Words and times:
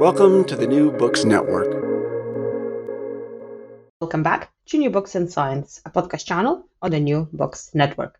Welcome 0.00 0.44
to 0.46 0.56
the 0.56 0.66
New 0.66 0.92
Books 0.92 1.24
Network. 1.24 1.70
Welcome 4.00 4.22
back 4.22 4.50
to 4.66 4.78
New 4.78 4.88
Books 4.88 5.14
in 5.14 5.28
Science, 5.28 5.82
a 5.84 5.90
podcast 5.90 6.24
channel 6.24 6.64
on 6.80 6.90
the 6.90 7.00
New 7.00 7.28
Books 7.32 7.70
Network. 7.74 8.18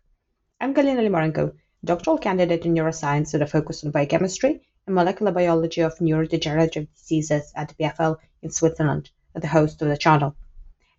I'm 0.59 0.75
Galina 0.75 1.01
Limorenko, 1.01 1.53
doctoral 1.83 2.19
candidate 2.19 2.65
in 2.65 2.75
neuroscience 2.75 3.33
with 3.33 3.41
a 3.41 3.47
focus 3.47 3.83
on 3.83 3.89
biochemistry 3.89 4.61
and 4.85 4.93
molecular 4.93 5.31
biology 5.31 5.81
of 5.81 5.97
neurodegenerative 5.97 6.87
diseases 6.95 7.51
at 7.55 7.75
EPFL 7.77 8.17
in 8.43 8.51
Switzerland, 8.51 9.09
and 9.33 9.43
the 9.43 9.47
host 9.47 9.81
of 9.81 9.87
the 9.87 9.97
channel. 9.97 10.35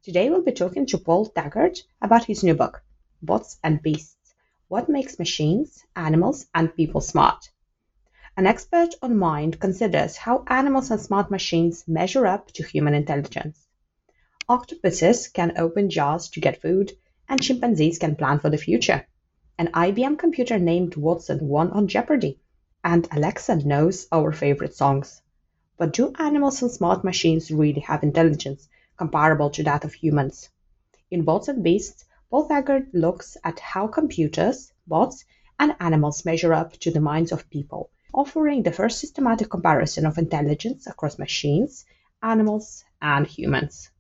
Today 0.02 0.30
we'll 0.30 0.42
be 0.42 0.50
talking 0.50 0.84
to 0.86 0.98
Paul 0.98 1.30
Thagard 1.30 1.78
about 2.00 2.24
his 2.24 2.42
new 2.42 2.54
book, 2.54 2.82
Bots 3.22 3.56
and 3.62 3.80
Beasts 3.80 4.34
What 4.66 4.88
Makes 4.88 5.20
Machines, 5.20 5.84
Animals, 5.94 6.46
and 6.52 6.74
People 6.74 7.00
Smart. 7.00 7.51
An 8.34 8.46
expert 8.46 8.94
on 9.02 9.18
mind 9.18 9.60
considers 9.60 10.16
how 10.16 10.42
animals 10.46 10.90
and 10.90 10.98
smart 10.98 11.30
machines 11.30 11.86
measure 11.86 12.26
up 12.26 12.50
to 12.52 12.62
human 12.62 12.94
intelligence. 12.94 13.66
Octopuses 14.48 15.28
can 15.28 15.52
open 15.58 15.90
jars 15.90 16.30
to 16.30 16.40
get 16.40 16.62
food, 16.62 16.92
and 17.28 17.42
chimpanzees 17.42 17.98
can 17.98 18.16
plan 18.16 18.38
for 18.38 18.48
the 18.48 18.56
future. 18.56 19.06
An 19.58 19.68
IBM 19.74 20.18
computer 20.18 20.58
named 20.58 20.96
Watson 20.96 21.46
won 21.46 21.70
on 21.72 21.88
Jeopardy, 21.88 22.40
and 22.82 23.06
Alexa 23.12 23.56
knows 23.66 24.08
our 24.10 24.32
favorite 24.32 24.74
songs. 24.74 25.20
But 25.76 25.92
do 25.92 26.14
animals 26.18 26.62
and 26.62 26.70
smart 26.70 27.04
machines 27.04 27.50
really 27.50 27.80
have 27.80 28.02
intelligence 28.02 28.66
comparable 28.96 29.50
to 29.50 29.62
that 29.64 29.84
of 29.84 29.92
humans? 29.92 30.48
In 31.10 31.22
Bots 31.22 31.48
and 31.48 31.62
Beasts, 31.62 32.06
Paul 32.30 32.48
looks 32.94 33.36
at 33.44 33.60
how 33.60 33.88
computers, 33.88 34.72
bots, 34.86 35.26
and 35.60 35.76
animals 35.80 36.24
measure 36.24 36.54
up 36.54 36.72
to 36.78 36.90
the 36.90 37.00
minds 37.00 37.30
of 37.30 37.50
people, 37.50 37.90
offering 38.12 38.62
the 38.62 38.72
first 38.72 39.00
systematic 39.00 39.48
comparison 39.50 40.06
of 40.06 40.18
intelligence 40.18 40.86
across 40.86 41.18
machines, 41.18 41.86
animals, 42.22 42.84
and 43.00 43.26
humans. 43.26 43.90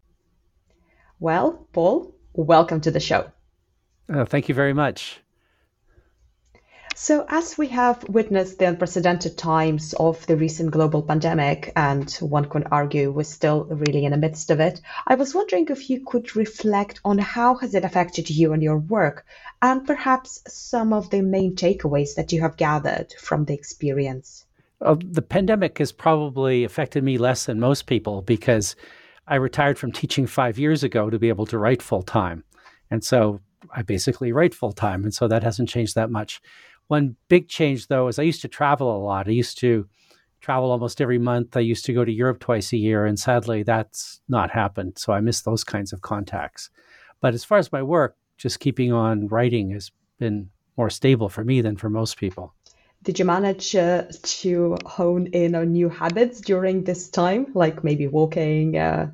Well, 1.18 1.66
Paul, 1.72 2.14
welcome 2.34 2.80
to 2.82 2.90
the 2.90 3.00
show. 3.00 3.30
Uh, 4.12 4.24
thank 4.24 4.48
you 4.48 4.54
very 4.54 4.74
much. 4.74 5.21
So, 6.94 7.24
as 7.28 7.56
we 7.56 7.68
have 7.68 8.06
witnessed 8.08 8.58
the 8.58 8.66
unprecedented 8.66 9.38
times 9.38 9.94
of 9.94 10.26
the 10.26 10.36
recent 10.36 10.70
global 10.70 11.02
pandemic, 11.02 11.72
and 11.74 12.10
one 12.20 12.44
could 12.44 12.66
argue 12.70 13.10
we're 13.10 13.24
still 13.24 13.64
really 13.64 14.04
in 14.04 14.12
the 14.12 14.18
midst 14.18 14.50
of 14.50 14.60
it, 14.60 14.80
I 15.06 15.14
was 15.14 15.34
wondering 15.34 15.68
if 15.68 15.88
you 15.88 16.04
could 16.04 16.36
reflect 16.36 17.00
on 17.04 17.18
how 17.18 17.54
has 17.56 17.74
it 17.74 17.84
affected 17.84 18.28
you 18.28 18.52
and 18.52 18.62
your 18.62 18.78
work, 18.78 19.24
and 19.62 19.86
perhaps 19.86 20.42
some 20.46 20.92
of 20.92 21.08
the 21.10 21.22
main 21.22 21.56
takeaways 21.56 22.14
that 22.16 22.30
you 22.30 22.40
have 22.42 22.56
gathered 22.56 23.12
from 23.18 23.46
the 23.46 23.54
experience. 23.54 24.44
Uh, 24.80 24.96
the 24.98 25.22
pandemic 25.22 25.78
has 25.78 25.92
probably 25.92 26.64
affected 26.64 27.02
me 27.02 27.16
less 27.16 27.46
than 27.46 27.58
most 27.58 27.86
people 27.86 28.20
because 28.22 28.76
I 29.26 29.36
retired 29.36 29.78
from 29.78 29.92
teaching 29.92 30.26
five 30.26 30.58
years 30.58 30.82
ago 30.84 31.08
to 31.08 31.18
be 31.18 31.28
able 31.28 31.46
to 31.46 31.58
write 31.58 31.80
full 31.80 32.02
time. 32.02 32.44
And 32.90 33.02
so 33.02 33.40
I 33.70 33.82
basically 33.82 34.32
write 34.32 34.54
full 34.54 34.72
time. 34.72 35.04
And 35.04 35.14
so 35.14 35.28
that 35.28 35.42
hasn't 35.42 35.68
changed 35.68 35.94
that 35.94 36.10
much. 36.10 36.40
One 36.92 37.16
big 37.28 37.48
change, 37.48 37.86
though, 37.86 38.08
is 38.08 38.18
I 38.18 38.22
used 38.24 38.42
to 38.42 38.48
travel 38.48 38.94
a 38.94 39.00
lot. 39.00 39.26
I 39.26 39.30
used 39.30 39.56
to 39.60 39.88
travel 40.42 40.70
almost 40.70 41.00
every 41.00 41.18
month. 41.18 41.56
I 41.56 41.60
used 41.60 41.86
to 41.86 41.94
go 41.94 42.04
to 42.04 42.12
Europe 42.12 42.38
twice 42.38 42.70
a 42.74 42.76
year. 42.76 43.06
And 43.06 43.18
sadly, 43.18 43.62
that's 43.62 44.20
not 44.28 44.50
happened. 44.50 44.98
So 44.98 45.14
I 45.14 45.20
miss 45.22 45.40
those 45.40 45.64
kinds 45.64 45.94
of 45.94 46.02
contacts. 46.02 46.68
But 47.22 47.32
as 47.32 47.44
far 47.44 47.56
as 47.56 47.72
my 47.72 47.82
work, 47.82 48.18
just 48.36 48.60
keeping 48.60 48.92
on 48.92 49.26
writing 49.28 49.70
has 49.70 49.90
been 50.18 50.50
more 50.76 50.90
stable 50.90 51.30
for 51.30 51.42
me 51.42 51.62
than 51.62 51.78
for 51.78 51.88
most 51.88 52.18
people. 52.18 52.52
Did 53.04 53.18
you 53.18 53.24
manage 53.24 53.74
uh, 53.74 54.04
to 54.40 54.76
hone 54.84 55.28
in 55.28 55.54
on 55.54 55.72
new 55.72 55.88
habits 55.88 56.42
during 56.42 56.84
this 56.84 57.08
time, 57.08 57.46
like 57.54 57.82
maybe 57.82 58.06
walking? 58.06 58.76
Uh... 58.76 59.10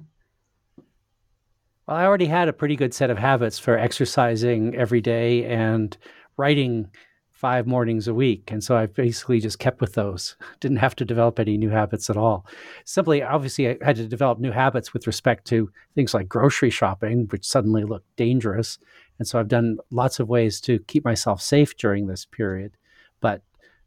Well, 1.86 1.96
I 1.96 2.06
already 2.06 2.26
had 2.26 2.48
a 2.48 2.52
pretty 2.52 2.74
good 2.74 2.92
set 2.92 3.08
of 3.08 3.18
habits 3.18 3.56
for 3.56 3.78
exercising 3.78 4.74
every 4.74 5.00
day 5.00 5.44
and 5.44 5.96
writing 6.36 6.90
five 7.38 7.68
mornings 7.68 8.08
a 8.08 8.14
week. 8.14 8.50
And 8.50 8.64
so 8.64 8.76
I 8.76 8.86
basically 8.86 9.38
just 9.38 9.60
kept 9.60 9.80
with 9.80 9.92
those. 9.92 10.34
Didn't 10.60 10.78
have 10.78 10.96
to 10.96 11.04
develop 11.04 11.38
any 11.38 11.56
new 11.56 11.70
habits 11.70 12.10
at 12.10 12.16
all. 12.16 12.44
Simply, 12.84 13.22
obviously, 13.22 13.68
I 13.68 13.76
had 13.80 13.94
to 13.94 14.08
develop 14.08 14.40
new 14.40 14.50
habits 14.50 14.92
with 14.92 15.06
respect 15.06 15.46
to 15.46 15.70
things 15.94 16.14
like 16.14 16.28
grocery 16.28 16.70
shopping, 16.70 17.28
which 17.30 17.46
suddenly 17.46 17.84
looked 17.84 18.16
dangerous. 18.16 18.80
And 19.20 19.28
so 19.28 19.38
I've 19.38 19.46
done 19.46 19.78
lots 19.92 20.18
of 20.18 20.28
ways 20.28 20.60
to 20.62 20.80
keep 20.80 21.04
myself 21.04 21.40
safe 21.40 21.76
during 21.76 22.08
this 22.08 22.24
period, 22.24 22.72
but 23.20 23.42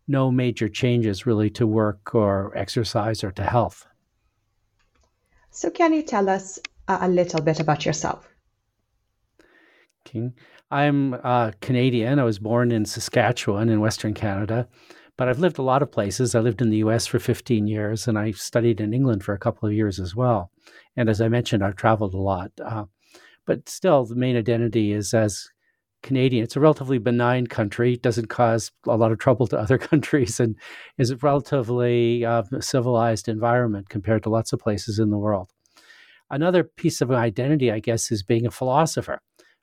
no 0.07 0.31
major 0.31 0.69
changes 0.69 1.25
really 1.25 1.50
to 1.50 1.67
work 1.67 2.16
or 2.16 2.57
exercise 2.57 3.22
or 3.22 3.31
to 3.34 3.44
health. 3.44 3.85
So, 5.50 5.69
can 5.69 5.91
you 5.91 6.03
tell 6.03 6.29
us 6.29 6.57
a 6.88 7.09
little 7.09 7.41
bit 7.41 7.59
about 7.59 7.85
yourself? 7.85 8.31
King. 10.03 10.34
I'm 10.69 11.13
uh, 11.23 11.51
Canadian. 11.62 12.19
I 12.19 12.23
was 12.23 12.39
born 12.39 12.72
in 12.72 12.85
Saskatchewan 12.85 13.69
in 13.69 13.79
Western 13.79 14.13
Canada, 14.13 14.67
but 15.17 15.28
I've 15.28 15.39
lived 15.39 15.57
a 15.57 15.63
lot 15.63 15.81
of 15.81 15.91
places. 15.91 16.35
I 16.35 16.39
lived 16.39 16.62
in 16.62 16.69
the 16.69 16.78
US 16.78 17.06
for 17.06 17.19
15 17.19 17.67
years 17.67 18.07
and 18.07 18.17
I 18.17 18.31
studied 18.31 18.81
in 18.81 18.93
England 18.93 19.23
for 19.23 19.34
a 19.34 19.40
couple 19.40 19.67
of 19.67 19.76
years 19.76 19.99
as 19.99 20.16
well. 20.16 20.52
And 20.96 21.09
as 21.09 21.22
I 21.22 21.28
mentioned, 21.28 21.64
I've 21.64 21.76
traveled 21.76 22.14
a 22.14 22.17
lot. 22.17 22.52
Uh, 22.64 22.85
but 23.46 23.67
still, 23.67 24.05
the 24.05 24.16
main 24.16 24.37
identity 24.37 24.93
is 24.93 25.14
as 25.14 25.49
Canadian. 26.03 26.43
It's 26.43 26.55
a 26.55 26.59
relatively 26.59 26.97
benign 26.97 27.47
country, 27.47 27.97
doesn't 27.97 28.28
cause 28.28 28.72
a 28.87 28.97
lot 28.97 29.11
of 29.11 29.20
trouble 29.20 29.47
to 29.47 29.59
other 29.59 29.78
countries, 29.90 30.40
and 30.40 30.55
is 30.97 31.11
a 31.11 31.17
relatively 31.17 32.26
uh, 32.26 32.43
civilized 32.59 33.28
environment 33.28 33.90
compared 33.90 34.23
to 34.23 34.29
lots 34.29 34.53
of 34.53 34.59
places 34.59 34.99
in 34.99 35.09
the 35.09 35.17
world. 35.17 35.52
Another 36.29 36.64
piece 36.64 37.02
of 37.02 37.11
identity, 37.11 37.72
I 37.72 37.79
guess, 37.79 38.11
is 38.11 38.23
being 38.23 38.46
a 38.46 38.52
philosopher 38.52 39.20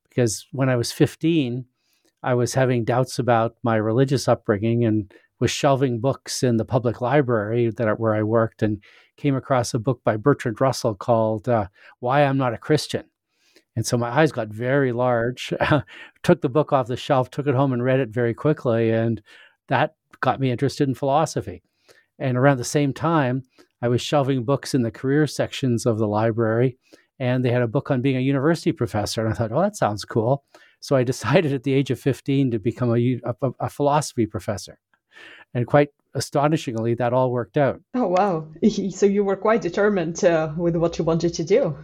because 0.08 0.46
when 0.52 0.68
I 0.68 0.76
was 0.76 0.92
15, 0.92 1.64
I 2.22 2.34
was 2.34 2.54
having 2.54 2.84
doubts 2.84 3.18
about 3.18 3.56
my 3.62 3.76
religious 3.76 4.28
upbringing 4.28 4.84
and 4.84 5.12
was 5.40 5.50
shelving 5.50 6.00
books 6.00 6.42
in 6.42 6.56
the 6.56 6.64
public 6.64 7.00
library 7.00 7.70
that 7.70 8.00
where 8.00 8.14
I 8.14 8.22
worked 8.22 8.62
and 8.62 8.82
came 9.16 9.36
across 9.36 9.72
a 9.72 9.78
book 9.78 10.00
by 10.04 10.16
Bertrand 10.16 10.60
Russell 10.60 10.94
called 10.94 11.48
uh, 11.48 11.68
"Why 12.00 12.24
I'm 12.24 12.36
Not 12.36 12.54
a 12.54 12.58
Christian." 12.58 13.04
And 13.76 13.86
so 13.86 13.96
my 13.96 14.08
eyes 14.08 14.32
got 14.32 14.48
very 14.48 14.90
large. 14.90 15.54
took 16.24 16.40
the 16.40 16.48
book 16.48 16.72
off 16.72 16.88
the 16.88 16.96
shelf, 16.96 17.30
took 17.30 17.46
it 17.46 17.54
home, 17.54 17.72
and 17.72 17.84
read 17.84 18.00
it 18.00 18.08
very 18.08 18.34
quickly, 18.34 18.90
and 18.90 19.22
that 19.68 19.94
got 20.20 20.40
me 20.40 20.50
interested 20.50 20.88
in 20.88 20.94
philosophy. 20.96 21.62
And 22.18 22.36
around 22.36 22.56
the 22.56 22.64
same 22.64 22.92
time, 22.92 23.44
I 23.80 23.86
was 23.86 24.02
shelving 24.02 24.44
books 24.44 24.74
in 24.74 24.82
the 24.82 24.90
career 24.90 25.28
sections 25.28 25.86
of 25.86 25.98
the 25.98 26.08
library, 26.08 26.76
and 27.18 27.44
they 27.44 27.50
had 27.50 27.62
a 27.62 27.68
book 27.68 27.90
on 27.90 28.02
being 28.02 28.16
a 28.16 28.20
university 28.20 28.72
professor. 28.72 29.24
And 29.24 29.32
I 29.32 29.36
thought, 29.36 29.52
oh, 29.52 29.60
that 29.60 29.76
sounds 29.76 30.04
cool. 30.04 30.44
So 30.80 30.96
I 30.96 31.02
decided 31.12 31.52
at 31.52 31.64
the 31.64 31.74
age 31.74 31.90
of 31.90 32.00
15 32.00 32.52
to 32.52 32.58
become 32.58 32.94
a, 32.94 33.20
a, 33.24 33.50
a 33.60 33.68
philosophy 33.68 34.26
professor. 34.26 34.78
And 35.54 35.66
quite 35.66 35.88
astonishingly, 36.14 36.94
that 36.94 37.12
all 37.12 37.30
worked 37.30 37.56
out. 37.56 37.80
Oh, 37.94 38.08
wow. 38.08 38.48
So 38.90 39.06
you 39.06 39.24
were 39.24 39.36
quite 39.36 39.62
determined 39.62 40.22
uh, 40.24 40.52
with 40.56 40.76
what 40.76 40.98
you 40.98 41.04
wanted 41.04 41.34
to 41.34 41.44
do. 41.44 41.76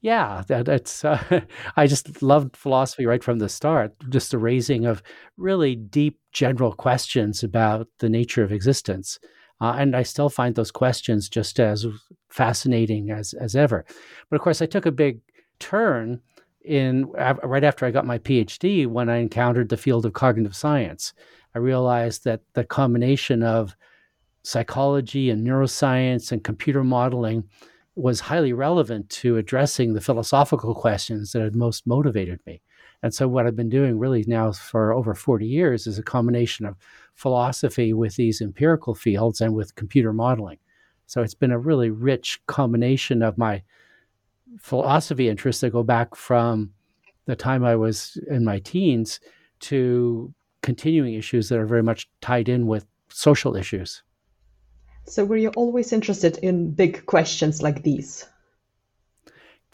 Yeah, 0.00 0.44
that, 0.46 0.66
that's. 0.66 1.04
Uh, 1.04 1.40
I 1.76 1.86
just 1.86 2.22
loved 2.22 2.56
philosophy 2.56 3.06
right 3.06 3.22
from 3.22 3.38
the 3.38 3.48
start. 3.48 3.92
Just 4.08 4.30
the 4.30 4.38
raising 4.38 4.86
of 4.86 5.02
really 5.36 5.74
deep, 5.74 6.18
general 6.32 6.72
questions 6.72 7.42
about 7.42 7.88
the 7.98 8.08
nature 8.08 8.44
of 8.44 8.52
existence, 8.52 9.18
uh, 9.60 9.74
and 9.78 9.96
I 9.96 10.02
still 10.02 10.28
find 10.28 10.54
those 10.54 10.70
questions 10.70 11.28
just 11.28 11.58
as 11.58 11.86
fascinating 12.28 13.10
as 13.10 13.34
as 13.34 13.56
ever. 13.56 13.84
But 14.30 14.36
of 14.36 14.42
course, 14.42 14.62
I 14.62 14.66
took 14.66 14.86
a 14.86 14.92
big 14.92 15.20
turn 15.58 16.20
in 16.64 17.06
right 17.06 17.64
after 17.64 17.86
I 17.86 17.90
got 17.90 18.06
my 18.06 18.18
PhD 18.18 18.86
when 18.86 19.08
I 19.08 19.16
encountered 19.16 19.68
the 19.68 19.76
field 19.76 20.04
of 20.04 20.12
cognitive 20.12 20.54
science. 20.54 21.14
I 21.54 21.58
realized 21.58 22.24
that 22.24 22.42
the 22.54 22.64
combination 22.64 23.42
of 23.42 23.74
psychology 24.42 25.30
and 25.30 25.46
neuroscience 25.46 26.30
and 26.30 26.44
computer 26.44 26.84
modeling 26.84 27.44
was 27.96 28.20
highly 28.20 28.52
relevant 28.52 29.10
to 29.10 29.36
addressing 29.36 29.92
the 29.92 30.00
philosophical 30.00 30.74
questions 30.74 31.32
that 31.32 31.42
had 31.42 31.56
most 31.56 31.86
motivated 31.86 32.38
me. 32.46 32.62
And 33.02 33.12
so, 33.12 33.28
what 33.28 33.46
I've 33.46 33.56
been 33.56 33.68
doing 33.68 33.98
really 33.98 34.24
now 34.26 34.52
for 34.52 34.92
over 34.92 35.14
40 35.14 35.46
years 35.46 35.86
is 35.86 35.98
a 35.98 36.02
combination 36.02 36.66
of 36.66 36.76
philosophy 37.18 37.92
with 37.92 38.14
these 38.14 38.40
empirical 38.40 38.94
fields 38.94 39.40
and 39.40 39.52
with 39.52 39.74
computer 39.74 40.12
modeling. 40.12 40.58
So, 41.06 41.20
it's 41.22 41.34
been 41.34 41.50
a 41.50 41.58
really 41.58 41.90
rich 41.90 42.40
combination 42.46 43.22
of 43.22 43.36
my 43.36 43.62
philosophy 44.60 45.28
interests 45.28 45.60
that 45.62 45.70
go 45.70 45.82
back 45.82 46.14
from 46.14 46.70
the 47.26 47.34
time 47.34 47.64
I 47.64 47.74
was 47.74 48.16
in 48.30 48.44
my 48.44 48.60
teens 48.60 49.18
to 49.60 50.32
continuing 50.62 51.14
issues 51.14 51.48
that 51.48 51.58
are 51.58 51.66
very 51.66 51.82
much 51.82 52.08
tied 52.20 52.48
in 52.48 52.68
with 52.68 52.86
social 53.08 53.56
issues. 53.56 54.02
So, 55.06 55.24
were 55.24 55.36
you 55.36 55.50
always 55.56 55.92
interested 55.92 56.38
in 56.38 56.70
big 56.70 57.04
questions 57.06 57.62
like 57.62 57.82
these? 57.82 58.26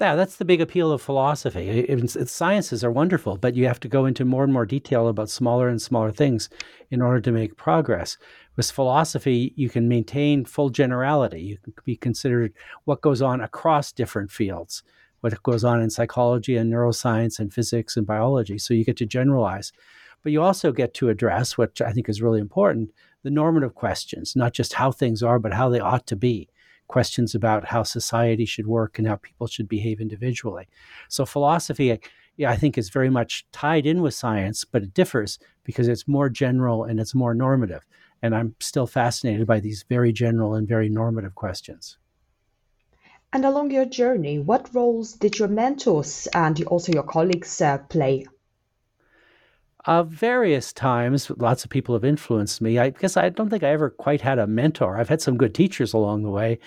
Yeah, 0.00 0.16
that's 0.16 0.36
the 0.36 0.44
big 0.44 0.60
appeal 0.60 0.90
of 0.90 1.00
philosophy. 1.00 1.68
It's, 1.68 2.16
it's, 2.16 2.32
sciences 2.32 2.82
are 2.82 2.90
wonderful, 2.90 3.36
but 3.36 3.54
you 3.54 3.68
have 3.68 3.78
to 3.80 3.88
go 3.88 4.06
into 4.06 4.24
more 4.24 4.42
and 4.42 4.52
more 4.52 4.66
detail 4.66 5.06
about 5.06 5.30
smaller 5.30 5.68
and 5.68 5.80
smaller 5.80 6.10
things 6.10 6.48
in 6.90 7.00
order 7.00 7.20
to 7.20 7.30
make 7.30 7.56
progress. 7.56 8.18
With 8.56 8.68
philosophy, 8.72 9.52
you 9.54 9.70
can 9.70 9.86
maintain 9.86 10.46
full 10.46 10.70
generality. 10.70 11.42
You 11.42 11.58
can 11.58 11.74
be 11.84 11.94
considered 11.94 12.52
what 12.86 13.02
goes 13.02 13.22
on 13.22 13.40
across 13.40 13.92
different 13.92 14.32
fields, 14.32 14.82
what 15.20 15.40
goes 15.44 15.62
on 15.62 15.80
in 15.80 15.90
psychology 15.90 16.56
and 16.56 16.72
neuroscience 16.72 17.38
and 17.38 17.54
physics 17.54 17.96
and 17.96 18.04
biology. 18.04 18.58
So 18.58 18.74
you 18.74 18.84
get 18.84 18.96
to 18.96 19.06
generalize. 19.06 19.72
But 20.24 20.32
you 20.32 20.42
also 20.42 20.72
get 20.72 20.94
to 20.94 21.08
address, 21.08 21.56
which 21.56 21.80
I 21.80 21.92
think 21.92 22.08
is 22.08 22.20
really 22.20 22.40
important, 22.40 22.90
the 23.22 23.30
normative 23.30 23.76
questions, 23.76 24.34
not 24.34 24.54
just 24.54 24.72
how 24.72 24.90
things 24.90 25.22
are, 25.22 25.38
but 25.38 25.52
how 25.52 25.68
they 25.68 25.80
ought 25.80 26.06
to 26.08 26.16
be. 26.16 26.48
Questions 26.88 27.34
about 27.34 27.66
how 27.66 27.82
society 27.82 28.44
should 28.44 28.66
work 28.66 28.98
and 28.98 29.08
how 29.08 29.16
people 29.16 29.46
should 29.46 29.68
behave 29.68 30.00
individually. 30.00 30.68
So, 31.08 31.24
philosophy, 31.24 31.98
I 32.46 32.56
think, 32.56 32.76
is 32.76 32.90
very 32.90 33.10
much 33.10 33.46
tied 33.52 33.86
in 33.86 34.02
with 34.02 34.14
science, 34.14 34.64
but 34.64 34.82
it 34.82 34.94
differs 34.94 35.38
because 35.64 35.88
it's 35.88 36.06
more 36.06 36.28
general 36.28 36.84
and 36.84 37.00
it's 37.00 37.14
more 37.14 37.34
normative. 37.34 37.86
And 38.22 38.34
I'm 38.34 38.54
still 38.60 38.86
fascinated 38.86 39.46
by 39.46 39.60
these 39.60 39.84
very 39.88 40.12
general 40.12 40.54
and 40.54 40.68
very 40.68 40.88
normative 40.88 41.34
questions. 41.34 41.98
And 43.32 43.44
along 43.44 43.72
your 43.72 43.84
journey, 43.84 44.38
what 44.38 44.72
roles 44.72 45.14
did 45.14 45.38
your 45.40 45.48
mentors 45.48 46.28
and 46.34 46.62
also 46.66 46.92
your 46.92 47.02
colleagues 47.02 47.60
uh, 47.60 47.78
play 47.78 48.26
uh, 49.86 50.02
various 50.02 50.72
times, 50.72 51.30
lots 51.36 51.62
of 51.62 51.70
people 51.70 51.94
have 51.94 52.04
influenced 52.04 52.62
me. 52.62 52.78
I 52.78 52.90
guess 52.90 53.18
I 53.18 53.28
don't 53.28 53.50
think 53.50 53.62
I 53.62 53.68
ever 53.68 53.90
quite 53.90 54.22
had 54.22 54.38
a 54.38 54.46
mentor. 54.46 54.96
I've 54.96 55.10
had 55.10 55.20
some 55.20 55.36
good 55.36 55.54
teachers 55.54 55.92
along 55.92 56.22
the 56.22 56.30
way. 56.30 56.58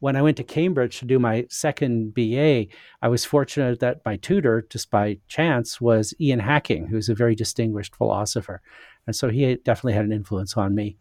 When 0.00 0.14
I 0.14 0.20
went 0.20 0.36
to 0.36 0.44
Cambridge 0.44 0.98
to 0.98 1.06
do 1.06 1.18
my 1.18 1.46
second 1.48 2.12
BA, 2.12 2.66
I 3.00 3.08
was 3.08 3.24
fortunate 3.24 3.80
that 3.80 4.02
my 4.04 4.16
tutor, 4.16 4.66
just 4.68 4.90
by 4.90 5.18
chance, 5.26 5.80
was 5.80 6.12
Ian 6.20 6.40
Hacking, 6.40 6.86
who's 6.86 7.08
a 7.08 7.14
very 7.14 7.34
distinguished 7.34 7.96
philosopher. 7.96 8.60
And 9.06 9.16
so 9.16 9.30
he 9.30 9.54
definitely 9.56 9.94
had 9.94 10.04
an 10.04 10.12
influence 10.12 10.56
on 10.56 10.74
me. 10.74 10.98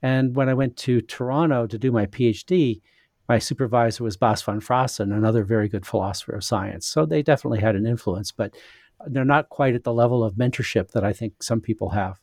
And 0.00 0.34
when 0.34 0.48
I 0.48 0.54
went 0.54 0.76
to 0.78 1.02
Toronto 1.02 1.66
to 1.66 1.78
do 1.78 1.92
my 1.92 2.06
PhD, 2.06 2.80
my 3.28 3.38
supervisor 3.38 4.02
was 4.02 4.16
Bas 4.16 4.40
van 4.40 4.60
Fraassen, 4.60 5.14
another 5.14 5.44
very 5.44 5.68
good 5.68 5.84
philosopher 5.84 6.32
of 6.32 6.44
science. 6.44 6.86
So 6.86 7.04
they 7.04 7.22
definitely 7.22 7.60
had 7.60 7.76
an 7.76 7.86
influence. 7.86 8.32
But 8.32 8.54
they're 9.06 9.24
not 9.24 9.48
quite 9.48 9.74
at 9.74 9.84
the 9.84 9.92
level 9.92 10.24
of 10.24 10.34
mentorship 10.34 10.90
that 10.92 11.04
I 11.04 11.12
think 11.12 11.42
some 11.42 11.60
people 11.60 11.90
have. 11.90 12.18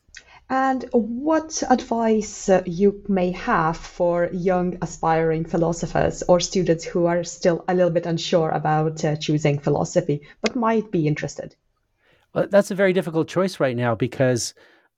And 0.50 0.86
what 0.92 1.64
advice 1.70 2.50
uh, 2.50 2.62
you 2.66 3.04
may 3.08 3.32
have 3.32 3.78
for 3.78 4.30
young 4.32 4.78
aspiring 4.82 5.44
philosophers 5.46 6.22
or 6.28 6.40
students 6.40 6.86
who 6.86 7.08
are 7.08 7.24
still 7.24 7.66
a 7.68 7.74
little 7.74 7.90
bit 7.90 8.06
unsure 8.06 8.52
about 8.52 9.04
uh, 9.04 9.16
choosing 9.16 9.58
philosophy 9.58 10.22
but 10.42 10.56
might 10.56 10.92
be 10.92 11.08
interested? 11.08 11.56
Well, 12.34 12.48
that's 12.50 12.70
a 12.70 12.76
very 12.76 12.94
difficult 12.94 13.28
choice 13.28 13.60
right 13.60 13.76
now 13.76 13.96
because 13.96 14.54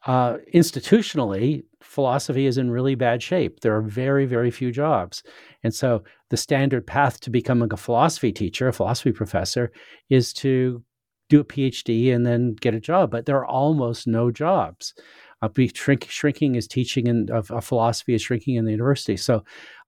uh, 0.06 0.38
institutionally, 0.54 1.64
philosophy 1.82 2.46
is 2.46 2.58
in 2.58 2.70
really 2.70 2.96
bad 2.96 3.24
shape. 3.24 3.62
There 3.62 3.76
are 3.76 3.82
very, 3.82 4.26
very 4.26 4.52
few 4.52 4.72
jobs. 4.72 5.24
And 5.64 5.74
so 5.74 6.04
the 6.30 6.38
standard 6.38 6.86
path 6.86 7.22
to 7.22 7.30
becoming 7.30 7.72
a 7.72 7.78
philosophy 7.78 8.34
teacher, 8.34 8.68
a 8.68 8.74
philosophy 8.74 9.14
professor, 9.14 9.72
is 10.10 10.34
to 10.34 10.84
do 11.30 11.40
a 11.40 11.46
PhD 11.46 12.14
and 12.14 12.26
then 12.26 12.54
get 12.54 12.74
a 12.74 12.80
job, 12.80 13.12
but 13.12 13.26
there 13.26 13.38
are 13.38 13.46
almost 13.46 14.08
no 14.08 14.32
jobs. 14.32 14.94
Uh, 15.42 15.48
be 15.48 15.68
shrink, 15.68 16.08
shrinking 16.10 16.56
is 16.56 16.68
teaching 16.68 17.08
and 17.08 17.30
of, 17.30 17.52
of 17.52 17.64
philosophy 17.64 18.16
is 18.16 18.22
shrinking 18.22 18.56
in 18.56 18.66
the 18.66 18.72
university. 18.72 19.16
So 19.16 19.44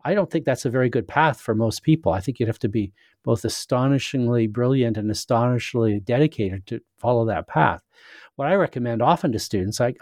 I 0.06 0.13
don't 0.13 0.30
think 0.30 0.45
that's 0.45 0.65
a 0.65 0.69
very 0.69 0.89
good 0.89 1.07
path 1.07 1.41
for 1.41 1.56
most 1.56 1.81
people. 1.81 2.12
I 2.12 2.19
think 2.19 2.39
you'd 2.39 2.47
have 2.47 2.59
to 2.59 2.69
be 2.69 2.94
both 3.24 3.44
astonishingly 3.44 4.47
brilliant 4.47 4.97
and 4.97 5.09
astonishingly 5.09 6.00
dedicated 6.01 6.65
to 6.68 6.81
follow 6.97 7.25
that 7.25 7.47
path 7.47 7.81
what 8.39 8.47
I 8.47 8.56
recommend 8.56 9.01
often 9.01 9.33
to 9.33 9.38
students, 9.39 9.81
I, 9.81 9.95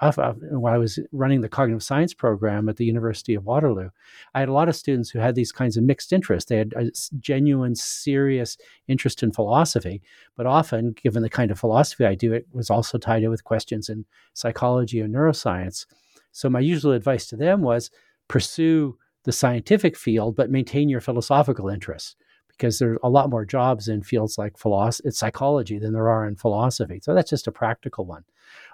when 0.51 0.72
I 0.72 0.78
was 0.78 1.00
running 1.12 1.42
the 1.42 1.50
cognitive 1.50 1.81
science 1.81 2.13
program 2.13 2.69
at 2.69 2.78
the 2.78 2.86
University 2.86 3.34
of 3.34 3.45
Waterloo, 3.45 3.89
I 4.36 4.39
had 4.42 4.48
a 4.48 4.54
lot 4.54 4.69
of 4.69 4.75
students 4.75 5.10
who 5.10 5.18
had 5.18 5.34
these 5.34 5.51
kinds 5.51 5.75
of 5.75 5.84
mixed 5.84 6.14
interests. 6.14 6.47
They 6.47 6.59
had 6.59 6.71
a 6.78 6.92
genuine, 7.19 7.73
serious 7.73 8.56
interest 8.88 9.23
in 9.23 9.31
philosophy, 9.31 10.04
but 10.35 10.45
often, 10.45 10.92
given 10.92 11.23
the 11.23 11.31
kind 11.31 11.50
of 11.50 11.59
philosophy 11.59 12.06
I 12.06 12.14
do, 12.14 12.31
it 12.31 12.45
was 12.52 12.69
also 12.69 13.00
tied 13.00 13.23
in 13.23 13.31
with 13.31 13.44
questions 13.44 13.90
in 13.90 14.06
psychology 14.35 15.02
or 15.02 15.07
neuroscience. 15.07 15.88
So 16.31 16.47
my 16.47 16.59
usual 16.59 16.92
advice 16.92 17.26
to 17.30 17.38
them 17.38 17.64
was 17.64 17.90
pursue 18.28 19.00
the 19.23 19.31
scientific 19.31 19.97
field, 19.97 20.35
but 20.35 20.52
maintain 20.52 20.90
your 20.90 21.02
philosophical 21.02 21.69
interests 21.69 22.16
because 22.57 22.80
there's 22.80 22.97
a 23.04 23.09
lot 23.09 23.30
more 23.30 23.45
jobs 23.45 23.88
in 23.88 24.02
fields 24.02 24.38
like 24.38 24.57
philosophy, 24.57 25.11
psychology 25.11 25.78
than 25.78 25.94
there 25.94 26.09
are 26.09 26.28
in 26.28 26.35
philosophy. 26.35 27.00
So 27.02 27.14
that's 27.14 27.30
just 27.30 27.47
a 27.47 27.52
practical 27.52 28.06
one. 28.06 28.23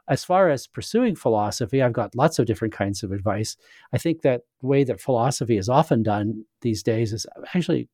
As 0.07 0.23
far 0.23 0.49
as 0.49 0.67
pursuing 0.67 1.15
philosophy, 1.15 1.81
I've 1.81 1.93
got 1.93 2.15
lots 2.15 2.39
of 2.39 2.45
different 2.45 2.73
kinds 2.73 3.03
of 3.03 3.11
advice. 3.11 3.55
I 3.93 3.97
think 3.97 4.21
that 4.21 4.41
the 4.61 4.67
way 4.67 4.83
that 4.83 4.99
philosophy 4.99 5.57
is 5.57 5.69
often 5.69 6.03
done 6.03 6.45
these 6.61 6.83
days 6.83 7.13
is 7.13 7.25
actually 7.53 7.87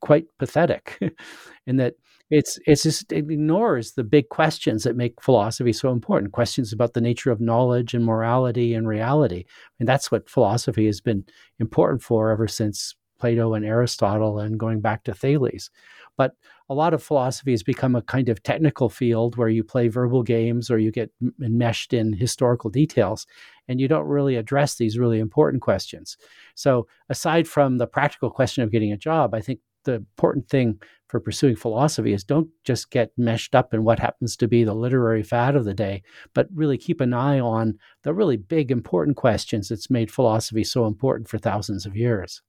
quite 0.00 0.26
pathetic 0.38 0.98
in 1.66 1.76
that 1.76 1.94
it's 2.30 2.58
it's 2.66 2.82
just 2.82 3.10
it 3.10 3.30
ignores 3.30 3.92
the 3.92 4.04
big 4.04 4.28
questions 4.28 4.82
that 4.84 4.96
make 4.96 5.20
philosophy 5.22 5.72
so 5.72 5.90
important 5.90 6.32
questions 6.32 6.72
about 6.74 6.92
the 6.92 7.00
nature 7.00 7.30
of 7.30 7.40
knowledge 7.40 7.94
and 7.94 8.04
morality 8.04 8.74
and 8.74 8.86
reality 8.86 9.44
and 9.80 9.88
that's 9.88 10.10
what 10.10 10.28
philosophy 10.28 10.84
has 10.84 11.00
been 11.00 11.24
important 11.58 12.02
for 12.02 12.30
ever 12.30 12.46
since 12.46 12.94
Plato 13.18 13.54
and 13.54 13.64
Aristotle 13.64 14.38
and 14.38 14.58
going 14.58 14.80
back 14.80 15.04
to 15.04 15.14
Thales. 15.14 15.70
But 16.16 16.32
a 16.70 16.74
lot 16.74 16.94
of 16.94 17.02
philosophy 17.02 17.50
has 17.50 17.62
become 17.62 17.94
a 17.94 18.02
kind 18.02 18.28
of 18.28 18.42
technical 18.42 18.88
field 18.88 19.36
where 19.36 19.48
you 19.48 19.62
play 19.62 19.88
verbal 19.88 20.22
games 20.22 20.70
or 20.70 20.78
you 20.78 20.90
get 20.90 21.10
enmeshed 21.42 21.92
in 21.92 22.12
historical 22.12 22.70
details 22.70 23.26
and 23.68 23.80
you 23.80 23.88
don't 23.88 24.06
really 24.06 24.36
address 24.36 24.76
these 24.76 24.98
really 24.98 25.18
important 25.18 25.62
questions. 25.62 26.16
So, 26.54 26.86
aside 27.08 27.46
from 27.46 27.78
the 27.78 27.86
practical 27.86 28.30
question 28.30 28.62
of 28.62 28.70
getting 28.70 28.92
a 28.92 28.96
job, 28.96 29.34
I 29.34 29.40
think 29.40 29.60
the 29.84 29.94
important 29.94 30.48
thing 30.48 30.80
for 31.08 31.20
pursuing 31.20 31.54
philosophy 31.54 32.12
is 32.12 32.24
don't 32.24 32.48
just 32.64 32.90
get 32.90 33.12
meshed 33.16 33.54
up 33.54 33.72
in 33.74 33.84
what 33.84 33.98
happens 33.98 34.36
to 34.36 34.48
be 34.48 34.64
the 34.64 34.74
literary 34.74 35.22
fad 35.22 35.54
of 35.54 35.64
the 35.64 35.74
day, 35.74 36.02
but 36.34 36.48
really 36.54 36.78
keep 36.78 37.00
an 37.00 37.12
eye 37.12 37.38
on 37.38 37.78
the 38.02 38.14
really 38.14 38.36
big, 38.36 38.70
important 38.70 39.16
questions 39.16 39.68
that's 39.68 39.90
made 39.90 40.10
philosophy 40.10 40.64
so 40.64 40.86
important 40.86 41.28
for 41.28 41.38
thousands 41.38 41.86
of 41.86 41.96
years. 41.96 42.42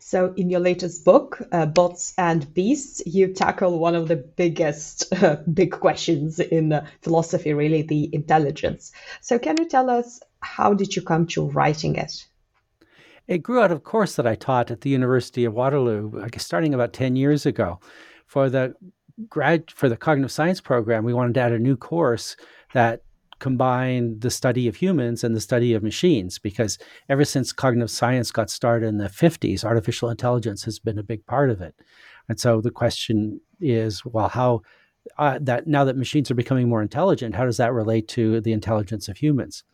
So, 0.00 0.32
in 0.36 0.48
your 0.48 0.60
latest 0.60 1.04
book, 1.04 1.42
uh, 1.52 1.66
Bots 1.66 2.14
and 2.16 2.52
Beasts, 2.54 3.02
you 3.04 3.32
tackle 3.32 3.78
one 3.78 3.94
of 3.94 4.08
the 4.08 4.16
biggest 4.16 5.12
uh, 5.22 5.36
big 5.52 5.72
questions 5.72 6.38
in 6.40 6.72
uh, 6.72 6.86
philosophy, 7.02 7.52
really, 7.52 7.82
the 7.82 8.08
intelligence. 8.14 8.92
So, 9.20 9.38
can 9.38 9.56
you 9.58 9.68
tell 9.68 9.90
us 9.90 10.20
how 10.40 10.72
did 10.72 10.94
you 10.94 11.02
come 11.02 11.26
to 11.28 11.48
writing 11.50 11.96
it? 11.96 12.26
It 13.26 13.42
grew 13.42 13.60
out 13.60 13.72
of 13.72 13.84
course 13.84 14.16
that 14.16 14.26
I 14.26 14.36
taught 14.36 14.70
at 14.70 14.80
the 14.80 14.90
University 14.90 15.44
of 15.44 15.52
Waterloo, 15.52 16.26
starting 16.38 16.72
about 16.72 16.94
10 16.94 17.16
years 17.16 17.44
ago. 17.44 17.80
For 18.26 18.48
the 18.48 18.74
grad 19.28 19.70
for 19.70 19.88
the 19.88 19.96
cognitive 19.96 20.30
science 20.30 20.60
program, 20.60 21.04
we 21.04 21.12
wanted 21.12 21.34
to 21.34 21.40
add 21.40 21.52
a 21.52 21.58
new 21.58 21.76
course 21.76 22.36
that 22.72 23.02
combined 23.38 24.20
the 24.20 24.30
study 24.30 24.68
of 24.68 24.76
humans 24.76 25.24
and 25.24 25.34
the 25.34 25.40
study 25.40 25.74
of 25.74 25.82
machines 25.82 26.38
because 26.38 26.78
ever 27.08 27.24
since 27.24 27.52
cognitive 27.52 27.90
science 27.90 28.30
got 28.30 28.50
started 28.50 28.86
in 28.86 28.98
the 28.98 29.08
50s, 29.08 29.64
artificial 29.64 30.10
intelligence 30.10 30.64
has 30.64 30.78
been 30.78 30.98
a 30.98 31.02
big 31.02 31.24
part 31.26 31.50
of 31.50 31.60
it. 31.60 31.74
And 32.28 32.38
so 32.38 32.60
the 32.60 32.70
question 32.70 33.40
is, 33.60 34.04
well, 34.04 34.28
how 34.28 34.62
uh, 35.16 35.38
that 35.40 35.66
now 35.66 35.84
that 35.84 35.96
machines 35.96 36.30
are 36.30 36.34
becoming 36.34 36.68
more 36.68 36.82
intelligent, 36.82 37.34
how 37.34 37.44
does 37.44 37.56
that 37.56 37.72
relate 37.72 38.08
to 38.08 38.40
the 38.40 38.52
intelligence 38.52 39.08
of 39.08 39.16
humans? 39.16 39.64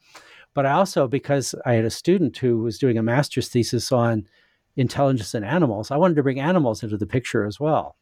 But 0.54 0.66
I 0.66 0.72
also, 0.72 1.08
because 1.08 1.54
I 1.66 1.74
had 1.74 1.84
a 1.84 1.90
student 1.90 2.36
who 2.36 2.58
was 2.58 2.78
doing 2.78 2.96
a 2.96 3.02
master's 3.02 3.48
thesis 3.48 3.90
on 3.90 4.28
intelligence 4.76 5.34
in 5.34 5.42
animals, 5.42 5.90
I 5.90 5.96
wanted 5.96 6.14
to 6.14 6.22
bring 6.22 6.38
animals 6.38 6.82
into 6.82 6.96
the 6.96 7.06
picture 7.06 7.44
as 7.44 7.58
well. 7.58 7.96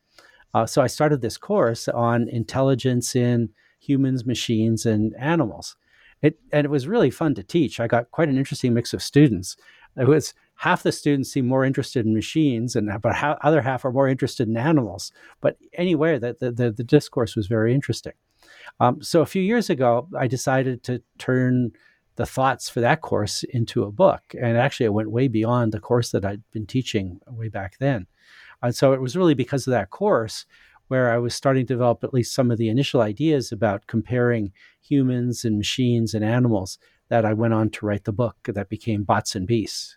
Uh, 0.54 0.66
so 0.66 0.83
I 0.83 0.87
started 0.87 1.23
this 1.23 1.38
course 1.38 1.88
on 1.88 2.28
intelligence 2.28 3.16
in 3.16 3.49
humans, 3.83 4.25
machines, 4.25 4.87
and 4.87 5.15
animals. 5.17 5.77
It, 6.23 6.39
and 6.53 6.65
it 6.65 6.71
was 6.71 6.87
really 6.87 7.11
fun 7.11 7.35
to 7.35 7.43
teach. 7.43 7.81
I 7.81 7.89
got 7.89 8.11
quite 8.12 8.29
an 8.29 8.39
interesting 8.39 8.73
mix 8.75 8.95
of 8.95 9.03
students. 9.03 9.57
It 9.97 10.07
was 10.07 10.35
half 10.57 10.85
the 10.85 10.93
students 10.93 11.33
seem 11.33 11.47
more 11.47 11.65
interested 11.65 12.07
in 12.07 12.15
machines, 12.15 12.77
and 12.77 12.89
but 13.03 13.17
other 13.43 13.61
half 13.61 13.85
are 13.85 13.93
more 13.93 14.09
interested 14.09 14.49
in 14.49 14.57
animals. 14.57 15.11
But 15.41 15.57
anyway, 15.73 16.19
the, 16.19 16.37
the, 16.39 16.53
the, 16.53 16.71
the 16.71 16.85
discourse 16.85 17.35
was 17.35 17.49
very 17.49 17.75
interesting. 17.75 18.12
Um, 18.79 19.03
so 19.03 19.21
a 19.21 19.27
few 19.27 19.43
years 19.43 19.69
ago, 19.69 20.09
I 20.17 20.29
decided 20.29 20.85
to 20.85 21.03
turn 21.19 21.73
the 22.17 22.27
thoughts 22.27 22.69
for 22.69 22.81
that 22.81 23.01
course 23.01 23.43
into 23.45 23.83
a 23.83 23.91
book. 23.91 24.23
And 24.41 24.57
actually, 24.57 24.87
it 24.87 24.93
went 24.93 25.11
way 25.11 25.29
beyond 25.29 25.73
the 25.73 25.81
course 25.81 26.11
that 26.11 26.25
I'd 26.25 26.43
been 26.53 26.67
teaching 26.67 27.21
way 27.27 27.49
back 27.49 27.79
then. 27.79 28.07
And 28.62 28.75
so 28.75 28.93
it 28.93 29.01
was 29.01 29.17
really 29.17 29.35
because 29.35 29.67
of 29.67 29.73
that 29.73 29.91
course 29.91 30.47
where 30.92 31.11
I 31.11 31.16
was 31.16 31.34
starting 31.34 31.64
to 31.64 31.72
develop 31.72 32.04
at 32.04 32.12
least 32.12 32.34
some 32.34 32.50
of 32.50 32.58
the 32.58 32.68
initial 32.68 33.00
ideas 33.00 33.50
about 33.50 33.87
comparing 33.87 34.52
humans 34.82 35.42
and 35.42 35.56
machines 35.56 36.12
and 36.12 36.22
animals 36.22 36.78
that 37.08 37.25
I 37.25 37.32
went 37.32 37.54
on 37.54 37.70
to 37.70 37.87
write 37.87 38.04
the 38.04 38.12
book 38.12 38.37
that 38.44 38.68
became 38.68 39.02
Bots 39.02 39.34
and 39.34 39.46
Beasts. 39.46 39.96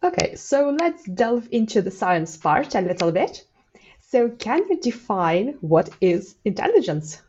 Okay, 0.00 0.36
so 0.36 0.76
let's 0.78 1.02
delve 1.06 1.48
into 1.50 1.82
the 1.82 1.90
science 1.90 2.36
part 2.36 2.76
a 2.76 2.80
little 2.80 3.10
bit. 3.10 3.44
So, 3.98 4.28
can 4.28 4.60
you 4.70 4.80
define 4.80 5.56
what 5.60 5.90
is 6.00 6.36
intelligence? 6.44 7.20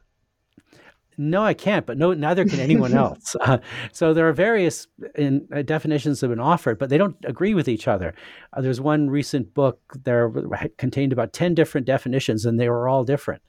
No, 1.17 1.43
I 1.43 1.53
can't, 1.53 1.85
but 1.85 1.97
no, 1.97 2.13
neither 2.13 2.45
can 2.45 2.59
anyone 2.59 2.93
else. 3.05 3.35
Uh, 3.43 3.57
so 3.91 4.13
there 4.13 4.27
are 4.29 4.33
various 4.33 4.87
in, 5.15 5.45
uh, 5.53 5.61
definitions 5.63 6.19
that 6.19 6.27
have 6.29 6.35
been 6.37 6.43
offered, 6.43 6.79
but 6.79 6.89
they 6.89 6.97
don't 6.97 7.17
agree 7.25 7.53
with 7.53 7.67
each 7.67 7.89
other. 7.89 8.13
Uh, 8.53 8.61
there's 8.61 8.79
one 8.79 9.09
recent 9.09 9.53
book 9.53 9.81
there 10.05 10.31
contained 10.77 11.11
about 11.11 11.33
10 11.33 11.53
different 11.53 11.85
definitions, 11.85 12.45
and 12.45 12.57
they 12.57 12.69
were 12.69 12.87
all 12.87 13.03
different. 13.03 13.41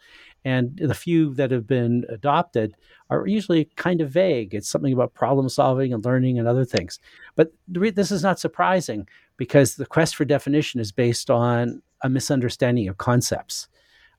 And 0.45 0.77
the 0.77 0.95
few 0.95 1.33
that 1.35 1.53
have 1.53 1.67
been 1.67 2.05
adopted 2.09 2.75
are 3.09 3.27
usually 3.27 3.67
kind 3.77 4.01
of 4.01 4.11
vague. 4.11 4.53
It's 4.53 4.69
something 4.69 4.93
about 4.93 5.15
problem 5.15 5.49
solving 5.49 5.93
and 5.93 6.05
learning 6.05 6.39
and 6.39 6.49
other 6.49 6.65
things. 6.65 6.99
But 7.37 7.53
this 7.69 8.11
is 8.11 8.23
not 8.23 8.41
surprising 8.41 9.07
because 9.37 9.77
the 9.77 9.87
quest 9.87 10.17
for 10.17 10.25
definition 10.25 10.81
is 10.81 10.93
based 10.93 11.31
on 11.31 11.83
a 12.03 12.09
misunderstanding 12.09 12.89
of 12.89 12.99
concepts. 12.99 13.69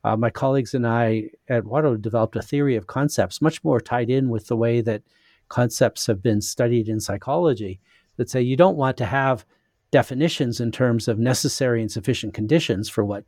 Uh, 0.05 0.15
my 0.15 0.29
colleagues 0.29 0.75
and 0.75 0.85
I 0.85 1.31
at 1.49 1.65
Waterloo 1.65 1.97
developed 1.97 2.35
a 2.35 2.41
theory 2.43 2.75
of 2.75 2.85
concepts, 2.85 3.41
much 3.41 3.63
more 3.63 3.81
tied 3.81 4.11
in 4.11 4.29
with 4.29 4.45
the 4.45 4.55
way 4.55 4.79
that 4.81 5.01
concepts 5.49 6.05
have 6.05 6.21
been 6.21 6.41
studied 6.41 6.87
in 6.87 6.99
psychology, 6.99 7.79
that 8.17 8.29
say 8.29 8.39
you 8.39 8.55
don't 8.55 8.77
want 8.77 8.97
to 8.97 9.05
have 9.05 9.47
definitions 9.89 10.59
in 10.59 10.71
terms 10.71 11.07
of 11.07 11.17
necessary 11.17 11.81
and 11.81 11.91
sufficient 11.91 12.35
conditions 12.35 12.87
for 12.87 13.03
what 13.03 13.25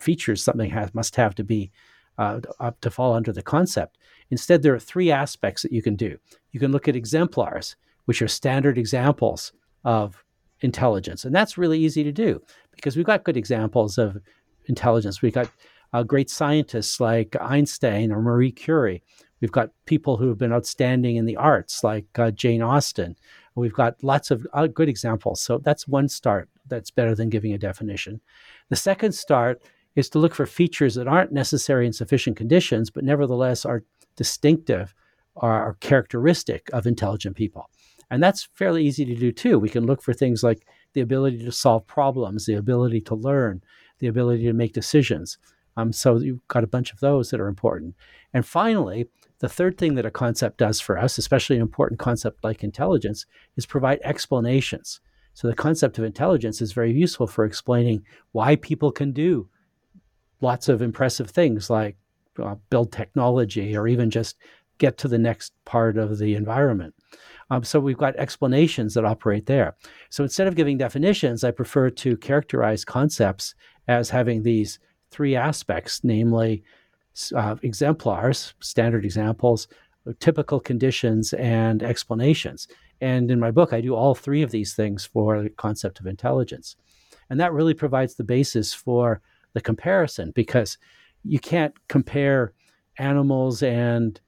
features 0.00 0.42
something 0.42 0.68
has, 0.70 0.92
must 0.96 1.14
have 1.14 1.32
to 1.36 1.44
be 1.44 1.70
uh, 2.18 2.40
to 2.80 2.90
fall 2.90 3.14
under 3.14 3.32
the 3.32 3.40
concept. 3.40 3.96
Instead, 4.30 4.62
there 4.62 4.74
are 4.74 4.80
three 4.80 5.12
aspects 5.12 5.62
that 5.62 5.70
you 5.70 5.80
can 5.80 5.94
do. 5.94 6.18
You 6.50 6.58
can 6.58 6.72
look 6.72 6.88
at 6.88 6.96
exemplars, 6.96 7.76
which 8.06 8.20
are 8.20 8.26
standard 8.26 8.78
examples 8.78 9.52
of 9.84 10.24
intelligence. 10.60 11.24
And 11.24 11.32
that's 11.32 11.56
really 11.56 11.78
easy 11.78 12.02
to 12.02 12.10
do 12.10 12.42
because 12.72 12.96
we've 12.96 13.06
got 13.06 13.22
good 13.22 13.36
examples 13.36 13.96
of 13.96 14.18
intelligence. 14.64 15.22
We've 15.22 15.32
got 15.32 15.50
uh, 15.92 16.02
great 16.02 16.30
scientists 16.30 17.00
like 17.00 17.36
Einstein 17.40 18.12
or 18.12 18.20
Marie 18.20 18.52
Curie. 18.52 19.02
We've 19.40 19.52
got 19.52 19.70
people 19.84 20.16
who 20.16 20.28
have 20.28 20.38
been 20.38 20.52
outstanding 20.52 21.16
in 21.16 21.26
the 21.26 21.36
arts 21.36 21.84
like 21.84 22.06
uh, 22.18 22.30
Jane 22.30 22.62
Austen. 22.62 23.16
We've 23.54 23.72
got 23.72 24.02
lots 24.02 24.30
of 24.30 24.46
uh, 24.52 24.66
good 24.66 24.88
examples. 24.88 25.40
So 25.40 25.58
that's 25.58 25.88
one 25.88 26.08
start 26.08 26.48
that's 26.68 26.90
better 26.90 27.14
than 27.14 27.30
giving 27.30 27.52
a 27.52 27.58
definition. 27.58 28.20
The 28.68 28.76
second 28.76 29.12
start 29.12 29.62
is 29.94 30.10
to 30.10 30.18
look 30.18 30.34
for 30.34 30.46
features 30.46 30.94
that 30.94 31.08
aren't 31.08 31.32
necessary 31.32 31.86
in 31.86 31.92
sufficient 31.92 32.36
conditions, 32.36 32.90
but 32.90 33.04
nevertheless 33.04 33.64
are 33.64 33.82
distinctive 34.16 34.94
or 35.34 35.50
are 35.50 35.76
characteristic 35.80 36.68
of 36.72 36.86
intelligent 36.86 37.36
people. 37.36 37.70
And 38.10 38.22
that's 38.22 38.48
fairly 38.54 38.86
easy 38.86 39.04
to 39.04 39.14
do 39.14 39.32
too. 39.32 39.58
We 39.58 39.68
can 39.68 39.86
look 39.86 40.02
for 40.02 40.12
things 40.12 40.42
like 40.42 40.66
the 40.92 41.00
ability 41.00 41.44
to 41.44 41.52
solve 41.52 41.86
problems, 41.86 42.46
the 42.46 42.54
ability 42.54 43.00
to 43.02 43.14
learn, 43.14 43.62
the 43.98 44.06
ability 44.06 44.44
to 44.44 44.52
make 44.52 44.72
decisions. 44.72 45.38
Um, 45.76 45.92
so 45.92 46.16
you've 46.18 46.46
got 46.48 46.64
a 46.64 46.68
bunch 46.68 46.92
of 46.92 47.00
those 47.00 47.30
that 47.30 47.40
are 47.40 47.48
important. 47.48 47.94
And 48.32 48.44
finally, 48.46 49.08
the 49.38 49.48
third 49.48 49.76
thing 49.78 49.94
that 49.94 50.06
a 50.06 50.10
concept 50.10 50.58
does 50.58 50.80
for 50.80 50.98
us, 50.98 51.18
especially 51.18 51.56
an 51.56 51.62
important 51.62 52.00
concept 52.00 52.42
like 52.42 52.64
intelligence, 52.64 53.26
is 53.56 53.66
provide 53.66 54.00
explanations. 54.02 55.00
So 55.34 55.48
the 55.48 55.54
concept 55.54 55.98
of 55.98 56.04
intelligence 56.04 56.62
is 56.62 56.72
very 56.72 56.92
useful 56.92 57.26
for 57.26 57.44
explaining 57.44 58.04
why 58.32 58.56
people 58.56 58.90
can 58.90 59.12
do 59.12 59.48
lots 60.40 60.68
of 60.68 60.80
impressive 60.80 61.30
things 61.30 61.68
like 61.68 61.96
uh, 62.42 62.54
build 62.70 62.92
technology 62.92 63.76
or 63.76 63.86
even 63.86 64.10
just 64.10 64.36
get 64.78 64.98
to 64.98 65.08
the 65.08 65.18
next 65.18 65.52
part 65.64 65.96
of 65.96 66.18
the 66.18 66.34
environment. 66.34 66.94
Um, 67.50 67.64
so 67.64 67.80
we've 67.80 67.96
got 67.96 68.16
explanations 68.16 68.94
that 68.94 69.04
operate 69.04 69.46
there. 69.46 69.76
So 70.10 70.22
instead 70.22 70.46
of 70.46 70.56
giving 70.56 70.78
definitions, 70.78 71.44
I 71.44 71.50
prefer 71.50 71.90
to 71.90 72.16
characterize 72.16 72.84
concepts 72.84 73.54
as 73.88 74.10
having 74.10 74.42
these 74.42 74.78
three 75.10 75.36
aspects, 75.36 76.02
namely 76.02 76.62
uh, 77.34 77.56
exemplars, 77.62 78.54
standard 78.60 79.04
examples, 79.04 79.68
typical 80.20 80.60
conditions, 80.60 81.32
and 81.34 81.82
explanations. 81.82 82.68
And 83.00 83.30
in 83.30 83.40
my 83.40 83.50
book, 83.50 83.72
I 83.72 83.80
do 83.80 83.94
all 83.94 84.14
three 84.14 84.42
of 84.42 84.50
these 84.50 84.74
things 84.74 85.04
for 85.04 85.42
the 85.42 85.50
concept 85.50 86.00
of 86.00 86.06
intelligence. 86.06 86.76
And 87.28 87.40
that 87.40 87.52
really 87.52 87.74
provides 87.74 88.14
the 88.14 88.24
basis 88.24 88.72
for 88.72 89.20
the 89.52 89.60
comparison 89.60 90.32
because 90.34 90.78
you 91.24 91.38
can't 91.38 91.74
compare 91.88 92.52
animals 92.98 93.62
and 93.62 94.20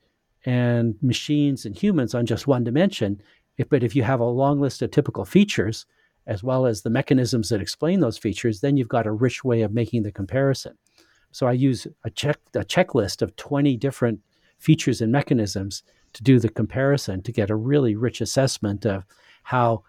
and 0.44 0.94
machines 1.02 1.66
and 1.66 1.76
humans 1.76 2.14
on 2.14 2.24
just 2.24 2.46
one 2.46 2.64
dimension. 2.64 3.20
If, 3.58 3.68
but 3.68 3.82
if 3.82 3.94
you 3.94 4.02
have 4.04 4.20
a 4.20 4.24
long 4.24 4.60
list 4.60 4.82
of 4.82 4.90
typical 4.90 5.24
features, 5.24 5.84
as 6.28 6.44
well 6.44 6.66
as 6.66 6.82
the 6.82 6.90
mechanisms 6.90 7.48
that 7.48 7.60
explain 7.60 8.00
those 8.00 8.18
features, 8.18 8.60
then 8.60 8.76
you've 8.76 8.88
got 8.88 9.06
a 9.06 9.10
rich 9.10 9.42
way 9.42 9.62
of 9.62 9.72
making 9.72 10.02
the 10.02 10.12
comparison. 10.12 10.76
So 11.32 11.46
I 11.46 11.52
use 11.52 11.86
a 12.04 12.10
check 12.10 12.38
a 12.54 12.60
checklist 12.60 13.22
of 13.22 13.34
20 13.36 13.76
different 13.76 14.20
features 14.58 15.00
and 15.00 15.10
mechanisms 15.10 15.82
to 16.12 16.22
do 16.22 16.38
the 16.38 16.48
comparison 16.48 17.22
to 17.22 17.32
get 17.32 17.50
a 17.50 17.56
really 17.56 17.96
rich 17.96 18.20
assessment 18.20 18.84
of 18.86 19.04
how 19.44 19.82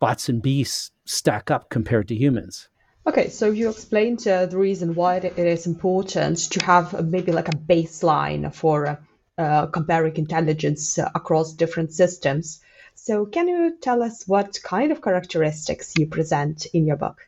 bots 0.00 0.28
and 0.28 0.42
beasts 0.42 0.90
stack 1.04 1.50
up 1.50 1.70
compared 1.70 2.08
to 2.08 2.14
humans. 2.14 2.68
Okay, 3.06 3.28
so 3.28 3.50
you 3.50 3.68
explained 3.68 4.26
uh, 4.26 4.46
the 4.46 4.58
reason 4.58 4.94
why 4.94 5.16
it 5.16 5.38
is 5.38 5.66
important 5.66 6.38
to 6.50 6.64
have 6.64 7.06
maybe 7.06 7.32
like 7.32 7.48
a 7.48 7.56
baseline 7.56 8.52
for 8.52 8.86
uh, 8.86 8.96
uh, 9.36 9.66
comparing 9.66 10.16
intelligence 10.16 10.98
across 10.98 11.52
different 11.52 11.92
systems. 11.92 12.60
So, 12.94 13.26
can 13.26 13.48
you 13.48 13.76
tell 13.80 14.02
us 14.02 14.26
what 14.26 14.58
kind 14.62 14.90
of 14.90 15.02
characteristics 15.02 15.94
you 15.98 16.06
present 16.06 16.66
in 16.72 16.86
your 16.86 16.96
book? 16.96 17.18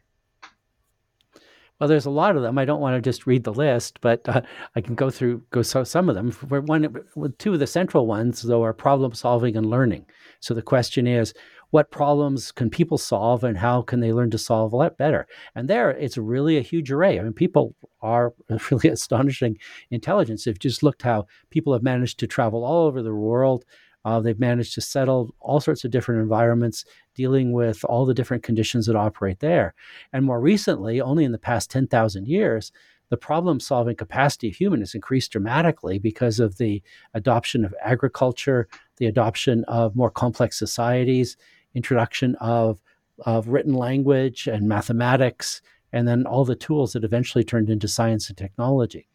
Well, 1.79 1.89
there's 1.89 2.07
a 2.07 2.11
lot 2.11 2.37
of 2.37 2.43
them. 2.43 2.57
I 2.57 2.65
don't 2.65 2.81
want 2.81 2.97
to 2.97 3.07
just 3.07 3.27
read 3.27 3.45
the 3.45 3.53
list, 3.53 4.01
but 4.01 4.27
uh, 4.29 4.41
I 4.75 4.81
can 4.81 4.95
go 4.95 5.11
through 5.11 5.43
go 5.51 5.61
so 5.61 5.85
some 5.85 6.09
of 6.09 6.15
them. 6.15 6.31
For 6.31 6.63
one, 6.63 7.05
two 7.39 7.53
of 7.53 7.59
the 7.59 7.67
central 7.67 8.07
ones 8.07 8.43
though 8.43 8.65
are 8.65 8.73
problem 8.73 9.13
solving 9.13 9.57
and 9.57 9.69
learning. 9.69 10.07
So 10.41 10.55
the 10.55 10.63
question 10.63 11.07
is, 11.07 11.35
what 11.71 11.91
problems 11.91 12.53
can 12.53 12.71
people 12.71 12.97
solve 12.97 13.45
and 13.45 13.59
how 13.59 13.83
can 13.83 14.01
they 14.01 14.13
learn 14.13 14.31
to 14.31 14.39
solve 14.39 14.73
a 14.73 14.77
lot 14.77 14.97
better? 14.97 15.27
And 15.55 15.69
there, 15.69 15.91
it's 15.91 16.17
really 16.17 16.57
a 16.57 16.63
huge 16.63 16.91
array. 16.91 17.19
I 17.19 17.23
mean, 17.23 17.35
people 17.35 17.75
are 18.01 18.33
really 18.71 18.89
astonishing 18.89 19.59
intelligence. 19.91 20.45
They've 20.45 20.59
just 20.59 20.83
looked 20.83 21.03
how 21.03 21.27
people 21.51 21.75
have 21.75 21.83
managed 21.83 22.19
to 22.21 22.27
travel 22.27 22.65
all 22.65 22.87
over 22.87 23.03
the 23.03 23.15
world. 23.15 23.65
Uh, 24.07 24.21
they've 24.21 24.39
managed 24.39 24.73
to 24.73 24.81
settle 24.81 25.35
all 25.41 25.59
sorts 25.59 25.85
of 25.85 25.91
different 25.91 26.23
environments, 26.23 26.85
dealing 27.17 27.53
with 27.53 27.85
all 27.85 28.07
the 28.07 28.15
different 28.15 28.45
conditions 28.45 28.87
that 28.87 28.95
operate 28.95 29.41
there. 29.41 29.75
And 30.13 30.25
more 30.25 30.41
recently, 30.41 31.01
only 31.01 31.25
in 31.25 31.33
the 31.33 31.39
past 31.39 31.73
10,000 31.73 32.29
years, 32.29 32.71
the 33.09 33.17
problem 33.17 33.59
solving 33.59 33.97
capacity 33.97 34.49
of 34.49 34.55
human 34.55 34.79
has 34.79 34.95
increased 34.95 35.33
dramatically 35.33 35.99
because 35.99 36.39
of 36.39 36.57
the 36.57 36.85
adoption 37.15 37.65
of 37.65 37.75
agriculture, 37.83 38.69
the 38.99 39.07
adoption 39.07 39.65
of 39.65 39.97
more 39.97 40.11
complex 40.11 40.57
societies, 40.57 41.37
introduction 41.75 42.37
of 42.37 42.81
of 43.25 43.49
written 43.49 43.73
language 43.73 44.47
and 44.47 44.69
mathematics, 44.69 45.63
and 45.91 46.07
then 46.07 46.27
all 46.27 46.45
the 46.45 46.55
tools 46.55 46.93
that 46.93 47.03
eventually 47.03 47.43
turned 47.43 47.71
into 47.71 47.89
science 47.89 48.29
and 48.29 48.37
technology. 48.37 49.09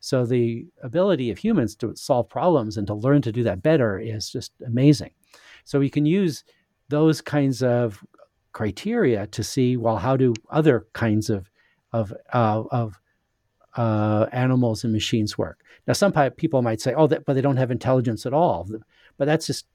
So 0.00 0.24
the 0.24 0.66
ability 0.82 1.30
of 1.30 1.38
humans 1.38 1.74
to 1.76 1.94
solve 1.96 2.28
problems 2.28 2.76
and 2.76 2.86
to 2.86 2.94
learn 2.94 3.22
to 3.22 3.32
do 3.32 3.42
that 3.42 3.62
better 3.62 3.98
is 3.98 4.30
just 4.30 4.52
amazing. 4.64 5.10
So 5.64 5.78
we 5.78 5.90
can 5.90 6.06
use 6.06 6.44
those 6.88 7.20
kinds 7.20 7.62
of 7.62 8.04
criteria 8.52 9.26
to 9.26 9.44
see 9.44 9.76
well 9.76 9.98
how 9.98 10.16
do 10.16 10.34
other 10.50 10.86
kinds 10.92 11.30
of 11.30 11.50
of 11.92 12.12
uh, 12.32 12.62
of 12.70 13.00
uh, 13.76 14.26
animals 14.32 14.84
and 14.84 14.92
machines 14.92 15.38
work. 15.38 15.62
Now, 15.86 15.92
some 15.92 16.12
people 16.36 16.62
might 16.62 16.80
say, 16.80 16.94
"Oh, 16.94 17.06
that, 17.06 17.24
but 17.24 17.34
they 17.34 17.40
don't 17.40 17.56
have 17.56 17.70
intelligence 17.70 18.26
at 18.26 18.32
all," 18.32 18.68
but 19.16 19.26
that's 19.26 19.46
just 19.46 19.66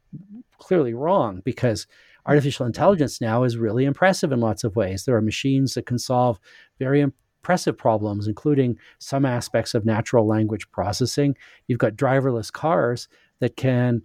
clearly 0.58 0.94
wrong 0.94 1.42
because 1.44 1.88
artificial 2.26 2.66
intelligence 2.66 3.20
now 3.22 3.44
is 3.44 3.58
really 3.58 3.86
impressive 3.86 4.32
in 4.32 4.40
lots 4.40 4.64
of 4.64 4.76
ways. 4.76 5.06
There 5.06 5.16
are 5.16 5.22
machines 5.22 5.74
that 5.74 5.86
can 5.86 6.00
solve 6.00 6.40
very 6.80 7.06
impressive 7.44 7.78
problems, 7.78 8.28
including 8.28 8.78
some 9.00 9.26
aspects 9.26 9.74
of 9.74 9.86
natural 9.86 10.26
language 10.26 10.72
processing. 10.72 11.36
You've 11.68 11.78
got 11.78 11.98
driverless 11.98 12.50
cars 12.50 13.10
that 13.40 13.58
can 13.58 14.02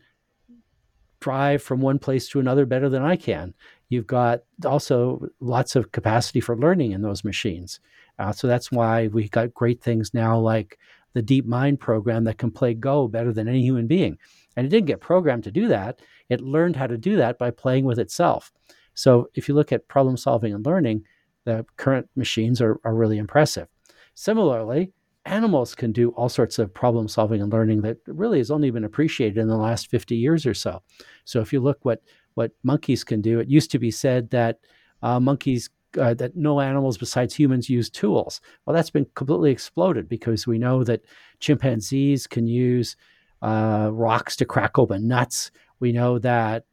drive 1.21 1.63
from 1.63 1.81
one 1.81 2.01
place 2.01 2.29
to 2.29 2.41
another 2.41 2.67
better 2.67 2.89
than 2.89 3.03
I 3.03 3.15
can. 3.15 3.55
You've 3.91 4.09
got 4.09 4.41
also 4.65 5.29
lots 5.39 5.77
of 5.77 5.93
capacity 5.93 6.41
for 6.41 6.57
learning 6.57 6.91
in 6.93 7.03
those 7.03 7.23
machines. 7.23 7.79
Uh, 8.19 8.33
so 8.33 8.49
that's 8.49 8.73
why 8.73 9.07
we 9.07 9.29
got 9.29 9.55
great 9.55 9.81
things 9.81 10.13
now 10.13 10.37
like 10.37 10.77
the 11.15 11.23
DeepMind 11.23 11.79
program 11.79 12.25
that 12.25 12.39
can 12.39 12.51
play 12.51 12.75
Go 12.75 13.07
better 13.07 13.33
than 13.33 13.47
any 13.47 13.63
human 13.63 13.87
being. 13.87 14.19
And 14.57 14.67
it 14.67 14.71
didn't 14.71 14.87
get 14.87 15.01
programmed 15.01 15.45
to 15.45 15.53
do 15.53 15.69
that. 15.69 16.01
It 16.29 16.41
learned 16.41 16.75
how 16.75 16.89
to 16.89 16.99
do 16.99 17.17
that 17.17 17.39
by 17.39 17.53
playing 17.53 17.85
with 17.85 18.01
itself. 18.01 18.53
So 18.95 19.31
if 19.35 19.49
you 19.49 19.55
look 19.55 19.71
at 19.71 19.87
problem 19.87 20.17
solving 20.17 20.53
and 20.53 20.67
learning, 20.67 21.05
the 21.49 21.65
current 21.79 22.07
machines 22.15 22.61
are, 22.61 22.79
are 22.85 22.95
really 22.95 23.17
impressive. 23.17 23.69
Similarly, 24.13 24.93
animals 25.25 25.75
can 25.75 25.93
do 25.93 26.11
all 26.11 26.29
sorts 26.29 26.59
of 26.59 26.75
problem 26.75 27.09
solving 27.09 27.41
and 27.41 27.51
learning 27.51 27.81
that 27.81 27.97
really 28.07 28.37
has 28.37 28.51
only 28.51 28.71
been 28.71 28.85
appreciated 28.85 29.39
in 29.39 29.49
the 29.49 29.57
last 29.57 29.89
50 29.89 30.15
years 30.15 30.45
or 30.45 30.53
so. 30.53 30.83
So 31.25 31.41
if 31.41 31.53
you 31.53 31.61
look 31.61 31.79
what 31.83 32.03
what 32.35 32.53
monkeys 32.63 33.03
can 33.03 33.23
do, 33.23 33.41
it 33.41 33.49
used 33.49 33.71
to 33.71 33.79
be 33.79 33.91
said 33.91 34.29
that 34.31 34.59
uh, 35.03 35.19
monkeys 35.19 35.71
uh, 35.99 36.13
that 36.15 36.37
no 36.37 36.61
animals 36.61 36.99
besides 36.99 37.35
humans 37.35 37.71
use 37.71 37.89
tools. 37.89 38.43
Well, 38.67 38.77
that's 38.77 38.91
been 38.91 39.07
completely 39.15 39.51
exploded 39.51 40.07
because 40.07 40.47
we 40.47 40.59
know 40.59 40.85
that 40.85 41.01
chimpanzees 41.41 42.27
can 42.27 42.47
use 42.47 42.95
uh, 43.41 43.89
rocks 43.91 44.37
to 44.37 44.45
crack 44.45 44.79
open 44.79 45.09
nuts. 45.09 45.51
We 45.81 45.93
know 45.93 46.19
that 46.19 46.65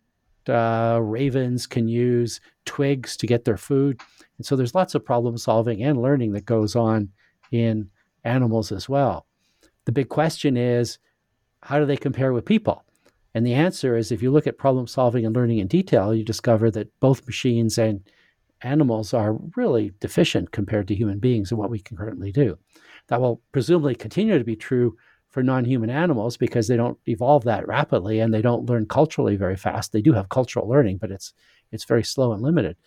uh, 0.49 0.99
ravens 1.01 1.67
can 1.67 1.87
use 1.87 2.41
twigs 2.65 3.17
to 3.17 3.27
get 3.27 3.45
their 3.45 3.57
food. 3.57 3.99
And 4.37 4.45
so 4.45 4.55
there's 4.55 4.75
lots 4.75 4.95
of 4.95 5.05
problem 5.05 5.37
solving 5.37 5.83
and 5.83 6.01
learning 6.01 6.33
that 6.33 6.45
goes 6.45 6.75
on 6.75 7.09
in 7.51 7.89
animals 8.23 8.71
as 8.71 8.89
well. 8.89 9.25
The 9.85 9.91
big 9.91 10.09
question 10.09 10.57
is 10.57 10.97
how 11.61 11.79
do 11.79 11.85
they 11.85 11.97
compare 11.97 12.33
with 12.33 12.45
people? 12.45 12.83
And 13.33 13.45
the 13.45 13.53
answer 13.53 13.97
is 13.97 14.11
if 14.11 14.21
you 14.21 14.31
look 14.31 14.47
at 14.47 14.57
problem 14.57 14.87
solving 14.87 15.25
and 15.25 15.35
learning 15.35 15.59
in 15.59 15.67
detail, 15.67 16.15
you 16.15 16.23
discover 16.23 16.71
that 16.71 16.99
both 16.99 17.27
machines 17.27 17.77
and 17.77 18.01
animals 18.61 19.13
are 19.13 19.37
really 19.55 19.91
deficient 19.99 20.51
compared 20.51 20.87
to 20.87 20.95
human 20.95 21.19
beings 21.19 21.51
and 21.51 21.59
what 21.59 21.69
we 21.69 21.79
can 21.79 21.97
currently 21.97 22.31
do. 22.31 22.57
That 23.07 23.21
will 23.21 23.41
presumably 23.51 23.95
continue 23.95 24.37
to 24.37 24.43
be 24.43 24.55
true 24.55 24.97
for 25.36 25.44
non 25.44 25.65
human 25.65 25.89
animals 25.89 26.38
because 26.38 26.70
they 26.70 26.77
don't 26.77 26.98
evolve 27.10 27.44
that 27.44 27.68
rapidly 27.68 28.22
and 28.22 28.34
they 28.34 28.42
don't 28.42 28.70
learn 28.70 28.86
culturally 28.86 29.36
very 29.36 29.58
fast. 29.58 29.92
They 29.92 30.01
do 30.01 30.13
have 30.13 30.30
cultural 30.30 30.65
learning, 30.65 30.96
but 30.96 31.12
it's, 31.12 31.34
it's 31.74 31.84
very 31.84 32.06
slow 32.06 32.32
and 32.32 32.42
limited. 32.42 32.77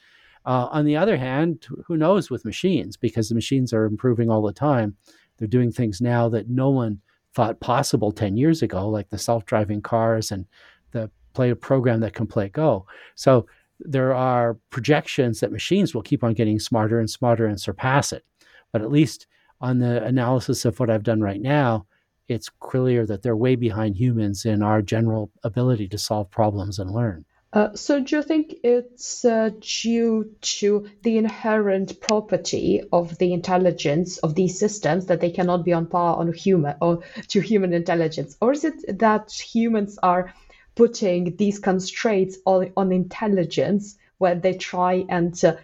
Uh, 0.47 0.67
on 0.71 0.87
the 0.87 0.97
other 0.97 1.19
hand, 1.19 1.67
who 1.87 1.99
knows 1.99 2.31
with 2.31 2.47
machines 2.47 2.97
because 2.97 3.28
the 3.28 3.35
machines 3.35 3.75
are 3.75 3.85
improving 3.85 4.31
all 4.31 4.40
the 4.40 4.55
time. 4.55 4.97
They're 5.37 5.47
doing 5.47 5.71
things 5.71 6.00
now 6.00 6.30
that 6.30 6.49
no 6.49 6.71
one 6.71 7.02
thought 7.34 7.61
possible 7.61 8.13
10 8.13 8.39
years 8.39 8.63
ago, 8.63 8.89
like 8.89 9.11
the 9.11 9.19
self 9.19 9.45
driving 9.45 9.82
cars 9.82 10.30
and 10.30 10.47
the 10.93 11.11
play 11.34 11.52
program 11.52 12.00
that 12.00 12.15
can 12.15 12.26
play 12.26 12.49
Go. 12.49 12.87
So 13.15 13.47
there 13.78 14.15
are 14.15 14.56
projections 14.71 15.41
that 15.41 15.52
machines 15.52 15.95
will 15.95 16.00
keep 16.00 16.25
on 16.25 16.32
getting 16.32 16.58
smarter 16.58 16.99
and 16.99 17.11
smarter 17.11 17.47
and 17.47 17.61
surpass 17.61 18.11
it. 18.11 18.25
But 18.73 18.80
at 18.80 18.91
least 18.91 19.26
on 19.61 19.80
the 19.80 20.02
analysis 20.02 20.65
of 20.65 20.80
what 20.80 20.89
I've 20.89 21.02
done 21.02 21.21
right 21.21 21.43
now, 21.43 21.84
it's 22.28 22.49
clear 22.49 23.06
that 23.06 23.23
they're 23.23 23.36
way 23.36 23.56
behind 23.56 23.97
humans 23.97 24.45
in 24.45 24.62
our 24.62 24.82
general 24.82 25.30
ability 25.43 25.88
to 25.88 25.99
solve 25.99 26.30
problems 26.30 26.78
and 26.78 26.91
learn. 26.91 27.25
Uh, 27.50 27.75
so, 27.75 27.99
do 27.99 28.17
you 28.17 28.23
think 28.23 28.56
it's 28.62 29.25
uh, 29.25 29.49
due 29.60 30.30
to 30.43 30.86
the 31.02 31.17
inherent 31.17 31.99
property 31.99 32.82
of 32.93 33.17
the 33.17 33.32
intelligence 33.32 34.19
of 34.19 34.34
these 34.34 34.58
systems 34.58 35.06
that 35.06 35.23
they 35.23 35.30
cannot 35.30 35.64
be 35.64 35.73
on 35.73 35.86
par 35.86 36.17
on 36.17 36.30
human 36.30 36.75
or 36.82 37.02
to 37.28 37.41
human 37.41 37.73
intelligence, 37.73 38.36
or 38.43 38.52
is 38.52 38.64
it 38.64 38.99
that 38.99 39.32
humans 39.32 39.99
are 40.02 40.34
putting 40.75 41.36
these 41.36 41.58
constraints 41.58 42.36
on, 42.45 42.71
on 42.76 42.93
intelligence 42.93 43.97
when 44.19 44.43
they 44.43 44.52
try 44.52 45.06
and 45.08 45.43
uh, 45.43 45.56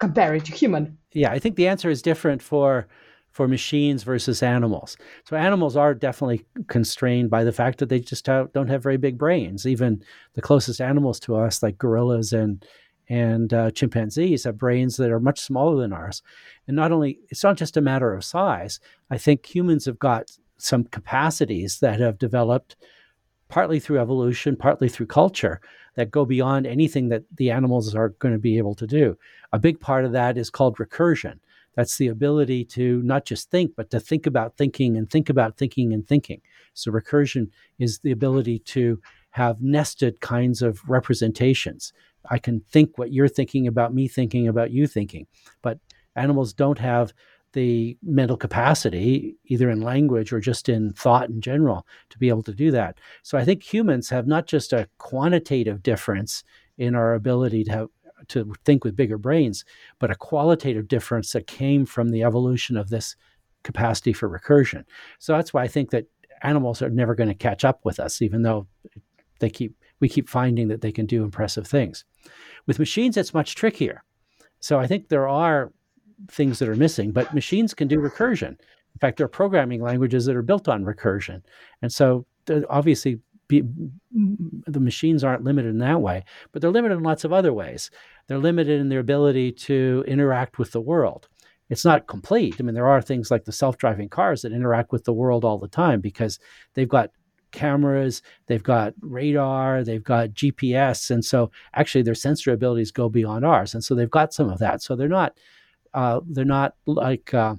compare 0.00 0.34
it 0.34 0.44
to 0.44 0.52
human? 0.52 0.98
Yeah, 1.12 1.30
I 1.30 1.38
think 1.38 1.54
the 1.54 1.68
answer 1.68 1.88
is 1.88 2.02
different 2.02 2.42
for 2.42 2.88
for 3.38 3.46
machines 3.46 4.02
versus 4.02 4.42
animals. 4.42 4.96
So 5.22 5.36
animals 5.36 5.76
are 5.76 5.94
definitely 5.94 6.44
constrained 6.66 7.30
by 7.30 7.44
the 7.44 7.52
fact 7.52 7.78
that 7.78 7.88
they 7.88 8.00
just 8.00 8.26
have, 8.26 8.52
don't 8.52 8.66
have 8.66 8.82
very 8.82 8.96
big 8.96 9.16
brains. 9.16 9.64
Even 9.64 10.02
the 10.34 10.42
closest 10.42 10.80
animals 10.80 11.20
to 11.20 11.36
us, 11.36 11.62
like 11.62 11.78
gorillas 11.78 12.32
and 12.32 12.66
and 13.08 13.54
uh, 13.54 13.70
chimpanzees, 13.70 14.42
have 14.42 14.58
brains 14.58 14.96
that 14.96 15.12
are 15.12 15.20
much 15.20 15.38
smaller 15.38 15.80
than 15.80 15.92
ours. 15.92 16.20
And 16.66 16.74
not 16.74 16.90
only 16.90 17.20
it's 17.28 17.44
not 17.44 17.56
just 17.56 17.76
a 17.76 17.80
matter 17.80 18.12
of 18.12 18.24
size. 18.24 18.80
I 19.08 19.18
think 19.18 19.46
humans 19.46 19.84
have 19.84 20.00
got 20.00 20.32
some 20.56 20.82
capacities 20.82 21.78
that 21.78 22.00
have 22.00 22.18
developed 22.18 22.74
partly 23.46 23.78
through 23.78 24.00
evolution, 24.00 24.56
partly 24.56 24.88
through 24.88 25.06
culture, 25.06 25.60
that 25.94 26.10
go 26.10 26.24
beyond 26.24 26.66
anything 26.66 27.08
that 27.10 27.22
the 27.36 27.52
animals 27.52 27.94
are 27.94 28.08
going 28.18 28.34
to 28.34 28.40
be 28.40 28.58
able 28.58 28.74
to 28.74 28.86
do. 28.86 29.16
A 29.52 29.60
big 29.60 29.78
part 29.78 30.04
of 30.04 30.10
that 30.10 30.36
is 30.36 30.50
called 30.50 30.76
recursion. 30.78 31.38
That's 31.78 31.96
the 31.96 32.08
ability 32.08 32.64
to 32.64 33.00
not 33.04 33.24
just 33.24 33.52
think, 33.52 33.76
but 33.76 33.88
to 33.90 34.00
think 34.00 34.26
about 34.26 34.56
thinking 34.56 34.96
and 34.96 35.08
think 35.08 35.30
about 35.30 35.56
thinking 35.56 35.92
and 35.92 36.04
thinking. 36.04 36.40
So, 36.74 36.90
recursion 36.90 37.50
is 37.78 38.00
the 38.00 38.10
ability 38.10 38.58
to 38.74 39.00
have 39.30 39.62
nested 39.62 40.20
kinds 40.20 40.60
of 40.60 40.80
representations. 40.88 41.92
I 42.28 42.40
can 42.40 42.62
think 42.72 42.98
what 42.98 43.12
you're 43.12 43.28
thinking 43.28 43.68
about 43.68 43.94
me 43.94 44.08
thinking 44.08 44.48
about 44.48 44.72
you 44.72 44.88
thinking, 44.88 45.28
but 45.62 45.78
animals 46.16 46.52
don't 46.52 46.80
have 46.80 47.12
the 47.52 47.96
mental 48.02 48.36
capacity, 48.36 49.36
either 49.44 49.70
in 49.70 49.80
language 49.80 50.32
or 50.32 50.40
just 50.40 50.68
in 50.68 50.92
thought 50.94 51.28
in 51.30 51.40
general, 51.40 51.86
to 52.10 52.18
be 52.18 52.28
able 52.28 52.42
to 52.42 52.54
do 52.54 52.72
that. 52.72 52.98
So 53.22 53.38
I 53.38 53.44
think 53.44 53.62
humans 53.62 54.08
have 54.08 54.26
not 54.26 54.48
just 54.48 54.72
a 54.72 54.88
quantitative 54.98 55.84
difference 55.84 56.42
in 56.76 56.96
our 56.96 57.14
ability 57.14 57.62
to 57.64 57.70
have 57.70 57.88
to 58.28 58.52
think 58.64 58.84
with 58.84 58.96
bigger 58.96 59.18
brains, 59.18 59.64
but 59.98 60.10
a 60.10 60.16
qualitative 60.16 60.88
difference 60.88 61.32
that 61.32 61.46
came 61.46 61.86
from 61.86 62.08
the 62.08 62.22
evolution 62.24 62.76
of 62.76 62.90
this 62.90 63.16
capacity 63.62 64.12
for 64.12 64.28
recursion. 64.28 64.84
So 65.18 65.34
that's 65.34 65.54
why 65.54 65.62
I 65.62 65.68
think 65.68 65.90
that 65.90 66.06
animals 66.42 66.82
are 66.82 66.90
never 66.90 67.14
going 67.14 67.28
to 67.28 67.34
catch 67.34 67.64
up 67.64 67.84
with 67.84 68.00
us, 68.00 68.22
even 68.22 68.42
though 68.42 68.66
they 69.40 69.50
keep 69.50 69.74
we 70.00 70.08
keep 70.08 70.28
finding 70.28 70.68
that 70.68 70.80
they 70.80 70.92
can 70.92 71.06
do 71.06 71.24
impressive 71.24 71.66
things. 71.66 72.04
With 72.66 72.78
machines, 72.78 73.16
it's 73.16 73.34
much 73.34 73.56
trickier. 73.56 74.04
So 74.60 74.78
I 74.78 74.86
think 74.86 75.08
there 75.08 75.28
are 75.28 75.72
things 76.30 76.58
that 76.58 76.68
are 76.68 76.76
missing, 76.76 77.10
but 77.10 77.34
machines 77.34 77.74
can 77.74 77.88
do 77.88 77.98
recursion. 77.98 78.50
In 78.50 79.00
fact, 79.00 79.16
there 79.16 79.24
are 79.24 79.28
programming 79.28 79.82
languages 79.82 80.24
that 80.26 80.36
are 80.36 80.42
built 80.42 80.68
on 80.68 80.84
recursion. 80.84 81.42
And 81.82 81.92
so 81.92 82.26
obviously 82.70 83.20
be, 83.48 83.62
the 84.12 84.80
machines 84.80 85.24
aren't 85.24 85.44
limited 85.44 85.70
in 85.70 85.78
that 85.78 86.00
way, 86.00 86.24
but 86.52 86.62
they're 86.62 86.70
limited 86.70 86.96
in 86.96 87.02
lots 87.02 87.24
of 87.24 87.32
other 87.32 87.52
ways. 87.52 87.90
They're 88.26 88.38
limited 88.38 88.80
in 88.80 88.88
their 88.88 89.00
ability 89.00 89.52
to 89.52 90.04
interact 90.06 90.58
with 90.58 90.72
the 90.72 90.80
world. 90.80 91.28
It's 91.70 91.84
not 91.84 92.06
complete. 92.06 92.56
I 92.58 92.62
mean, 92.62 92.74
there 92.74 92.88
are 92.88 93.02
things 93.02 93.30
like 93.30 93.44
the 93.44 93.52
self 93.52 93.76
driving 93.76 94.08
cars 94.08 94.42
that 94.42 94.52
interact 94.52 94.92
with 94.92 95.04
the 95.04 95.12
world 95.12 95.44
all 95.44 95.58
the 95.58 95.68
time 95.68 96.00
because 96.00 96.38
they've 96.74 96.88
got 96.88 97.10
cameras, 97.52 98.22
they've 98.46 98.62
got 98.62 98.94
radar, 99.00 99.82
they've 99.84 100.04
got 100.04 100.30
GPS. 100.30 101.10
And 101.10 101.24
so 101.24 101.50
actually 101.74 102.02
their 102.02 102.14
sensory 102.14 102.54
abilities 102.54 102.90
go 102.90 103.08
beyond 103.08 103.44
ours. 103.44 103.74
And 103.74 103.82
so 103.82 103.94
they've 103.94 104.10
got 104.10 104.32
some 104.32 104.50
of 104.50 104.58
that. 104.58 104.82
So 104.82 104.96
they're 104.96 105.08
not, 105.08 105.36
uh, 105.94 106.20
they're 106.26 106.44
not 106.44 106.74
like, 106.86 107.32
uh, 107.34 107.56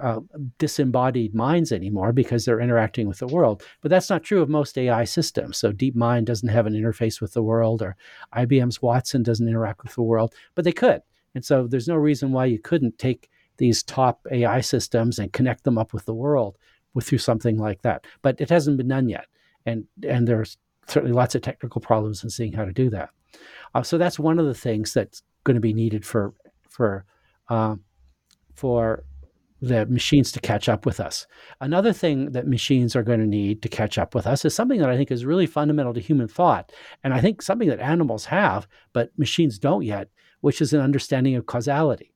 uh, 0.00 0.20
disembodied 0.58 1.34
minds 1.34 1.72
anymore 1.72 2.12
because 2.12 2.44
they're 2.44 2.60
interacting 2.60 3.06
with 3.06 3.18
the 3.18 3.26
world. 3.26 3.62
But 3.80 3.90
that's 3.90 4.10
not 4.10 4.22
true 4.22 4.42
of 4.42 4.48
most 4.48 4.76
AI 4.76 5.04
systems. 5.04 5.56
So 5.58 5.72
DeepMind 5.72 6.24
doesn't 6.24 6.48
have 6.48 6.66
an 6.66 6.74
interface 6.74 7.20
with 7.20 7.32
the 7.32 7.42
world, 7.42 7.82
or 7.82 7.96
IBM's 8.36 8.82
Watson 8.82 9.22
doesn't 9.22 9.48
interact 9.48 9.82
with 9.82 9.94
the 9.94 10.02
world, 10.02 10.34
but 10.54 10.64
they 10.64 10.72
could. 10.72 11.02
And 11.34 11.44
so 11.44 11.66
there's 11.66 11.88
no 11.88 11.96
reason 11.96 12.32
why 12.32 12.46
you 12.46 12.58
couldn't 12.58 12.98
take 12.98 13.28
these 13.56 13.82
top 13.82 14.26
AI 14.30 14.60
systems 14.60 15.18
and 15.18 15.32
connect 15.32 15.64
them 15.64 15.78
up 15.78 15.92
with 15.92 16.04
the 16.06 16.14
world 16.14 16.58
with 16.92 17.06
through 17.06 17.18
something 17.18 17.58
like 17.58 17.82
that. 17.82 18.06
But 18.22 18.40
it 18.40 18.50
hasn't 18.50 18.76
been 18.76 18.88
done 18.88 19.08
yet, 19.08 19.26
and 19.66 19.84
and 20.06 20.26
there's 20.26 20.56
certainly 20.86 21.14
lots 21.14 21.34
of 21.34 21.42
technical 21.42 21.80
problems 21.80 22.22
in 22.24 22.30
seeing 22.30 22.52
how 22.52 22.64
to 22.64 22.72
do 22.72 22.90
that. 22.90 23.10
Uh, 23.74 23.82
so 23.82 23.98
that's 23.98 24.18
one 24.18 24.38
of 24.38 24.46
the 24.46 24.54
things 24.54 24.92
that's 24.92 25.22
going 25.44 25.54
to 25.54 25.60
be 25.60 25.74
needed 25.74 26.04
for 26.04 26.32
for 26.68 27.04
uh, 27.48 27.76
for 28.54 29.04
the 29.60 29.86
machines 29.86 30.30
to 30.32 30.40
catch 30.40 30.68
up 30.68 30.84
with 30.84 31.00
us. 31.00 31.26
Another 31.60 31.92
thing 31.92 32.32
that 32.32 32.46
machines 32.46 32.94
are 32.94 33.02
going 33.02 33.20
to 33.20 33.26
need 33.26 33.62
to 33.62 33.68
catch 33.68 33.98
up 33.98 34.14
with 34.14 34.26
us 34.26 34.44
is 34.44 34.54
something 34.54 34.80
that 34.80 34.90
I 34.90 34.96
think 34.96 35.10
is 35.10 35.24
really 35.24 35.46
fundamental 35.46 35.94
to 35.94 36.00
human 36.00 36.28
thought, 36.28 36.72
and 37.02 37.14
I 37.14 37.20
think 37.20 37.40
something 37.40 37.68
that 37.68 37.80
animals 37.80 38.26
have, 38.26 38.66
but 38.92 39.16
machines 39.18 39.58
don't 39.58 39.84
yet, 39.84 40.08
which 40.40 40.60
is 40.60 40.72
an 40.72 40.80
understanding 40.80 41.36
of 41.36 41.46
causality. 41.46 42.12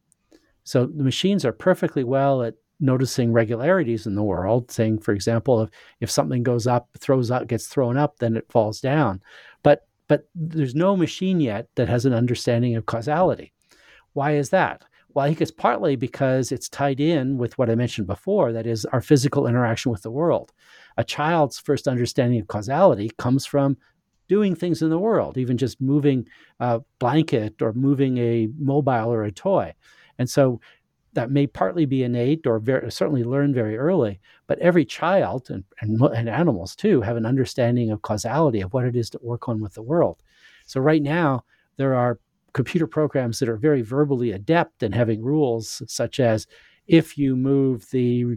So 0.64 0.86
the 0.86 1.04
machines 1.04 1.44
are 1.44 1.52
perfectly 1.52 2.04
well 2.04 2.42
at 2.42 2.54
noticing 2.80 3.32
regularities 3.32 4.06
in 4.06 4.14
the 4.14 4.22
world, 4.22 4.70
saying, 4.70 4.98
for 4.98 5.12
example, 5.12 5.62
if, 5.62 5.70
if 6.00 6.10
something 6.10 6.42
goes 6.42 6.66
up, 6.66 6.88
throws 6.98 7.30
up, 7.30 7.48
gets 7.48 7.66
thrown 7.66 7.96
up, 7.96 8.18
then 8.18 8.36
it 8.36 8.50
falls 8.50 8.80
down. 8.80 9.22
But 9.62 9.86
but 10.08 10.28
there's 10.34 10.74
no 10.74 10.96
machine 10.96 11.38
yet 11.40 11.68
that 11.74 11.88
has 11.88 12.06
an 12.06 12.14
understanding 12.14 12.76
of 12.76 12.86
causality. 12.86 13.52
Why 14.14 14.36
is 14.36 14.50
that? 14.50 14.82
Well, 15.18 15.24
I 15.24 15.30
think 15.30 15.40
it's 15.40 15.50
partly 15.50 15.96
because 15.96 16.52
it's 16.52 16.68
tied 16.68 17.00
in 17.00 17.38
with 17.38 17.58
what 17.58 17.68
I 17.68 17.74
mentioned 17.74 18.06
before, 18.06 18.52
that 18.52 18.68
is 18.68 18.84
our 18.84 19.00
physical 19.00 19.48
interaction 19.48 19.90
with 19.90 20.02
the 20.02 20.12
world. 20.12 20.52
A 20.96 21.02
child's 21.02 21.58
first 21.58 21.88
understanding 21.88 22.38
of 22.38 22.46
causality 22.46 23.10
comes 23.18 23.44
from 23.44 23.78
doing 24.28 24.54
things 24.54 24.80
in 24.80 24.90
the 24.90 24.98
world, 25.00 25.36
even 25.36 25.58
just 25.58 25.80
moving 25.80 26.28
a 26.60 26.82
blanket 27.00 27.60
or 27.60 27.72
moving 27.72 28.16
a 28.18 28.48
mobile 28.60 29.12
or 29.12 29.24
a 29.24 29.32
toy. 29.32 29.74
And 30.20 30.30
so 30.30 30.60
that 31.14 31.32
may 31.32 31.48
partly 31.48 31.84
be 31.84 32.04
innate 32.04 32.46
or 32.46 32.60
very, 32.60 32.88
certainly 32.92 33.24
learned 33.24 33.56
very 33.56 33.76
early, 33.76 34.20
but 34.46 34.60
every 34.60 34.84
child 34.84 35.50
and, 35.50 35.64
and, 35.80 36.00
and, 36.00 36.28
animals 36.28 36.76
too 36.76 37.00
have 37.00 37.16
an 37.16 37.26
understanding 37.26 37.90
of 37.90 38.02
causality 38.02 38.60
of 38.60 38.72
what 38.72 38.84
it 38.84 38.94
is 38.94 39.10
to 39.10 39.18
work 39.20 39.48
on 39.48 39.60
with 39.60 39.74
the 39.74 39.82
world. 39.82 40.22
So, 40.66 40.80
right 40.80 41.02
now, 41.02 41.42
there 41.76 41.96
are 41.96 42.20
computer 42.58 42.88
programs 42.88 43.38
that 43.38 43.48
are 43.48 43.56
very 43.56 43.82
verbally 43.82 44.32
adept 44.32 44.82
and 44.82 44.92
having 44.92 45.22
rules, 45.22 45.80
such 45.86 46.18
as 46.18 46.48
if 46.88 47.16
you 47.16 47.36
move 47.36 47.88
the 47.92 48.36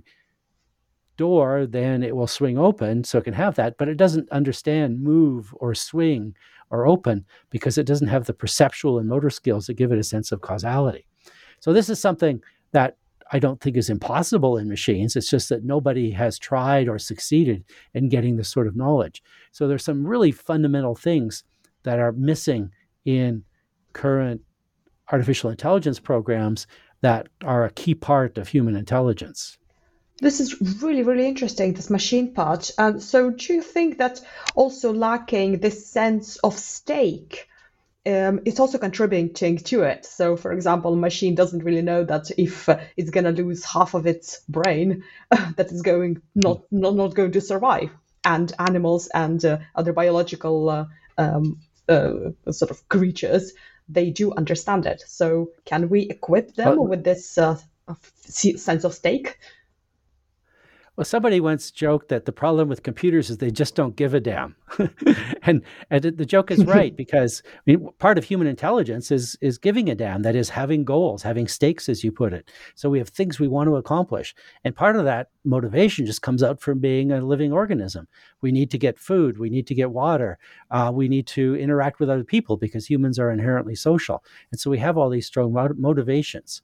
door, 1.18 1.66
then 1.66 2.04
it 2.04 2.16
will 2.16 2.28
swing 2.28 2.56
open. 2.56 3.04
So, 3.04 3.18
it 3.18 3.24
can 3.24 3.34
have 3.34 3.56
that, 3.56 3.80
but 3.80 3.90
it 3.90 3.98
doesn't 3.98 4.30
understand 4.30 5.02
move 5.02 5.56
or 5.58 5.74
swing 5.74 6.36
or 6.70 6.86
open 6.86 7.26
because 7.50 7.80
it 7.80 7.88
doesn't 7.88 8.10
have 8.10 8.28
the 8.28 8.34
perceptual 8.36 9.00
and 9.00 9.10
motor 9.10 9.32
skills 9.32 9.66
that 9.66 9.74
give 9.74 9.92
it 9.92 9.98
a 9.98 10.04
sense 10.04 10.32
of 10.32 10.42
causality. 10.42 11.08
So, 11.60 11.74
this 11.74 11.90
is 11.90 12.00
something 12.00 12.44
that 12.74 12.98
I 13.32 13.40
don't 13.40 13.60
think 13.60 13.76
is 13.76 13.90
impossible 13.90 14.58
in 14.58 14.70
machines. 14.70 15.16
It's 15.16 15.32
just 15.32 15.50
that 15.50 15.64
nobody 15.64 16.12
has 16.12 16.38
tried 16.38 16.88
or 16.88 17.00
succeeded 17.00 17.64
in 17.96 18.10
getting 18.10 18.36
this 18.36 18.50
sort 18.50 18.68
of 18.68 18.76
knowledge. 18.76 19.24
So 19.52 19.68
there's 19.68 19.86
some 19.86 20.06
really 20.06 20.32
fundamental 20.32 20.96
things 20.96 21.44
that 21.84 21.98
are 21.98 22.12
missing 22.12 22.72
in 23.06 23.46
current 23.94 24.42
artificial 25.12 25.50
intelligence 25.50 26.00
programs 26.00 26.68
that 27.02 27.28
are 27.44 27.66
a 27.66 27.72
key 27.72 27.96
part 27.96 28.38
of 28.38 28.48
human 28.48 28.76
intelligence. 28.76 29.58
This 30.20 30.40
is 30.40 30.82
really, 30.84 31.04
really 31.04 31.28
interesting, 31.28 31.74
this 31.74 31.90
machine 31.90 32.34
part. 32.34 32.72
Um, 32.78 33.00
so, 33.00 33.32
do 33.32 33.54
you 33.54 33.62
think 33.64 33.98
that 33.98 34.22
also 34.56 34.94
lacking 34.94 35.60
this 35.60 35.88
sense 35.88 36.38
of 36.38 36.54
stake 36.54 37.50
um, 38.06 38.42
it's 38.46 38.60
also 38.60 38.78
contributing 38.78 39.60
to 39.60 39.84
it. 39.84 40.06
So, 40.06 40.36
for 40.36 40.52
example, 40.52 40.94
a 40.94 40.98
machine 40.98 41.36
doesn't 41.36 41.64
really 41.64 41.84
know 41.84 42.04
that 42.04 42.32
if 42.36 42.68
uh, 42.68 42.80
it's 42.98 43.12
going 43.12 43.26
to 43.26 43.44
lose 43.44 43.64
half 43.64 43.94
of 43.94 44.08
its 44.08 44.42
brain, 44.50 45.04
that 45.30 45.72
it's 45.72 45.84
going 45.84 46.22
not, 46.34 46.64
not 46.72 46.96
not 46.96 47.14
going 47.14 47.32
to 47.34 47.42
survive. 47.42 47.92
And 48.24 48.52
animals 48.60 49.08
and 49.08 49.44
uh, 49.46 49.60
other 49.76 49.94
biological 49.94 50.70
uh, 50.70 50.86
um, 51.18 51.60
uh, 51.88 52.32
sort 52.52 52.72
of 52.72 52.88
creatures, 52.90 53.54
they 53.94 54.10
do 54.10 54.34
understand 54.34 54.86
it. 54.86 55.04
So, 55.08 55.52
can 55.66 55.90
we 55.90 56.02
equip 56.10 56.56
them 56.56 56.88
with 56.88 57.04
this 57.04 57.38
uh, 57.38 57.58
sense 58.26 58.84
of 58.84 58.94
stake? 58.94 59.38
Well, 60.98 61.06
somebody 61.06 61.40
once 61.40 61.72
joked 61.72 62.10
that 62.10 62.26
the 62.26 62.34
problem 62.34 62.68
with 62.68 62.84
computers 62.84 63.30
is 63.30 63.38
they 63.38 63.50
just 63.50 63.76
don't 63.76 63.96
give 63.96 64.14
a 64.14 64.20
damn, 64.20 64.58
and 65.44 65.62
and 65.90 66.04
the 66.04 66.26
joke 66.26 66.52
is 66.52 66.66
right 66.66 66.94
because 66.94 67.42
I 67.48 67.60
mean 67.66 67.90
part 67.98 68.18
of 68.18 68.26
human 68.26 68.46
intelligence 68.46 69.10
is 69.10 69.38
is 69.40 69.58
giving 69.58 69.90
a 69.90 69.96
damn. 69.96 70.24
That 70.24 70.36
is 70.36 70.50
having 70.50 70.84
goals, 70.84 71.24
having 71.24 71.48
stakes, 71.48 71.88
as 71.88 72.04
you 72.04 72.12
put 72.12 72.34
it. 72.34 72.52
So 72.76 72.90
we 72.90 73.00
have 73.00 73.08
things 73.08 73.40
we 73.40 73.48
want 73.48 73.68
to 73.68 73.78
accomplish, 73.78 74.36
and 74.66 74.76
part 74.76 74.98
of 74.98 75.06
that 75.06 75.30
motivation 75.46 76.06
just 76.06 76.24
comes 76.24 76.44
out 76.44 76.60
from 76.60 76.80
being 76.80 77.14
a 77.14 77.22
living 77.22 77.54
organism. 77.54 78.10
We 78.42 78.52
need 78.52 78.70
to 78.72 78.78
get 78.78 79.00
food, 79.00 79.40
we 79.40 79.50
need 79.50 79.68
to 79.68 79.76
get 79.76 79.92
water, 79.92 80.40
uh, 80.72 80.92
we 80.94 81.08
need 81.08 81.26
to 81.28 81.56
interact 81.56 82.02
with 82.02 82.10
other 82.10 82.26
people 82.26 82.58
because 82.58 82.86
humans 82.86 83.18
are 83.18 83.32
inherently 83.32 83.76
social, 83.76 84.26
and 84.52 84.60
so 84.60 84.70
we 84.70 84.80
have 84.80 84.98
all 84.98 85.10
these 85.10 85.26
strong 85.26 85.54
motivations. 85.78 86.64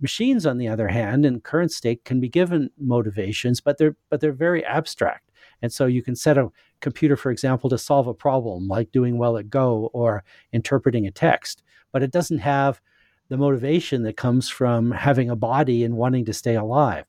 Machines, 0.00 0.46
on 0.46 0.58
the 0.58 0.68
other 0.68 0.88
hand, 0.88 1.26
in 1.26 1.40
current 1.40 1.72
state, 1.72 2.04
can 2.04 2.20
be 2.20 2.28
given 2.28 2.70
motivations, 2.78 3.60
but 3.60 3.78
they're 3.78 3.96
but 4.08 4.20
they're 4.20 4.32
very 4.32 4.64
abstract. 4.64 5.30
And 5.62 5.72
so 5.72 5.86
you 5.86 6.02
can 6.02 6.16
set 6.16 6.38
a 6.38 6.50
computer, 6.80 7.16
for 7.16 7.30
example, 7.30 7.68
to 7.70 7.78
solve 7.78 8.06
a 8.06 8.14
problem 8.14 8.66
like 8.68 8.92
doing 8.92 9.18
well 9.18 9.36
at 9.36 9.50
Go 9.50 9.90
or 9.92 10.24
interpreting 10.52 11.06
a 11.06 11.10
text, 11.10 11.62
but 11.92 12.02
it 12.02 12.10
doesn't 12.10 12.38
have 12.38 12.80
the 13.28 13.36
motivation 13.36 14.02
that 14.02 14.16
comes 14.16 14.48
from 14.48 14.90
having 14.90 15.30
a 15.30 15.36
body 15.36 15.84
and 15.84 15.96
wanting 15.96 16.24
to 16.24 16.32
stay 16.32 16.56
alive. 16.56 17.04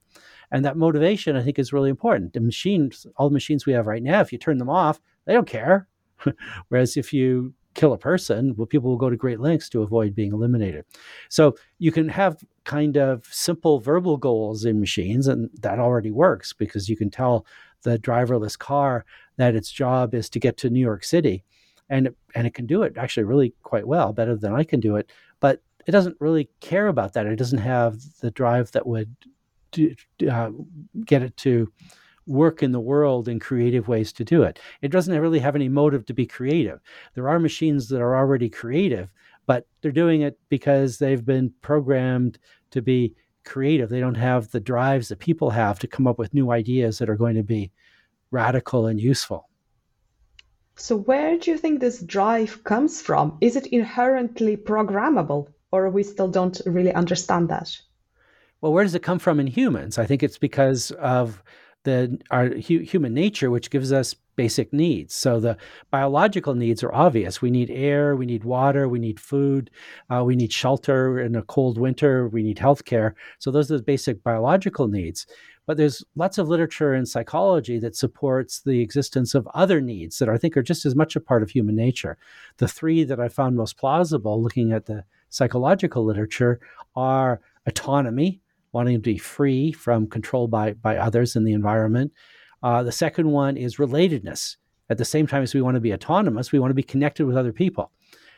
And 0.52 0.66
that 0.66 0.78
motivation, 0.78 1.36
I 1.36 1.44
think, 1.44 1.58
is 1.58 1.74
really 1.74 1.90
important. 1.90 2.34
The 2.34 2.42
machines, 2.42 3.08
all 3.16 3.30
the 3.30 3.34
machines 3.34 3.66
we 3.66 3.74
have 3.74 3.88
right 3.88 4.04
now, 4.04 4.20
if 4.20 4.32
you 4.32 4.38
turn 4.38 4.58
them 4.58 4.70
off, 4.70 5.00
they 5.26 5.34
don't 5.34 5.48
care. 5.48 5.88
Whereas 6.68 6.98
if 6.98 7.14
you 7.14 7.54
kill 7.74 7.94
a 7.94 7.98
person, 7.98 8.54
well, 8.56 8.68
people 8.68 8.90
will 8.90 8.98
go 8.98 9.10
to 9.10 9.16
great 9.16 9.40
lengths 9.40 9.70
to 9.70 9.82
avoid 9.82 10.14
being 10.14 10.34
eliminated. 10.34 10.86
So 11.30 11.56
you 11.80 11.92
can 11.92 12.10
have 12.10 12.44
kind 12.64 12.98
of 12.98 13.26
simple 13.26 13.80
verbal 13.80 14.18
goals 14.18 14.66
in 14.66 14.80
machines, 14.80 15.28
and 15.28 15.50
that 15.62 15.80
already 15.80 16.12
works 16.12 16.54
because 16.54 16.90
you 16.90 16.96
can 16.96 17.10
tell 17.10 17.46
the 17.84 17.98
driverless 17.98 18.58
car 18.58 19.06
that 19.38 19.56
its 19.56 19.72
job 19.72 20.14
is 20.14 20.30
to 20.30 20.40
get 20.40 20.58
to 20.58 20.70
New 20.70 20.80
York 20.80 21.04
City, 21.04 21.44
and 21.90 22.08
it, 22.08 22.16
and 22.36 22.46
it 22.46 22.54
can 22.54 22.66
do 22.66 22.84
it 22.84 22.98
actually 22.98 23.24
really 23.24 23.54
quite 23.64 23.88
well, 23.88 24.14
better 24.14 24.36
than 24.36 24.54
I 24.54 24.64
can 24.64 24.80
do 24.80 24.96
it. 24.96 25.10
But 25.40 25.62
it 25.88 25.92
doesn't 25.92 26.18
really 26.20 26.50
care 26.60 26.88
about 26.88 27.14
that. 27.14 27.26
It 27.26 27.38
doesn't 27.38 27.60
have 27.60 28.00
the 28.20 28.32
drive 28.32 28.72
that 28.74 28.86
would 28.86 29.16
do, 29.72 29.96
uh, 30.30 30.52
get 31.06 31.24
it 31.24 31.36
to 31.38 31.72
work 32.28 32.62
in 32.62 32.72
the 32.72 32.80
world 32.80 33.28
in 33.28 33.40
creative 33.40 33.88
ways 33.88 34.14
to 34.14 34.24
do 34.24 34.44
it. 34.44 34.60
It 34.82 34.92
doesn't 34.92 35.20
really 35.20 35.40
have 35.40 35.56
any 35.56 35.70
motive 35.70 36.06
to 36.06 36.14
be 36.14 36.26
creative. 36.26 36.80
There 37.16 37.28
are 37.28 37.40
machines 37.40 37.90
that 37.90 38.00
are 38.00 38.16
already 38.16 38.50
creative, 38.50 39.10
but 39.46 39.66
they're 39.82 39.92
doing 39.92 40.22
it 40.22 40.38
because 40.50 40.98
they've 40.98 41.26
been 41.26 41.54
programmed 41.62 42.38
to 42.72 42.82
be 42.82 43.16
creative. 43.44 43.90
They 43.90 44.00
don't 44.00 44.16
have 44.16 44.52
the 44.52 44.60
drives 44.60 45.10
that 45.10 45.20
people 45.20 45.50
have 45.50 45.80
to 45.80 45.88
come 45.88 46.08
up 46.08 46.20
with 46.20 46.34
new 46.34 46.52
ideas 46.52 47.00
that 47.00 47.10
are 47.10 47.16
going 47.16 47.36
to 47.36 47.44
be 47.44 47.72
radical 48.30 48.88
and 48.88 49.00
useful. 49.00 49.50
So, 50.76 50.96
where 50.96 51.38
do 51.38 51.52
you 51.52 51.58
think 51.58 51.80
this 51.80 52.02
drive 52.02 52.64
comes 52.64 53.02
from? 53.02 53.38
Is 53.42 53.56
it 53.56 53.68
inherently 53.68 54.58
programmable, 54.58 55.48
or 55.72 55.90
we 55.90 56.04
still 56.04 56.28
don't 56.28 56.60
really 56.66 56.94
understand 56.94 57.50
that? 57.50 57.78
Well, 58.62 58.74
where 58.74 58.84
does 58.84 58.96
it 58.96 59.04
come 59.04 59.20
from 59.20 59.40
in 59.40 59.48
humans? 59.48 59.98
I 59.98 60.06
think 60.06 60.24
it's 60.24 60.38
because 60.38 60.92
of 60.92 61.44
the 61.84 62.20
our 62.30 62.48
hu- 62.48 62.80
human 62.80 63.14
nature, 63.14 63.52
which 63.52 63.70
gives 63.70 63.92
us 63.92 64.16
basic 64.36 64.72
needs. 64.74 65.14
So 65.14 65.40
the 65.40 65.58
biological 65.90 66.56
needs 66.56 66.84
are 66.84 66.94
obvious. 66.94 67.42
We 67.42 67.52
need 67.52 67.70
air, 67.70 68.16
we 68.16 68.26
need 68.26 68.44
water, 68.44 68.88
we 68.88 69.00
need 69.00 69.20
food, 69.20 69.70
uh, 70.10 70.24
we 70.26 70.36
need 70.36 70.52
shelter 70.52 71.20
in 71.20 71.36
a 71.36 71.44
cold 71.44 71.78
winter, 71.78 72.28
we 72.28 72.44
need 72.44 72.60
health 72.60 72.86
care. 72.86 73.16
So 73.40 73.52
those 73.52 73.72
are 73.72 73.78
the 73.78 73.84
basic 73.84 74.24
biological 74.24 74.88
needs. 74.88 75.28
But 75.68 75.78
there's 75.78 76.04
lots 76.16 76.38
of 76.38 76.50
literature 76.50 76.96
in 76.96 77.06
psychology 77.06 77.78
that 77.80 77.96
supports 77.96 78.62
the 78.62 78.82
existence 78.82 79.36
of 79.36 79.48
other 79.54 79.80
needs 79.80 80.18
that 80.20 80.28
I 80.28 80.38
think 80.38 80.58
are 80.58 80.64
just 80.64 80.86
as 80.86 80.96
much 80.96 81.16
a 81.16 81.22
part 81.22 81.44
of 81.44 81.52
human 81.52 81.76
nature. 81.76 82.18
The 82.58 82.68
three 82.68 83.04
that 83.04 83.20
I 83.20 83.30
found 83.30 83.56
most 83.56 83.78
plausible 83.78 84.42
looking 84.42 84.72
at 84.72 84.88
the 84.88 85.04
psychological 85.30 86.04
literature 86.04 86.60
are 86.96 87.42
autonomy, 87.68 88.42
wanting 88.72 88.96
to 88.96 89.00
be 89.00 89.18
free 89.18 89.72
from 89.72 90.08
control 90.08 90.48
by, 90.48 90.74
by 90.74 90.98
others 90.98 91.36
in 91.36 91.44
the 91.44 91.54
environment. 91.54 92.12
Uh, 92.64 92.84
the 92.84 92.92
second 92.92 93.32
one 93.32 93.58
is 93.58 93.78
relatedness. 93.78 94.58
At 94.90 94.98
the 94.98 95.06
same 95.06 95.26
time 95.26 95.44
as 95.44 95.54
we 95.54 95.62
want 95.62 95.76
to 95.76 95.82
be 95.82 95.94
autonomous, 95.94 96.52
we 96.52 96.60
want 96.60 96.72
to 96.72 96.76
be 96.76 96.84
connected 96.84 97.26
with 97.26 97.38
other 97.38 97.54
people. 97.54 97.92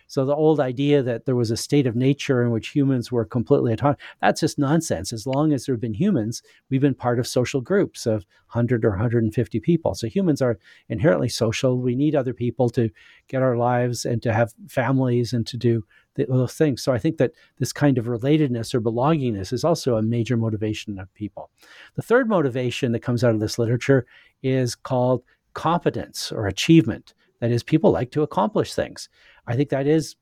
So 0.07 0.25
the 0.25 0.35
old 0.35 0.59
idea 0.59 1.01
that 1.01 1.25
there 1.25 1.35
was 1.35 1.49
a 1.49 1.57
state 1.57 1.87
of 1.87 1.95
nature 1.95 2.43
in 2.43 2.51
which 2.51 2.69
humans 2.69 3.11
were 3.11 3.25
completely 3.25 3.73
autonomous, 3.73 4.01
that's 4.21 4.41
just 4.41 4.59
nonsense. 4.59 5.11
As 5.11 5.25
long 5.25 5.53
as 5.53 5.65
there 5.65 5.73
have 5.73 5.81
been 5.81 5.93
humans, 5.93 6.43
we've 6.69 6.81
been 6.81 6.93
part 6.93 7.19
of 7.19 7.27
social 7.27 7.61
groups 7.61 8.05
of 8.05 8.25
100 8.51 8.85
or 8.85 8.91
150 8.91 9.59
people. 9.61 9.95
So 9.95 10.07
humans 10.07 10.41
are 10.41 10.59
inherently 10.89 11.29
social. 11.29 11.79
We 11.79 11.95
need 11.95 12.15
other 12.15 12.33
people 12.33 12.69
to 12.71 12.89
get 13.27 13.41
our 13.41 13.57
lives 13.57 14.05
and 14.05 14.21
to 14.21 14.33
have 14.33 14.53
families 14.67 15.33
and 15.33 15.47
to 15.47 15.57
do 15.57 15.83
those 16.15 16.53
things. 16.53 16.81
So 16.83 16.91
I 16.91 16.99
think 16.99 17.17
that 17.17 17.31
this 17.57 17.73
kind 17.73 17.97
of 17.97 18.05
relatedness 18.05 18.73
or 18.73 18.81
belongingness 18.81 19.53
is 19.53 19.63
also 19.63 19.97
a 19.97 20.01
major 20.01 20.37
motivation 20.37 20.99
of 20.99 21.13
people. 21.13 21.49
The 21.95 22.01
third 22.01 22.29
motivation 22.29 22.91
that 22.91 22.99
comes 23.01 23.23
out 23.23 23.33
of 23.33 23.39
this 23.39 23.57
literature 23.57 24.05
is 24.41 24.75
called 24.75 25.23
competence 25.53 26.31
or 26.31 26.47
achievement. 26.47 27.13
That 27.39 27.51
is, 27.51 27.63
people 27.63 27.91
like 27.91 28.11
to 28.11 28.21
accomplish 28.21 28.73
things. 28.73 29.09
I 29.47 29.55
think 29.55 29.69
that 29.69 29.87
is 29.87 30.15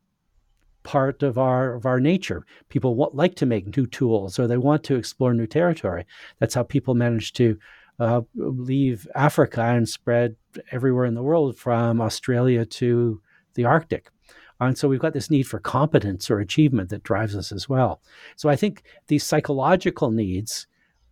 part 0.84 1.22
of 1.22 1.38
our 1.38 1.76
of 1.76 1.86
our 1.86 2.00
nature. 2.00 2.46
People 2.70 2.96
want, 2.96 3.16
like 3.16 3.36
to 3.36 3.46
make 3.46 3.78
new 3.78 3.86
tools 3.86 4.40
or 4.40 4.48
they 4.48 4.58
want 4.58 4.84
to 4.86 4.96
explore 4.96 5.34
new 5.34 5.46
territory. 5.46 6.06
That's 6.40 6.56
how 6.56 6.64
people 6.64 6.96
manage 6.96 7.34
to 7.34 7.58
uh, 8.00 8.22
leave 8.34 9.08
Africa 9.14 9.62
and 9.62 9.88
spread 9.88 10.36
everywhere 10.72 11.06
in 11.06 11.14
the 11.14 11.22
world 11.22 11.58
from 11.58 12.02
Australia 12.02 12.66
to 12.66 13.22
the 13.54 13.66
Arctic. 13.66 14.10
And 14.68 14.78
so 14.78 14.88
we've 14.88 15.00
got 15.00 15.14
this 15.14 15.32
need 15.32 15.44
for 15.44 15.60
competence 15.60 16.30
or 16.30 16.40
achievement 16.40 16.90
that 16.90 17.04
drives 17.04 17.36
us 17.36 17.52
as 17.52 17.68
well. 17.68 18.02
So 18.36 18.48
I 18.48 18.56
think 18.56 18.84
these 19.08 19.24
psychological 19.24 20.12
needs, 20.12 20.68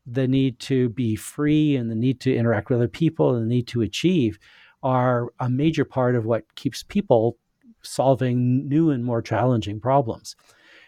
the 0.06 0.28
need 0.28 0.60
to 0.60 0.90
be 0.90 1.16
free 1.16 1.76
and 1.76 1.90
the 1.90 1.96
need 1.96 2.20
to 2.22 2.36
interact 2.36 2.70
with 2.70 2.78
other 2.78 2.88
people 2.88 3.36
and 3.36 3.44
the 3.44 3.56
need 3.56 3.68
to 3.68 3.82
achieve 3.82 4.38
are 4.84 5.30
a 5.40 5.50
major 5.50 5.84
part 5.84 6.16
of 6.16 6.26
what 6.26 6.56
keeps 6.56 6.84
people 6.84 7.38
solving 7.82 8.68
new 8.68 8.92
and 8.92 9.04
more 9.04 9.22
challenging 9.22 9.80
problems. 9.80 10.36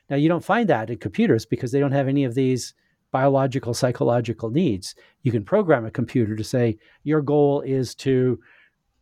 Now, 0.10 0.18
you 0.18 0.30
don't 0.30 0.44
find 0.44 0.70
that 0.70 0.90
in 0.90 0.98
computers 0.98 1.46
because 1.46 1.72
they 1.72 1.80
don't 1.80 1.92
have 1.92 2.08
any 2.08 2.26
of 2.26 2.36
these 2.36 2.74
biological, 3.12 3.74
psychological 3.74 4.50
needs. 4.50 4.96
You 5.24 5.32
can 5.32 5.44
program 5.44 5.86
a 5.86 5.92
computer 5.92 6.36
to 6.36 6.44
say, 6.44 6.78
your 7.04 7.22
goal 7.22 7.62
is 7.62 7.96
to 7.96 8.40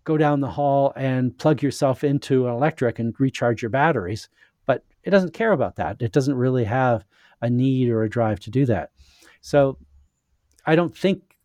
go 0.09 0.17
down 0.17 0.39
the 0.39 0.49
hall 0.49 0.91
and 0.95 1.37
plug 1.37 1.61
yourself 1.61 2.03
into 2.03 2.47
an 2.47 2.53
electric 2.53 2.97
and 2.97 3.13
recharge 3.19 3.61
your 3.61 3.69
batteries. 3.69 4.27
But 4.65 4.83
it 5.03 5.11
doesn't 5.11 5.35
care 5.35 5.51
about 5.51 5.75
that. 5.75 6.01
It 6.01 6.11
doesn't 6.11 6.33
really 6.33 6.63
have 6.63 7.05
a 7.41 7.49
need 7.49 7.89
or 7.89 8.01
a 8.01 8.09
drive 8.09 8.39
to 8.39 8.49
do 8.49 8.65
that. 8.65 8.89
So 9.41 9.77
I 10.65 10.75
don't 10.75 10.97
think 10.97 11.35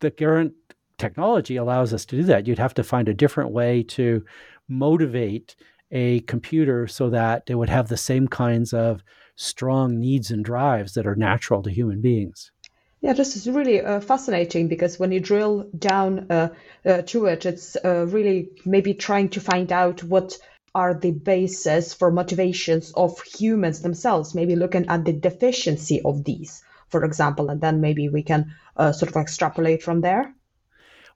the 0.00 0.10
current 0.10 0.54
technology 0.96 1.56
allows 1.56 1.92
us 1.92 2.06
to 2.06 2.16
do 2.16 2.22
that. 2.22 2.46
You'd 2.46 2.58
have 2.58 2.72
to 2.74 2.82
find 2.82 3.10
a 3.10 3.14
different 3.14 3.50
way 3.50 3.82
to 3.82 4.24
motivate 4.68 5.54
a 5.90 6.20
computer 6.20 6.86
so 6.86 7.10
that 7.10 7.42
it 7.46 7.56
would 7.56 7.68
have 7.68 7.88
the 7.88 7.96
same 7.98 8.26
kinds 8.26 8.72
of 8.72 9.04
strong 9.36 10.00
needs 10.00 10.30
and 10.30 10.42
drives 10.42 10.94
that 10.94 11.06
are 11.06 11.14
natural 11.14 11.62
to 11.62 11.70
human 11.70 12.00
beings. 12.00 12.52
Yeah, 13.04 13.12
this 13.12 13.36
is 13.36 13.46
really 13.46 13.82
uh, 13.82 14.00
fascinating 14.00 14.66
because 14.66 14.98
when 14.98 15.12
you 15.12 15.20
drill 15.20 15.68
down 15.76 16.26
uh, 16.30 16.48
uh, 16.86 17.02
to 17.02 17.26
it, 17.26 17.44
it's 17.44 17.76
uh, 17.84 18.06
really 18.06 18.48
maybe 18.64 18.94
trying 18.94 19.28
to 19.28 19.42
find 19.42 19.70
out 19.72 20.02
what 20.02 20.38
are 20.74 20.94
the 20.94 21.10
basis 21.10 21.92
for 21.92 22.10
motivations 22.10 22.94
of 22.96 23.20
humans 23.20 23.82
themselves, 23.82 24.34
maybe 24.34 24.56
looking 24.56 24.86
at 24.88 25.04
the 25.04 25.12
deficiency 25.12 26.00
of 26.02 26.24
these, 26.24 26.62
for 26.88 27.04
example, 27.04 27.50
and 27.50 27.60
then 27.60 27.82
maybe 27.82 28.08
we 28.08 28.22
can 28.22 28.54
uh, 28.78 28.90
sort 28.90 29.10
of 29.10 29.16
extrapolate 29.18 29.82
from 29.82 30.00
there. 30.00 30.34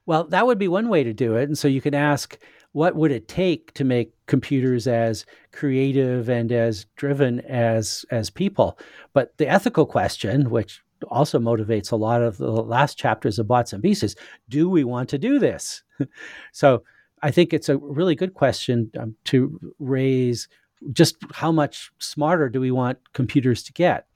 Well, 0.05 0.25
that 0.25 0.45
would 0.45 0.59
be 0.59 0.67
one 0.67 0.89
way 0.89 1.03
to 1.03 1.11
do 1.11 1.37
it. 1.37 1.49
And 1.49 1.57
so 1.57 1.67
you 1.67 1.81
can 1.81 1.95
ask, 1.95 2.37
what 2.71 2.95
would 2.95 3.11
it 3.11 3.27
take 3.27 3.73
to 3.73 3.83
make 3.83 4.13
computers 4.27 4.85
as 4.85 5.25
creative 5.51 6.29
and 6.29 6.51
as 6.51 6.85
driven 6.97 7.39
as 7.39 8.05
as 8.11 8.29
people? 8.29 8.77
But 9.11 9.35
the 9.39 9.47
ethical 9.47 9.87
question, 9.87 10.51
which 10.51 10.83
also 11.07 11.39
motivates 11.39 11.91
a 11.91 11.95
lot 11.95 12.21
of 12.21 12.37
the 12.37 12.49
last 12.49 12.97
chapters 12.97 13.39
of 13.39 13.47
bots 13.47 13.73
and 13.73 13.81
beasts 13.81 14.15
do 14.49 14.69
we 14.69 14.83
want 14.83 15.09
to 15.09 15.17
do 15.17 15.39
this? 15.39 15.83
So 16.53 16.83
i 17.21 17.31
think 17.31 17.53
it's 17.53 17.67
a 17.67 17.77
really 17.77 18.15
good 18.15 18.33
question 18.33 18.89
um, 18.97 19.13
to 19.25 19.59
raise 19.79 20.47
just 20.91 21.17
how 21.33 21.51
much 21.51 21.91
smarter 21.99 22.49
do 22.49 22.59
we 22.59 22.71
want 22.71 22.97
computers 23.13 23.63
to 23.63 23.73
get? 23.73 24.07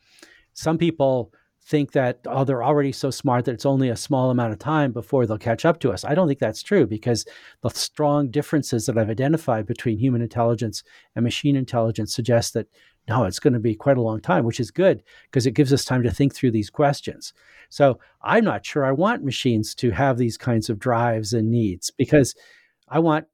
Some 0.54 0.78
people 0.78 1.34
think 1.66 1.94
that 1.94 2.20
oh 2.26 2.44
they're 2.44 2.64
already 2.64 2.92
so 2.92 3.10
smart 3.10 3.46
that 3.46 3.54
it's 3.54 3.66
only 3.66 3.88
a 3.88 3.96
small 3.96 4.30
amount 4.30 4.52
of 4.52 4.60
time 4.60 4.92
before 4.92 5.26
they'll 5.26 5.38
catch 5.38 5.64
up 5.64 5.80
to 5.80 5.92
us. 5.92 6.04
I 6.04 6.14
don't 6.14 6.28
think 6.28 6.40
that's 6.40 6.62
true 6.62 6.86
because 6.86 7.26
the 7.62 7.70
strong 7.70 8.30
differences 8.30 8.86
that 8.86 8.98
i've 8.98 9.10
identified 9.10 9.66
between 9.66 9.98
human 9.98 10.22
intelligence 10.22 10.84
and 11.16 11.24
machine 11.24 11.56
intelligence 11.56 12.14
suggest 12.14 12.54
that 12.54 12.68
no, 13.08 13.26
it's 13.26 13.40
going 13.40 13.54
to 13.54 13.60
be 13.60 13.76
quite 13.76 13.98
a 13.98 14.02
long 14.02 14.22
time, 14.22 14.46
which 14.46 14.60
is 14.60 14.72
good 14.72 15.04
because 15.26 15.46
it 15.46 15.52
gives 15.52 15.74
us 15.74 15.84
time 15.84 16.04
to 16.04 16.12
think 16.12 16.34
through 16.34 16.52
these 16.52 16.70
questions. 16.70 17.34
So 17.70 18.00
I'm 18.22 18.46
not 18.46 18.66
sure 18.66 18.86
I 18.86 18.92
want 18.92 19.24
machines 19.24 19.76
to 19.76 19.92
have 19.92 20.18
these 20.18 20.38
kinds 20.38 20.70
of 20.70 20.80
drives 20.80 21.34
and 21.34 21.52
needs 21.52 21.92
because 21.92 22.36
I 22.88 23.00
want 23.00 23.26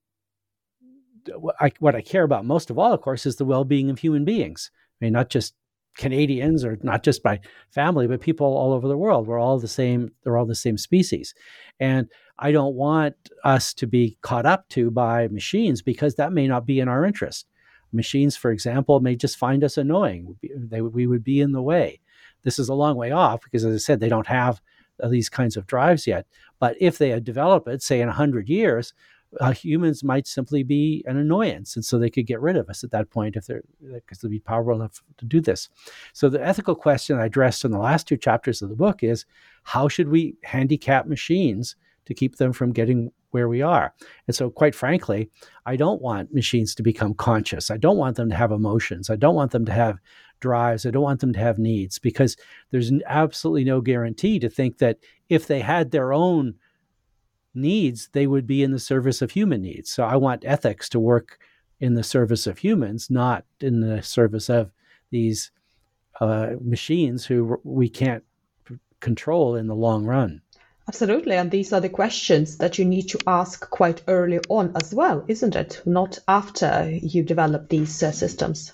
I, 1.60 1.72
what 1.80 1.96
I 1.96 2.02
care 2.02 2.24
about 2.24 2.46
most 2.46 2.70
of 2.70 2.80
all, 2.80 2.94
of 2.94 3.02
course, 3.02 3.26
is 3.26 3.36
the 3.36 3.46
well 3.46 3.64
being 3.64 3.90
of 3.90 4.00
human 4.00 4.26
beings. 4.26 4.72
I 5.00 5.06
mean, 5.06 5.14
not 5.14 5.30
just 5.30 5.54
Canadians 5.98 6.64
or 6.64 6.78
not 6.82 7.04
just 7.04 7.22
by 7.22 7.40
family, 7.70 8.08
but 8.08 8.22
people 8.22 8.48
all 8.48 8.74
over 8.74 8.88
the 8.88 8.98
world. 8.98 9.28
We're 9.28 9.40
all 9.40 9.60
the 9.60 9.68
same, 9.68 10.12
they're 10.24 10.38
all 10.38 10.46
the 10.46 10.56
same 10.56 10.78
species. 10.78 11.34
And 11.80 12.08
I 12.40 12.52
don't 12.52 12.76
want 12.76 13.16
us 13.44 13.74
to 13.76 13.88
be 13.88 14.18
caught 14.22 14.46
up 14.46 14.68
to 14.70 14.92
by 14.92 15.28
machines 15.28 15.82
because 15.82 16.16
that 16.16 16.32
may 16.32 16.48
not 16.48 16.66
be 16.66 16.80
in 16.80 16.88
our 16.88 17.06
interest. 17.06 17.48
Machines, 17.92 18.36
for 18.36 18.52
example, 18.52 19.00
may 19.00 19.16
just 19.16 19.38
find 19.38 19.64
us 19.64 19.78
annoying. 19.78 20.36
They, 20.56 20.82
we 20.82 21.08
would 21.08 21.24
be 21.24 21.42
in 21.42 21.52
the 21.52 21.62
way. 21.62 22.00
This 22.44 22.60
is 22.60 22.70
a 22.70 22.74
long 22.74 22.96
way 22.96 23.12
off 23.12 23.42
because, 23.44 23.66
as 23.66 23.76
I 23.76 23.78
said, 23.78 24.00
they 24.00 24.10
don't 24.10 24.28
have 24.28 24.62
uh, 25.02 25.08
these 25.08 25.30
kinds 25.30 25.58
of 25.58 25.68
drives 25.68 26.08
yet. 26.08 26.26
But 26.60 26.78
if 26.80 26.98
they 26.98 27.10
had 27.10 27.24
developed 27.24 27.68
it, 27.68 27.82
say 27.82 28.02
in 28.02 28.08
100 28.08 28.50
years, 28.50 28.94
uh, 29.40 29.52
humans 29.52 30.04
might 30.04 30.28
simply 30.28 30.64
be 30.64 31.04
an 31.08 31.18
annoyance. 31.18 31.76
And 31.76 31.86
so 31.86 32.00
they 32.00 32.10
could 32.10 32.26
get 32.26 32.42
rid 32.42 32.58
of 32.58 32.70
us 32.70 32.84
at 32.84 32.92
that 32.92 33.10
point 33.10 33.36
if 33.36 33.46
they're, 33.46 33.62
because 33.94 34.20
they'd 34.20 34.30
be 34.32 34.40
powerful 34.40 34.74
enough 34.74 35.04
to 35.18 35.26
do 35.26 35.40
this. 35.40 35.70
So 36.14 36.30
the 36.30 36.46
ethical 36.46 36.76
question 36.76 37.18
I 37.18 37.26
addressed 37.26 37.64
in 37.64 37.72
the 37.72 37.78
last 37.78 38.08
two 38.08 38.18
chapters 38.18 38.62
of 38.62 38.70
the 38.70 38.76
book 38.76 39.04
is 39.04 39.26
how 39.64 39.88
should 39.88 40.10
we 40.10 40.36
handicap 40.44 41.06
machines 41.06 41.76
to 42.10 42.14
keep 42.16 42.36
them 42.36 42.52
from 42.52 42.74
getting 42.74 43.12
where 43.32 43.48
we 43.48 43.62
are. 43.62 43.94
And 44.28 44.36
so, 44.36 44.50
quite 44.50 44.74
frankly, 44.74 45.30
I 45.68 45.76
don't 45.76 46.02
want 46.02 46.34
machines 46.34 46.74
to 46.76 46.84
become 46.84 47.14
conscious. 47.14 47.70
I 47.70 47.78
don't 47.78 47.98
want 47.98 48.18
them 48.18 48.30
to 48.30 48.36
have 48.36 48.52
emotions. 48.52 49.12
I 49.12 49.16
don't 49.16 49.36
want 49.36 49.52
them 49.52 49.64
to 49.66 49.72
have 49.72 50.00
drives. 50.40 50.86
I 50.86 50.92
don't 50.92 51.04
want 51.04 51.22
them 51.22 51.34
to 51.34 51.40
have 51.40 51.60
needs 51.60 52.00
because 52.00 52.36
there's 52.72 52.92
absolutely 53.06 53.64
no 53.64 53.80
guarantee 53.80 54.40
to 54.40 54.50
think 54.50 54.80
that 54.80 54.98
if 55.30 55.46
they 55.46 55.60
had 55.60 55.92
their 55.92 56.12
own 56.12 56.56
needs, 57.54 58.10
they 58.14 58.26
would 58.26 58.48
be 58.48 58.64
in 58.64 58.72
the 58.72 58.80
service 58.80 59.22
of 59.22 59.30
human 59.30 59.62
needs. 59.62 59.92
So, 59.92 60.04
I 60.04 60.16
want 60.16 60.44
ethics 60.46 60.90
to 60.90 61.00
work 61.00 61.38
in 61.80 61.94
the 61.94 62.04
service 62.04 62.48
of 62.48 62.58
humans, 62.58 63.12
not 63.12 63.46
in 63.62 63.82
the 63.82 64.02
service 64.02 64.50
of 64.50 64.72
these 65.12 65.52
uh, 66.20 66.56
machines 66.60 67.28
who 67.28 67.60
we 67.64 67.88
can't 67.88 68.24
control 69.00 69.56
in 69.56 69.68
the 69.68 69.76
long 69.76 70.06
run. 70.06 70.42
Absolutely. 70.90 71.36
And 71.36 71.52
these 71.52 71.72
are 71.72 71.80
the 71.80 71.88
questions 71.88 72.58
that 72.58 72.80
you 72.80 72.84
need 72.84 73.10
to 73.10 73.20
ask 73.28 73.70
quite 73.70 74.02
early 74.08 74.40
on 74.50 74.72
as 74.82 74.92
well, 74.92 75.24
isn't 75.28 75.56
it? 75.56 75.84
Not 75.86 76.18
after 76.28 76.90
you 76.92 77.22
develop 77.22 77.70
these 77.70 78.02
uh, 78.02 78.12
systems. 78.12 78.74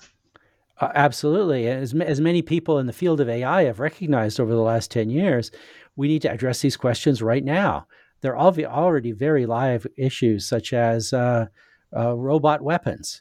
Uh, 0.80 0.92
absolutely. 0.94 1.68
As, 1.68 1.92
as 1.92 2.18
many 2.18 2.40
people 2.40 2.78
in 2.78 2.86
the 2.86 2.94
field 2.94 3.20
of 3.20 3.28
AI 3.28 3.64
have 3.64 3.80
recognized 3.80 4.40
over 4.40 4.54
the 4.54 4.62
last 4.62 4.90
10 4.90 5.10
years, 5.10 5.50
we 5.94 6.08
need 6.08 6.22
to 6.22 6.32
address 6.32 6.62
these 6.62 6.78
questions 6.78 7.20
right 7.20 7.44
now. 7.44 7.86
They're 8.22 8.38
already 8.38 9.12
very 9.12 9.44
live 9.44 9.86
issues, 9.98 10.48
such 10.48 10.72
as 10.72 11.12
uh, 11.12 11.48
uh, 11.94 12.14
robot 12.16 12.62
weapons. 12.62 13.20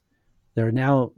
There 0.54 0.68
are 0.68 0.72
now 0.72 1.12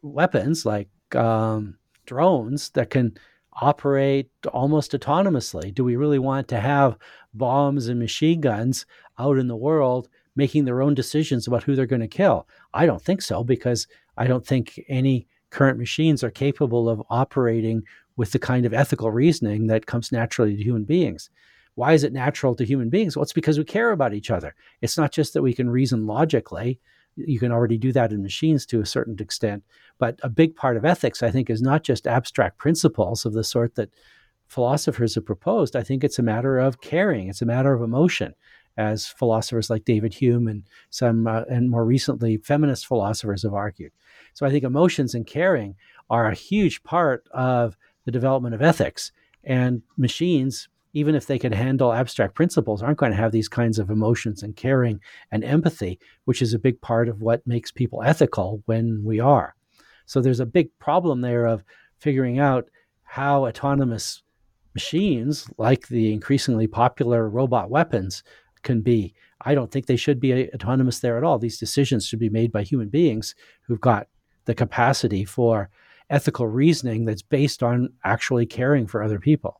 weapons 0.00 0.64
like 0.64 0.88
um, 1.14 1.76
drones 2.06 2.70
that 2.70 2.88
can 2.88 3.18
operate 3.54 4.30
almost 4.52 4.92
autonomously? 4.92 5.74
Do 5.74 5.84
we 5.84 5.96
really 5.96 6.18
want 6.18 6.48
to 6.48 6.60
have 6.60 6.96
bombs 7.34 7.88
and 7.88 7.98
machine 7.98 8.40
guns 8.40 8.86
out 9.18 9.38
in 9.38 9.48
the 9.48 9.56
world 9.56 10.08
making 10.36 10.64
their 10.64 10.82
own 10.82 10.94
decisions 10.94 11.46
about 11.46 11.62
who 11.62 11.74
they're 11.74 11.86
going 11.86 12.00
to 12.00 12.08
kill? 12.08 12.46
I 12.72 12.86
don't 12.86 13.02
think 13.02 13.22
so 13.22 13.44
because 13.44 13.86
I 14.16 14.26
don't 14.26 14.46
think 14.46 14.80
any 14.88 15.26
current 15.50 15.78
machines 15.78 16.22
are 16.22 16.30
capable 16.30 16.88
of 16.88 17.02
operating 17.10 17.82
with 18.16 18.32
the 18.32 18.38
kind 18.38 18.66
of 18.66 18.74
ethical 18.74 19.10
reasoning 19.10 19.66
that 19.66 19.86
comes 19.86 20.12
naturally 20.12 20.56
to 20.56 20.62
human 20.62 20.84
beings. 20.84 21.30
Why 21.74 21.92
is 21.92 22.04
it 22.04 22.12
natural 22.12 22.54
to 22.56 22.64
human 22.64 22.90
beings? 22.90 23.16
Well, 23.16 23.22
it's 23.22 23.32
because 23.32 23.58
we 23.58 23.64
care 23.64 23.90
about 23.92 24.14
each 24.14 24.30
other. 24.30 24.54
It's 24.80 24.98
not 24.98 25.12
just 25.12 25.34
that 25.34 25.42
we 25.42 25.54
can 25.54 25.70
reason 25.70 26.06
logically 26.06 26.78
you 27.26 27.38
can 27.38 27.52
already 27.52 27.78
do 27.78 27.92
that 27.92 28.12
in 28.12 28.22
machines 28.22 28.66
to 28.66 28.80
a 28.80 28.86
certain 28.86 29.16
extent. 29.20 29.62
But 29.98 30.18
a 30.22 30.28
big 30.28 30.56
part 30.56 30.76
of 30.76 30.84
ethics, 30.84 31.22
I 31.22 31.30
think, 31.30 31.50
is 31.50 31.62
not 31.62 31.82
just 31.82 32.06
abstract 32.06 32.58
principles 32.58 33.24
of 33.24 33.32
the 33.32 33.44
sort 33.44 33.74
that 33.74 33.90
philosophers 34.46 35.14
have 35.14 35.26
proposed. 35.26 35.76
I 35.76 35.82
think 35.82 36.02
it's 36.02 36.18
a 36.18 36.22
matter 36.22 36.58
of 36.58 36.80
caring, 36.80 37.28
it's 37.28 37.42
a 37.42 37.46
matter 37.46 37.72
of 37.72 37.82
emotion, 37.82 38.34
as 38.76 39.06
philosophers 39.06 39.70
like 39.70 39.84
David 39.84 40.14
Hume 40.14 40.48
and 40.48 40.64
some, 40.90 41.26
uh, 41.26 41.42
and 41.50 41.70
more 41.70 41.84
recently, 41.84 42.38
feminist 42.38 42.86
philosophers 42.86 43.42
have 43.42 43.54
argued. 43.54 43.92
So 44.34 44.46
I 44.46 44.50
think 44.50 44.64
emotions 44.64 45.14
and 45.14 45.26
caring 45.26 45.76
are 46.08 46.26
a 46.26 46.34
huge 46.34 46.82
part 46.82 47.28
of 47.32 47.76
the 48.04 48.10
development 48.10 48.54
of 48.54 48.62
ethics. 48.62 49.12
And 49.44 49.82
machines 49.96 50.68
even 50.92 51.14
if 51.14 51.26
they 51.26 51.38
can 51.38 51.52
handle 51.52 51.92
abstract 51.92 52.34
principles, 52.34 52.82
aren't 52.82 52.98
going 52.98 53.12
to 53.12 53.18
have 53.18 53.32
these 53.32 53.48
kinds 53.48 53.78
of 53.78 53.90
emotions 53.90 54.42
and 54.42 54.56
caring 54.56 55.00
and 55.30 55.44
empathy, 55.44 55.98
which 56.24 56.42
is 56.42 56.54
a 56.54 56.58
big 56.58 56.80
part 56.80 57.08
of 57.08 57.20
what 57.20 57.46
makes 57.46 57.70
people 57.70 58.02
ethical 58.02 58.62
when 58.66 59.02
we 59.04 59.20
are. 59.20 59.54
So 60.06 60.20
there's 60.20 60.40
a 60.40 60.46
big 60.46 60.70
problem 60.78 61.20
there 61.20 61.46
of 61.46 61.64
figuring 61.98 62.38
out 62.38 62.68
how 63.04 63.46
autonomous 63.46 64.22
machines, 64.74 65.48
like 65.58 65.88
the 65.88 66.12
increasingly 66.12 66.66
popular 66.66 67.28
robot 67.28 67.70
weapons, 67.70 68.22
can 68.62 68.80
be. 68.80 69.14
I 69.42 69.54
don't 69.54 69.70
think 69.70 69.86
they 69.86 69.96
should 69.96 70.20
be 70.20 70.50
autonomous 70.52 70.98
there 71.00 71.16
at 71.16 71.24
all. 71.24 71.38
These 71.38 71.58
decisions 71.58 72.06
should 72.06 72.18
be 72.18 72.28
made 72.28 72.52
by 72.52 72.62
human 72.62 72.88
beings 72.88 73.34
who've 73.62 73.80
got 73.80 74.08
the 74.44 74.54
capacity 74.54 75.24
for 75.24 75.70
ethical 76.10 76.46
reasoning 76.46 77.04
that's 77.04 77.22
based 77.22 77.62
on 77.62 77.92
actually 78.04 78.46
caring 78.46 78.86
for 78.86 79.02
other 79.02 79.18
people. 79.18 79.59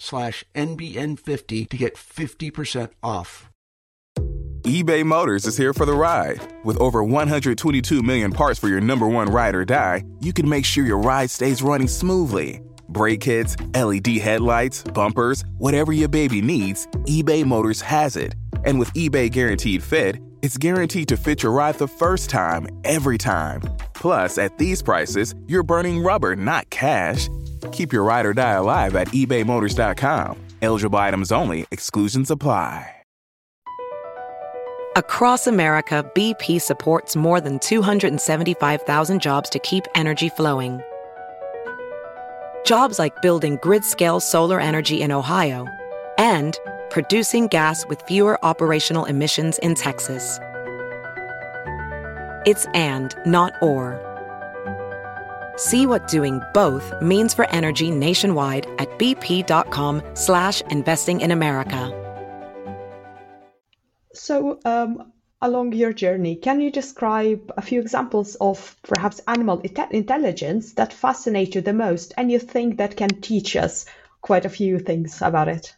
slash 0.00 0.44
NBN50 0.54 1.68
to 1.68 1.76
get 1.76 1.96
50% 1.96 2.90
off. 3.02 3.50
eBay 4.62 5.04
Motors 5.04 5.46
is 5.46 5.56
here 5.56 5.72
for 5.72 5.86
the 5.86 5.94
ride. 5.94 6.40
With 6.64 6.76
over 6.78 7.04
122 7.04 8.02
million 8.02 8.32
parts 8.32 8.58
for 8.58 8.68
your 8.68 8.80
number 8.80 9.06
one 9.06 9.28
ride 9.28 9.54
or 9.54 9.64
die, 9.64 10.04
you 10.20 10.32
can 10.32 10.48
make 10.48 10.64
sure 10.64 10.84
your 10.84 10.98
ride 10.98 11.30
stays 11.30 11.62
running 11.62 11.88
smoothly. 11.88 12.60
Brake 12.88 13.20
kits, 13.20 13.56
LED 13.74 14.06
headlights, 14.18 14.82
bumpers, 14.82 15.44
whatever 15.58 15.92
your 15.92 16.08
baby 16.08 16.40
needs, 16.42 16.86
eBay 17.04 17.44
Motors 17.44 17.80
has 17.80 18.16
it. 18.16 18.34
And 18.64 18.78
with 18.78 18.92
eBay 18.94 19.30
Guaranteed 19.30 19.82
Fit, 19.82 20.16
it's 20.42 20.58
guaranteed 20.58 21.08
to 21.08 21.16
fit 21.16 21.42
your 21.42 21.52
ride 21.52 21.76
the 21.76 21.88
first 21.88 22.30
time, 22.30 22.66
every 22.84 23.18
time. 23.18 23.62
Plus, 23.94 24.38
at 24.38 24.58
these 24.58 24.82
prices, 24.82 25.34
you're 25.46 25.62
burning 25.62 26.02
rubber, 26.02 26.36
not 26.36 26.68
cash. 26.70 27.28
Keep 27.72 27.92
your 27.92 28.02
ride 28.02 28.26
or 28.26 28.34
die 28.34 28.52
alive 28.52 28.94
at 28.96 29.08
ebaymotors.com. 29.08 30.38
Eligible 30.62 30.98
items 30.98 31.32
only, 31.32 31.66
exclusions 31.70 32.30
apply. 32.30 32.92
Across 34.96 35.46
America, 35.46 36.10
BP 36.14 36.58
supports 36.58 37.16
more 37.16 37.38
than 37.38 37.58
275,000 37.58 39.20
jobs 39.20 39.50
to 39.50 39.58
keep 39.58 39.84
energy 39.94 40.30
flowing. 40.30 40.80
Jobs 42.64 42.98
like 42.98 43.20
building 43.20 43.58
grid 43.60 43.84
scale 43.84 44.20
solar 44.20 44.58
energy 44.58 45.02
in 45.02 45.12
Ohio 45.12 45.66
and 46.16 46.58
producing 46.88 47.46
gas 47.46 47.86
with 47.88 48.00
fewer 48.08 48.42
operational 48.42 49.04
emissions 49.04 49.58
in 49.58 49.74
Texas. 49.74 50.40
It's 52.46 52.64
and, 52.72 53.14
not 53.26 53.52
or. 53.60 54.05
See 55.56 55.86
what 55.86 56.08
doing 56.08 56.40
both 56.52 56.92
means 57.00 57.32
for 57.34 57.48
energy 57.50 57.90
nationwide 57.90 58.66
at 58.78 58.98
bp.com 58.98 60.02
slash 60.14 60.60
investing 60.70 61.20
in 61.20 61.30
America. 61.30 61.92
So, 64.12 64.60
um, 64.64 65.12
along 65.40 65.72
your 65.72 65.92
journey, 65.92 66.36
can 66.36 66.60
you 66.60 66.70
describe 66.70 67.52
a 67.56 67.62
few 67.62 67.80
examples 67.80 68.34
of 68.36 68.76
perhaps 68.82 69.20
animal 69.26 69.58
inte- 69.58 69.90
intelligence 69.92 70.74
that 70.74 70.92
fascinate 70.92 71.54
you 71.54 71.60
the 71.60 71.72
most 71.72 72.14
and 72.16 72.30
you 72.30 72.38
think 72.38 72.78
that 72.78 72.96
can 72.96 73.10
teach 73.20 73.56
us 73.56 73.86
quite 74.20 74.44
a 74.44 74.50
few 74.50 74.78
things 74.78 75.22
about 75.22 75.48
it? 75.48 75.74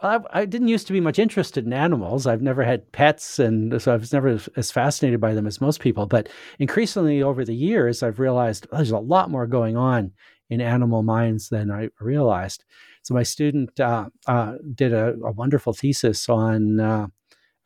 I, 0.00 0.18
I, 0.30 0.44
didn't 0.44 0.68
used 0.68 0.86
to 0.88 0.92
be 0.92 1.00
much 1.00 1.18
interested 1.18 1.64
in 1.64 1.72
animals. 1.72 2.26
I've 2.26 2.42
never 2.42 2.64
had 2.64 2.90
pets, 2.92 3.38
and 3.38 3.80
so 3.80 3.92
I 3.92 3.96
was 3.96 4.12
never 4.12 4.40
as 4.56 4.70
fascinated 4.70 5.20
by 5.20 5.34
them 5.34 5.46
as 5.46 5.60
most 5.60 5.80
people. 5.80 6.06
But 6.06 6.28
increasingly 6.58 7.22
over 7.22 7.44
the 7.44 7.54
years, 7.54 8.02
I've 8.02 8.18
realized 8.18 8.66
there's 8.72 8.90
a 8.90 8.98
lot 8.98 9.30
more 9.30 9.46
going 9.46 9.76
on 9.76 10.12
in 10.50 10.60
animal 10.60 11.02
minds 11.02 11.48
than 11.48 11.70
I 11.70 11.88
realized. 12.00 12.64
So 13.02 13.14
my 13.14 13.22
student 13.22 13.78
uh, 13.78 14.08
uh, 14.26 14.54
did 14.74 14.92
a, 14.92 15.14
a, 15.24 15.32
wonderful 15.32 15.72
thesis 15.72 16.28
on. 16.28 16.80
Uh, 16.80 17.06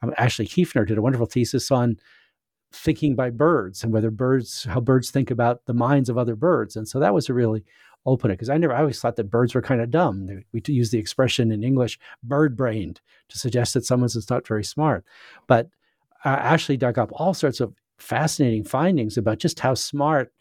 um, 0.03 0.13
Ashley 0.17 0.47
Keefner 0.47 0.87
did 0.87 0.99
a 0.99 1.03
wonderful 1.03 1.27
thesis 1.27 1.71
on 1.71 1.97
thinking 2.73 3.17
by 3.17 3.31
birds 3.31 3.83
and 3.83 3.93
whether 3.93 4.11
birds, 4.11 4.65
how 4.65 4.81
birds 4.81 5.11
think 5.11 5.31
about 5.31 5.65
the 5.67 5.75
minds 5.75 6.09
of 6.09 6.19
other 6.19 6.37
birds. 6.37 6.77
And 6.77 6.87
so 6.87 7.01
that 7.01 7.15
was 7.15 7.29
a 7.29 7.35
really 7.35 7.65
open 8.07 8.31
it 8.31 8.35
because 8.35 8.51
I 8.51 8.57
never 8.57 8.75
I 8.75 8.81
always 8.81 9.01
thought 9.01 9.17
that 9.17 9.31
birds 9.31 9.55
were 9.55 9.63
kind 9.63 9.81
of 9.81 9.91
dumb. 9.91 10.43
We 10.53 10.63
use 10.67 10.91
the 10.91 10.99
expression 10.99 11.51
in 11.51 11.63
English 11.63 11.99
"bird 12.23 12.57
brained" 12.57 13.01
to 13.29 13.39
suggest 13.39 13.75
that 13.75 13.85
someone's 13.85 14.31
not 14.31 14.47
very 14.47 14.65
smart. 14.65 15.05
But 15.47 15.69
uh, 16.25 16.29
Ashley 16.29 16.77
dug 16.77 16.99
up 16.99 17.11
all 17.13 17.35
sorts 17.35 17.61
of 17.61 17.75
fascinating 17.99 18.65
findings 18.65 19.17
about 19.17 19.39
just 19.39 19.61
how 19.61 19.75
smart 19.75 20.33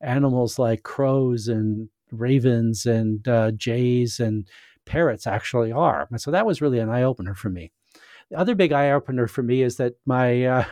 animals 0.00 0.58
like 0.58 0.82
crows 0.82 1.48
and 1.48 1.88
ravens 2.12 2.86
and 2.86 3.26
uh, 3.26 3.50
jays 3.52 4.20
and 4.20 4.48
parrots 4.84 5.26
actually 5.26 5.72
are. 5.72 6.06
And 6.10 6.20
so 6.20 6.30
that 6.30 6.46
was 6.46 6.60
really 6.60 6.78
an 6.78 6.90
eye 6.90 7.02
opener 7.02 7.34
for 7.34 7.48
me. 7.48 7.72
The 8.30 8.38
other 8.38 8.54
big 8.54 8.72
eye 8.72 8.90
opener 8.92 9.26
for 9.26 9.42
me 9.42 9.62
is 9.62 9.76
that 9.76 9.94
my 10.04 10.44
uh, 10.44 10.64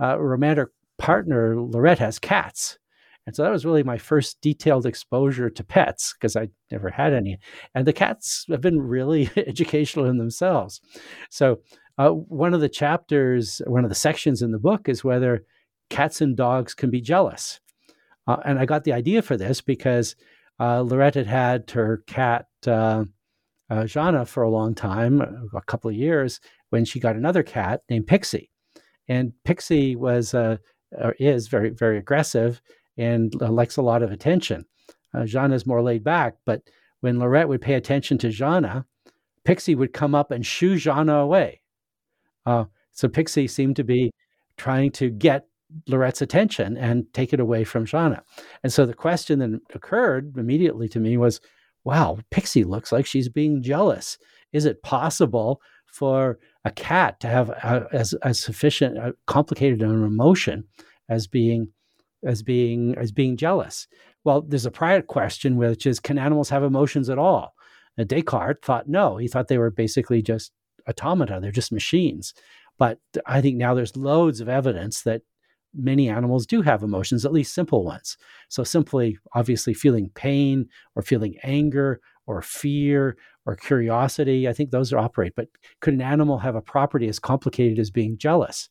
uh 0.00 0.18
romantic 0.18 0.68
partner 0.98 1.60
Lorette 1.60 1.98
has 1.98 2.18
cats. 2.18 2.78
And 3.28 3.36
so 3.36 3.42
that 3.42 3.52
was 3.52 3.66
really 3.66 3.82
my 3.82 3.98
first 3.98 4.40
detailed 4.40 4.86
exposure 4.86 5.50
to 5.50 5.62
pets 5.62 6.14
because 6.14 6.34
I 6.34 6.48
never 6.70 6.88
had 6.88 7.12
any. 7.12 7.38
And 7.74 7.86
the 7.86 7.92
cats 7.92 8.46
have 8.48 8.62
been 8.62 8.80
really 8.80 9.28
educational 9.36 10.06
in 10.06 10.16
themselves. 10.16 10.80
So, 11.28 11.58
uh, 11.98 12.08
one 12.08 12.54
of 12.54 12.62
the 12.62 12.70
chapters, 12.70 13.60
one 13.66 13.84
of 13.84 13.90
the 13.90 13.94
sections 13.94 14.40
in 14.40 14.50
the 14.50 14.58
book 14.58 14.88
is 14.88 15.04
whether 15.04 15.44
cats 15.90 16.22
and 16.22 16.38
dogs 16.38 16.72
can 16.72 16.88
be 16.88 17.02
jealous. 17.02 17.60
Uh, 18.26 18.38
and 18.46 18.58
I 18.58 18.64
got 18.64 18.84
the 18.84 18.94
idea 18.94 19.20
for 19.20 19.36
this 19.36 19.60
because 19.60 20.16
uh, 20.58 20.80
Lorette 20.80 21.16
had 21.16 21.26
had 21.26 21.70
her 21.72 22.02
cat, 22.06 22.46
uh, 22.66 23.04
uh, 23.68 23.84
Jana, 23.84 24.24
for 24.24 24.42
a 24.42 24.50
long 24.50 24.74
time, 24.74 25.20
a 25.54 25.60
couple 25.66 25.90
of 25.90 25.96
years, 25.96 26.40
when 26.70 26.86
she 26.86 26.98
got 26.98 27.14
another 27.14 27.42
cat 27.42 27.82
named 27.90 28.06
Pixie. 28.06 28.50
And 29.06 29.34
Pixie 29.44 29.96
was, 29.96 30.32
uh, 30.32 30.56
is 31.18 31.48
very, 31.48 31.68
very 31.68 31.98
aggressive 31.98 32.62
and 32.98 33.34
likes 33.40 33.76
a 33.76 33.82
lot 33.82 34.02
of 34.02 34.10
attention. 34.10 34.64
Uh, 35.14 35.22
is 35.22 35.66
more 35.66 35.82
laid 35.82 36.04
back, 36.04 36.36
but 36.44 36.62
when 37.00 37.18
Lorette 37.18 37.48
would 37.48 37.62
pay 37.62 37.74
attention 37.74 38.18
to 38.18 38.28
Jana, 38.28 38.84
Pixie 39.44 39.74
would 39.74 39.94
come 39.94 40.14
up 40.14 40.30
and 40.30 40.44
shoo 40.44 40.76
Jana 40.76 41.14
away. 41.14 41.62
Uh, 42.44 42.64
so 42.92 43.08
Pixie 43.08 43.48
seemed 43.48 43.76
to 43.76 43.84
be 43.84 44.10
trying 44.56 44.90
to 44.92 45.08
get 45.08 45.46
Lorette's 45.86 46.22
attention 46.22 46.76
and 46.76 47.06
take 47.14 47.32
it 47.32 47.40
away 47.40 47.64
from 47.64 47.86
Jana. 47.86 48.22
And 48.62 48.72
so 48.72 48.84
the 48.84 48.94
question 48.94 49.38
that 49.38 49.60
occurred 49.74 50.36
immediately 50.36 50.88
to 50.88 51.00
me 51.00 51.16
was, 51.16 51.40
wow, 51.84 52.18
Pixie 52.30 52.64
looks 52.64 52.92
like 52.92 53.06
she's 53.06 53.28
being 53.28 53.62
jealous. 53.62 54.18
Is 54.52 54.64
it 54.64 54.82
possible 54.82 55.60
for 55.86 56.38
a 56.64 56.70
cat 56.70 57.20
to 57.20 57.28
have 57.28 57.50
a, 57.50 57.86
as, 57.92 58.14
as 58.22 58.40
sufficient, 58.40 58.98
a 58.98 59.14
complicated 59.26 59.82
an 59.82 60.04
emotion 60.04 60.64
as 61.08 61.26
being 61.26 61.68
as 62.24 62.42
being 62.42 62.96
as 62.98 63.12
being 63.12 63.36
jealous. 63.36 63.86
Well, 64.24 64.42
there's 64.42 64.66
a 64.66 64.70
prior 64.70 65.02
question 65.02 65.56
which 65.56 65.86
is 65.86 66.00
can 66.00 66.18
animals 66.18 66.48
have 66.50 66.62
emotions 66.62 67.08
at 67.08 67.18
all? 67.18 67.54
And 67.96 68.08
Descartes 68.08 68.64
thought 68.64 68.88
no. 68.88 69.16
He 69.16 69.28
thought 69.28 69.48
they 69.48 69.58
were 69.58 69.70
basically 69.70 70.22
just 70.22 70.52
automata. 70.88 71.38
They're 71.40 71.50
just 71.50 71.72
machines. 71.72 72.34
But 72.78 73.00
I 73.26 73.40
think 73.40 73.56
now 73.56 73.74
there's 73.74 73.96
loads 73.96 74.40
of 74.40 74.48
evidence 74.48 75.02
that 75.02 75.22
many 75.74 76.08
animals 76.08 76.46
do 76.46 76.62
have 76.62 76.82
emotions, 76.82 77.24
at 77.24 77.32
least 77.32 77.54
simple 77.54 77.84
ones. 77.84 78.16
So 78.48 78.64
simply, 78.64 79.18
obviously, 79.34 79.74
feeling 79.74 80.10
pain 80.14 80.68
or 80.94 81.02
feeling 81.02 81.36
anger 81.42 82.00
or 82.26 82.40
fear 82.42 83.16
or 83.46 83.56
curiosity, 83.56 84.48
I 84.48 84.52
think 84.52 84.70
those 84.70 84.92
are 84.92 84.98
operate. 84.98 85.34
But 85.34 85.48
could 85.80 85.94
an 85.94 86.02
animal 86.02 86.38
have 86.38 86.54
a 86.54 86.62
property 86.62 87.08
as 87.08 87.18
complicated 87.18 87.78
as 87.78 87.90
being 87.90 88.16
jealous? 88.18 88.68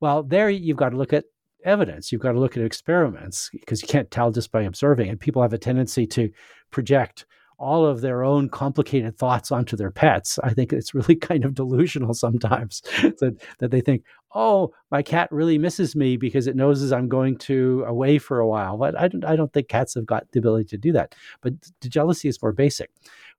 Well, 0.00 0.22
there 0.22 0.50
you've 0.50 0.76
got 0.76 0.90
to 0.90 0.96
look 0.96 1.12
at 1.12 1.24
evidence. 1.64 2.12
You've 2.12 2.20
got 2.20 2.32
to 2.32 2.40
look 2.40 2.56
at 2.56 2.62
experiments 2.62 3.50
because 3.52 3.82
you 3.82 3.88
can't 3.88 4.10
tell 4.10 4.30
just 4.30 4.52
by 4.52 4.62
observing. 4.62 5.08
And 5.08 5.20
people 5.20 5.42
have 5.42 5.52
a 5.52 5.58
tendency 5.58 6.06
to 6.08 6.30
project 6.70 7.26
all 7.58 7.86
of 7.86 8.00
their 8.00 8.24
own 8.24 8.48
complicated 8.48 9.16
thoughts 9.16 9.52
onto 9.52 9.76
their 9.76 9.92
pets. 9.92 10.38
I 10.42 10.52
think 10.52 10.72
it's 10.72 10.94
really 10.94 11.14
kind 11.30 11.44
of 11.44 11.54
delusional 11.54 12.12
sometimes 12.12 12.82
that, 13.20 13.36
that 13.58 13.70
they 13.70 13.80
think, 13.80 14.04
oh, 14.34 14.72
my 14.90 15.00
cat 15.02 15.30
really 15.30 15.58
misses 15.58 15.94
me 15.94 16.16
because 16.16 16.46
it 16.46 16.56
knows 16.56 16.90
I'm 16.90 17.08
going 17.08 17.38
to 17.38 17.84
away 17.86 18.18
for 18.18 18.40
a 18.40 18.48
while. 18.48 18.76
But 18.76 18.98
I 18.98 19.06
don't, 19.08 19.24
I 19.24 19.36
don't 19.36 19.52
think 19.52 19.68
cats 19.68 19.94
have 19.94 20.06
got 20.06 20.30
the 20.32 20.40
ability 20.40 20.64
to 20.70 20.76
do 20.76 20.92
that. 20.92 21.14
But 21.40 21.54
the 21.80 21.88
jealousy 21.88 22.28
is 22.28 22.42
more 22.42 22.52
basic. 22.52 22.90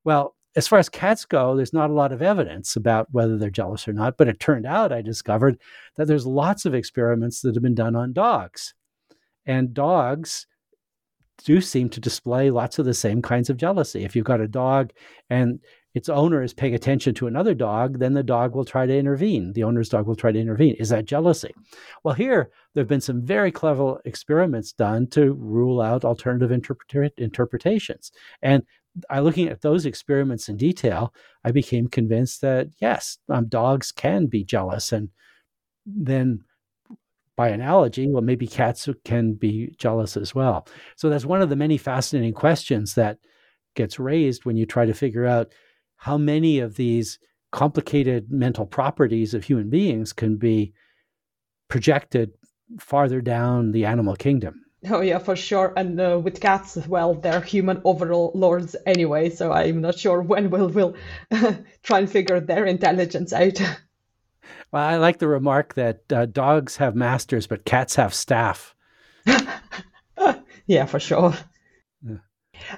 Well, 0.06 0.36
as 0.56 0.68
far 0.68 0.80
as 0.80 0.90
cats 0.90 1.26
go, 1.26 1.56
there's 1.56 1.74
not 1.74 1.90
a 1.90 1.94
lot 1.94 2.12
of 2.12 2.22
evidence 2.22 2.76
about 2.76 3.08
whether 3.12 3.38
they're 3.38 3.50
jealous 3.50 3.88
or 3.88 3.94
not. 3.94 4.18
But 4.18 4.28
it 4.28 4.40
turned 4.40 4.66
out, 4.66 4.92
I 4.92 5.02
discovered 5.02 5.60
that 5.98 6.08
there's 6.08 6.26
lots 6.26 6.66
of 6.66 6.76
experiments 6.76 7.42
that 7.42 7.56
have 7.56 7.64
been 7.64 7.76
done 7.76 7.96
on 7.96 8.14
dogs. 8.14 8.74
And 9.46 9.74
dogs 9.74 10.48
do 11.44 11.60
seem 11.60 11.90
to 11.90 12.00
display 12.00 12.52
lots 12.52 12.80
of 12.80 12.86
the 12.86 12.94
same 12.94 13.22
kinds 13.22 13.50
of 13.50 13.58
jealousy. 13.58 14.04
If 14.04 14.16
you've 14.16 14.26
got 14.26 14.42
a 14.42 14.48
dog 14.48 14.92
and 15.30 15.60
its 15.94 16.10
owner 16.10 16.42
is 16.42 16.54
paying 16.54 16.74
attention 16.74 17.14
to 17.16 17.28
another 17.28 17.54
dog, 17.54 18.00
then 18.00 18.14
the 18.14 18.24
dog 18.24 18.56
will 18.56 18.66
try 18.66 18.86
to 18.86 18.98
intervene. 18.98 19.54
The 19.54 19.64
owner's 19.64 19.90
dog 19.90 20.08
will 20.08 20.16
try 20.16 20.32
to 20.32 20.40
intervene. 20.40 20.76
Is 20.80 20.90
that 20.90 21.06
jealousy? 21.06 21.54
Well, 22.04 22.16
here 22.16 22.50
there 22.74 22.82
have 22.82 22.88
been 22.88 23.02
some 23.02 23.22
very 23.22 23.52
clever 23.52 24.02
experiments 24.06 24.72
done 24.72 25.08
to 25.08 25.34
rule 25.34 25.82
out 25.82 26.06
alternative 26.06 26.52
interpret- 26.52 27.14
interpretations. 27.18 28.12
And 28.42 28.64
I 29.10 29.20
looking 29.20 29.48
at 29.48 29.62
those 29.62 29.86
experiments 29.86 30.50
in 30.50 30.58
detail, 30.58 31.14
I 31.44 31.52
became 31.52 31.88
convinced 31.88 32.42
that 32.42 32.68
yes, 32.80 33.18
um, 33.30 33.48
dogs 33.48 33.92
can 33.92 34.28
be 34.28 34.44
jealous, 34.44 34.92
and 34.92 35.10
then 35.86 36.44
by 37.36 37.50
analogy, 37.50 38.08
well, 38.08 38.22
maybe 38.22 38.48
cats 38.48 38.88
can 39.06 39.34
be 39.34 39.74
jealous 39.78 40.16
as 40.16 40.36
well. 40.36 40.68
So 40.96 41.10
that's 41.10 41.26
one 41.26 41.42
of 41.42 41.50
the 41.50 41.56
many 41.56 41.78
fascinating 41.78 42.34
questions 42.34 42.94
that 42.96 43.18
gets 43.76 44.00
raised 44.00 44.46
when 44.46 44.56
you 44.56 44.66
try 44.66 44.86
to 44.86 44.94
figure 44.94 45.26
out 45.26 45.52
how 45.96 46.18
many 46.18 46.60
of 46.60 46.76
these 46.76 47.18
complicated 47.52 48.32
mental 48.32 48.66
properties 48.66 49.34
of 49.34 49.44
human 49.44 49.70
beings 49.70 50.14
can 50.14 50.38
be 50.38 50.74
projected 51.70 52.32
farther 52.80 53.22
down 53.22 53.72
the 53.72 53.86
animal 53.86 54.16
kingdom. 54.16 54.64
Oh 54.90 55.00
yeah, 55.02 55.20
for 55.20 55.36
sure. 55.36 55.72
And 55.78 56.00
uh, 56.00 56.20
with 56.22 56.42
cats 56.42 56.76
well, 56.88 57.14
they're 57.14 57.42
human 57.42 57.82
overlords 57.86 58.76
anyway. 58.86 59.30
So 59.30 59.52
I'm 59.52 59.82
not 59.82 59.98
sure 59.98 60.22
when 60.22 60.50
we'll 60.50 60.70
will 60.70 60.96
try 61.84 62.00
and 62.00 62.10
figure 62.10 62.42
their 62.42 62.66
intelligence 62.66 63.32
out. 63.32 63.60
Well, 64.72 64.84
I 64.84 64.98
like 64.98 65.20
the 65.20 65.28
remark 65.28 65.76
that 65.76 66.12
uh, 66.12 66.26
dogs 66.26 66.78
have 66.78 66.96
masters, 66.96 67.48
but 67.48 67.64
cats 67.64 67.96
have 67.96 68.14
staff. 68.14 68.76
yeah, 70.68 70.86
for 70.86 71.00
sure. 71.00 71.34
Yeah. 72.02 72.18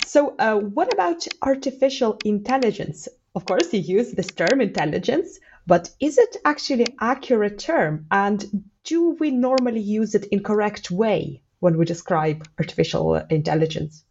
So, 0.05 0.35
uh, 0.37 0.57
what 0.57 0.93
about 0.93 1.25
artificial 1.41 2.19
intelligence? 2.25 3.07
Of 3.33 3.45
course, 3.45 3.73
you 3.73 3.79
use 3.79 4.11
this 4.11 4.27
term 4.27 4.61
intelligence, 4.61 5.39
but 5.65 5.89
is 5.99 6.17
it 6.17 6.37
actually 6.45 6.87
accurate 6.99 7.59
term? 7.59 8.05
And 8.11 8.69
do 8.83 9.11
we 9.11 9.31
normally 9.31 9.79
use 9.79 10.15
it 10.15 10.25
in 10.25 10.43
correct 10.43 10.91
way 10.91 11.41
when 11.65 11.79
we 11.79 11.83
describe 11.83 12.47
artificial 12.59 13.15
intelligence? 13.31 14.05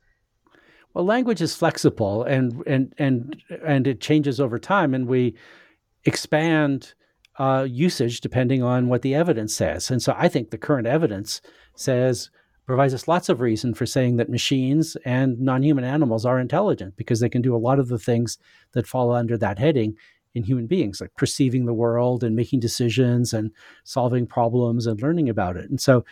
Well, 0.93 1.05
language 1.05 1.41
is 1.41 1.55
flexible 1.55 2.25
and 2.25 2.67
and 2.67 2.93
and 2.99 3.37
and 3.65 3.87
it 3.87 4.01
changes 4.01 4.41
over 4.41 4.59
time, 4.59 4.93
and 4.93 5.07
we 5.07 5.37
expand 6.05 6.95
uh, 7.39 7.65
usage 7.69 8.21
depending 8.21 8.65
on 8.65 8.89
what 8.89 9.03
the 9.03 9.15
evidence 9.15 9.55
says. 9.55 9.89
And 9.89 10.03
so 10.03 10.15
I 10.19 10.29
think 10.29 10.51
the 10.51 10.59
current 10.59 10.89
evidence 10.89 11.41
says 11.77 12.31
provides 12.67 12.95
us 12.95 13.07
lots 13.07 13.29
of 13.29 13.41
reason 13.41 13.73
for 13.75 13.87
saying 13.87 14.17
that 14.17 14.31
machines 14.39 14.97
and 15.05 15.39
non-human 15.39 15.85
animals 15.85 16.27
are 16.27 16.41
intelligent 16.41 16.97
because 16.97 17.21
they 17.21 17.29
can 17.29 17.43
do 17.43 17.55
a 17.55 17.65
lot 17.69 17.79
of 17.79 17.89
the 17.89 17.99
things 17.99 18.39
that 18.73 18.87
fall 18.87 19.13
under 19.13 19.37
that 19.39 19.59
heading 19.61 19.95
in 20.35 20.43
human 20.43 20.67
beings 20.67 21.01
like 21.01 21.15
perceiving 21.17 21.67
the 21.67 21.75
world 21.75 22.25
and 22.25 22.35
making 22.35 22.59
decisions 22.59 23.33
and 23.33 23.51
solving 23.85 24.27
problems 24.27 24.87
and 24.87 25.01
learning 25.03 25.29
about 25.29 25.57
it 25.57 25.69
and 25.71 25.81
so 25.81 26.05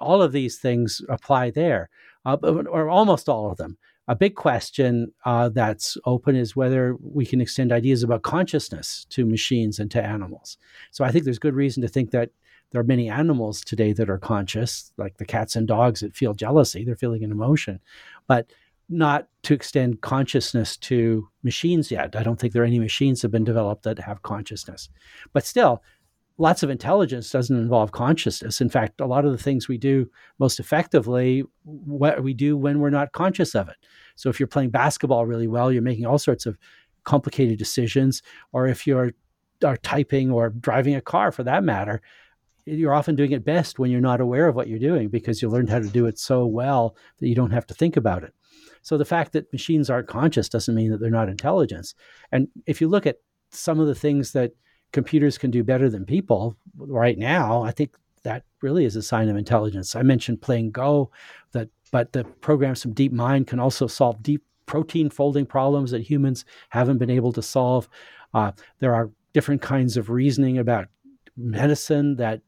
all 0.00 0.22
of 0.22 0.32
these 0.32 0.58
things 0.58 1.02
apply 1.08 1.50
there 1.50 1.90
uh, 2.24 2.36
or 2.42 2.88
almost 2.88 3.28
all 3.28 3.50
of 3.50 3.56
them 3.56 3.78
a 4.08 4.16
big 4.16 4.34
question 4.34 5.12
uh, 5.26 5.50
that's 5.50 5.98
open 6.06 6.34
is 6.34 6.56
whether 6.56 6.96
we 7.02 7.26
can 7.26 7.42
extend 7.42 7.70
ideas 7.70 8.02
about 8.02 8.22
consciousness 8.22 9.06
to 9.10 9.26
machines 9.26 9.78
and 9.78 9.90
to 9.90 10.02
animals. 10.02 10.56
So 10.90 11.04
I 11.04 11.12
think 11.12 11.24
there's 11.24 11.38
good 11.38 11.54
reason 11.54 11.82
to 11.82 11.88
think 11.88 12.10
that 12.12 12.30
there 12.70 12.80
are 12.80 12.84
many 12.84 13.10
animals 13.10 13.60
today 13.60 13.92
that 13.92 14.08
are 14.08 14.18
conscious, 14.18 14.92
like 14.96 15.18
the 15.18 15.26
cats 15.26 15.56
and 15.56 15.68
dogs 15.68 16.00
that 16.00 16.16
feel 16.16 16.32
jealousy, 16.32 16.84
they're 16.84 16.96
feeling 16.96 17.22
an 17.22 17.30
emotion, 17.30 17.80
but 18.26 18.50
not 18.88 19.28
to 19.42 19.52
extend 19.52 20.00
consciousness 20.00 20.78
to 20.78 21.28
machines 21.42 21.90
yet. 21.90 22.16
I 22.16 22.22
don't 22.22 22.40
think 22.40 22.54
there 22.54 22.62
are 22.62 22.66
any 22.66 22.78
machines 22.78 23.20
that 23.20 23.26
have 23.26 23.32
been 23.32 23.44
developed 23.44 23.82
that 23.82 23.98
have 23.98 24.22
consciousness. 24.22 24.88
But 25.34 25.44
still, 25.44 25.82
lots 26.38 26.62
of 26.62 26.70
intelligence 26.70 27.30
doesn't 27.30 27.58
involve 27.58 27.92
consciousness. 27.92 28.60
In 28.60 28.70
fact, 28.70 29.00
a 29.00 29.06
lot 29.06 29.24
of 29.24 29.32
the 29.32 29.42
things 29.42 29.68
we 29.68 29.76
do 29.76 30.08
most 30.38 30.60
effectively, 30.60 31.44
what 31.64 32.22
we 32.22 32.32
do 32.32 32.56
when 32.56 32.78
we're 32.78 32.90
not 32.90 33.12
conscious 33.12 33.54
of 33.54 33.68
it. 33.68 33.76
So 34.14 34.30
if 34.30 34.38
you're 34.38 34.46
playing 34.46 34.70
basketball 34.70 35.26
really 35.26 35.48
well, 35.48 35.72
you're 35.72 35.82
making 35.82 36.06
all 36.06 36.18
sorts 36.18 36.46
of 36.46 36.56
complicated 37.04 37.58
decisions. 37.58 38.22
Or 38.52 38.66
if 38.66 38.86
you're 38.86 39.12
are 39.64 39.76
typing 39.78 40.30
or 40.30 40.50
driving 40.50 40.94
a 40.94 41.00
car 41.00 41.32
for 41.32 41.42
that 41.42 41.64
matter, 41.64 42.00
you're 42.64 42.94
often 42.94 43.16
doing 43.16 43.32
it 43.32 43.44
best 43.44 43.78
when 43.78 43.90
you're 43.90 44.00
not 44.00 44.20
aware 44.20 44.46
of 44.46 44.54
what 44.54 44.68
you're 44.68 44.78
doing 44.78 45.08
because 45.08 45.42
you 45.42 45.48
learned 45.48 45.68
how 45.68 45.80
to 45.80 45.88
do 45.88 46.06
it 46.06 46.18
so 46.18 46.46
well 46.46 46.94
that 47.18 47.28
you 47.28 47.34
don't 47.34 47.50
have 47.50 47.66
to 47.66 47.74
think 47.74 47.96
about 47.96 48.22
it. 48.22 48.32
So 48.82 48.96
the 48.96 49.04
fact 49.04 49.32
that 49.32 49.52
machines 49.52 49.90
aren't 49.90 50.06
conscious 50.06 50.48
doesn't 50.48 50.74
mean 50.74 50.90
that 50.92 51.00
they're 51.00 51.10
not 51.10 51.28
intelligence. 51.28 51.94
And 52.30 52.48
if 52.66 52.80
you 52.80 52.86
look 52.86 53.06
at 53.06 53.16
some 53.50 53.80
of 53.80 53.88
the 53.88 53.94
things 53.94 54.32
that 54.32 54.52
computers 54.92 55.38
can 55.38 55.50
do 55.50 55.62
better 55.62 55.90
than 55.90 56.04
people 56.04 56.56
right 56.76 57.18
now, 57.18 57.62
I 57.62 57.70
think 57.70 57.96
that 58.22 58.44
really 58.62 58.84
is 58.84 58.96
a 58.96 59.02
sign 59.02 59.28
of 59.28 59.36
intelligence. 59.36 59.94
I 59.94 60.02
mentioned 60.02 60.42
playing 60.42 60.70
Go, 60.70 61.10
that 61.52 61.68
but 61.90 62.12
the 62.12 62.24
programs 62.24 62.82
from 62.82 62.94
DeepMind 62.94 63.46
can 63.46 63.60
also 63.60 63.86
solve 63.86 64.22
deep 64.22 64.42
protein 64.66 65.08
folding 65.08 65.46
problems 65.46 65.90
that 65.90 66.02
humans 66.02 66.44
haven't 66.68 66.98
been 66.98 67.10
able 67.10 67.32
to 67.32 67.42
solve. 67.42 67.88
Uh, 68.34 68.52
there 68.80 68.94
are 68.94 69.10
different 69.32 69.62
kinds 69.62 69.96
of 69.96 70.10
reasoning 70.10 70.58
about 70.58 70.88
medicine 71.36 72.16
that 72.16 72.42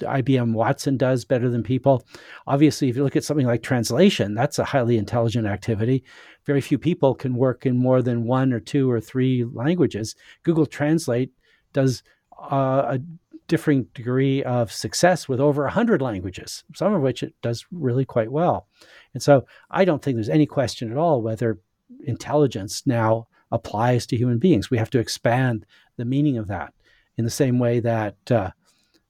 IBM 0.00 0.52
Watson 0.52 0.96
does 0.96 1.24
better 1.24 1.48
than 1.48 1.62
people. 1.62 2.04
Obviously, 2.46 2.88
if 2.88 2.96
you 2.96 3.04
look 3.04 3.16
at 3.16 3.24
something 3.24 3.46
like 3.46 3.62
translation, 3.62 4.34
that's 4.34 4.58
a 4.58 4.64
highly 4.64 4.96
intelligent 4.98 5.46
activity. 5.46 6.04
Very 6.44 6.60
few 6.60 6.78
people 6.78 7.14
can 7.14 7.34
work 7.36 7.64
in 7.66 7.76
more 7.76 8.02
than 8.02 8.24
one 8.24 8.52
or 8.52 8.60
two 8.60 8.90
or 8.90 9.00
three 9.00 9.44
languages. 9.44 10.14
Google 10.42 10.66
Translate 10.66 11.32
does 11.74 12.02
uh, 12.50 12.96
a 12.96 13.00
differing 13.46 13.84
degree 13.94 14.42
of 14.44 14.72
success 14.72 15.28
with 15.28 15.38
over 15.40 15.64
100 15.64 16.00
languages, 16.00 16.64
some 16.74 16.94
of 16.94 17.02
which 17.02 17.22
it 17.22 17.34
does 17.42 17.66
really 17.70 18.04
quite 18.04 18.32
well. 18.32 18.66
And 19.12 19.22
so 19.22 19.44
I 19.70 19.84
don't 19.84 20.02
think 20.02 20.16
there's 20.16 20.28
any 20.30 20.46
question 20.46 20.90
at 20.90 20.96
all 20.96 21.20
whether 21.20 21.58
intelligence 22.06 22.82
now 22.86 23.28
applies 23.52 24.06
to 24.06 24.16
human 24.16 24.38
beings. 24.38 24.70
We 24.70 24.78
have 24.78 24.90
to 24.90 24.98
expand 24.98 25.66
the 25.96 26.04
meaning 26.04 26.38
of 26.38 26.48
that 26.48 26.72
in 27.16 27.24
the 27.24 27.30
same 27.30 27.58
way 27.58 27.80
that 27.80 28.16
uh, 28.30 28.50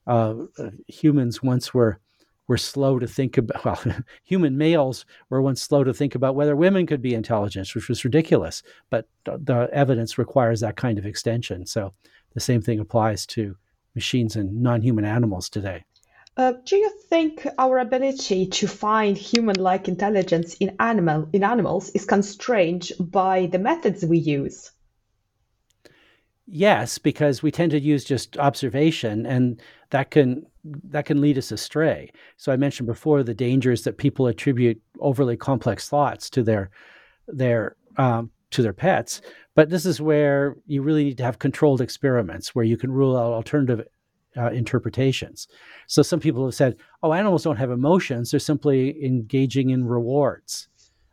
uh, 0.05 0.35
humans 0.87 1.41
once 1.41 1.73
were 1.73 1.99
were 2.47 2.57
slow 2.57 2.99
to 2.99 3.07
think 3.07 3.39
about 3.39 3.65
well 3.85 3.97
human 4.23 4.55
males 4.55 5.05
were 5.29 5.41
once 5.41 5.61
slow 5.63 5.83
to 5.83 5.93
think 5.93 6.13
about 6.13 6.35
whether 6.35 6.55
women 6.55 6.85
could 6.85 7.01
be 7.01 7.15
intelligent 7.15 7.73
which 7.73 7.89
was 7.89 8.05
ridiculous 8.05 8.61
but 8.91 9.07
the 9.25 9.67
evidence 9.73 10.19
requires 10.19 10.59
that 10.59 10.75
kind 10.75 10.99
of 10.99 11.07
extension 11.07 11.65
so 11.65 11.91
the 12.35 12.39
same 12.39 12.61
thing 12.61 12.79
applies 12.79 13.25
to 13.25 13.55
machines 13.95 14.35
and 14.35 14.61
non-human 14.61 15.05
animals 15.05 15.49
today. 15.49 15.83
Uh, 16.37 16.53
do 16.65 16.75
you 16.75 16.91
think 17.09 17.47
our 17.57 17.79
ability 17.79 18.45
to 18.47 18.67
find 18.67 19.17
human-like 19.17 19.87
intelligence 19.87 20.53
in 20.55 20.75
animal 20.79 21.29
in 21.31 21.43
animals 21.43 21.89
is 21.91 22.05
constrained 22.05 22.91
by 22.99 23.45
the 23.47 23.57
methods 23.57 24.05
we 24.05 24.17
use? 24.17 24.71
Yes, 26.45 26.97
because 26.97 27.41
we 27.41 27.51
tend 27.51 27.71
to 27.71 27.79
use 27.79 28.03
just 28.03 28.37
observation, 28.37 29.25
and 29.25 29.61
that 29.89 30.11
can 30.11 30.45
that 30.63 31.05
can 31.05 31.21
lead 31.21 31.37
us 31.37 31.51
astray. 31.51 32.11
So 32.37 32.51
I 32.51 32.57
mentioned 32.57 32.87
before 32.87 33.23
the 33.23 33.33
dangers 33.33 33.83
that 33.83 33.97
people 33.97 34.27
attribute 34.27 34.81
overly 34.99 35.37
complex 35.37 35.87
thoughts 35.87 36.29
to 36.31 36.43
their 36.43 36.69
their 37.27 37.77
um, 37.97 38.29
to 38.51 38.61
their 38.61 38.73
pets. 38.73 39.21
But 39.55 39.69
this 39.69 39.85
is 39.85 40.01
where 40.01 40.55
you 40.67 40.81
really 40.81 41.05
need 41.05 41.17
to 41.17 41.23
have 41.23 41.39
controlled 41.39 41.81
experiments 41.81 42.53
where 42.53 42.65
you 42.65 42.77
can 42.77 42.91
rule 42.91 43.17
out 43.17 43.33
alternative 43.33 43.87
uh, 44.37 44.51
interpretations. 44.51 45.47
So 45.87 46.01
some 46.01 46.19
people 46.19 46.43
have 46.45 46.53
said, 46.53 46.75
oh, 47.01 47.13
animals 47.13 47.43
don't 47.43 47.55
have 47.55 47.71
emotions, 47.71 48.31
they're 48.31 48.39
simply 48.39 49.03
engaging 49.03 49.69
in 49.69 49.87
rewards. 49.87 50.67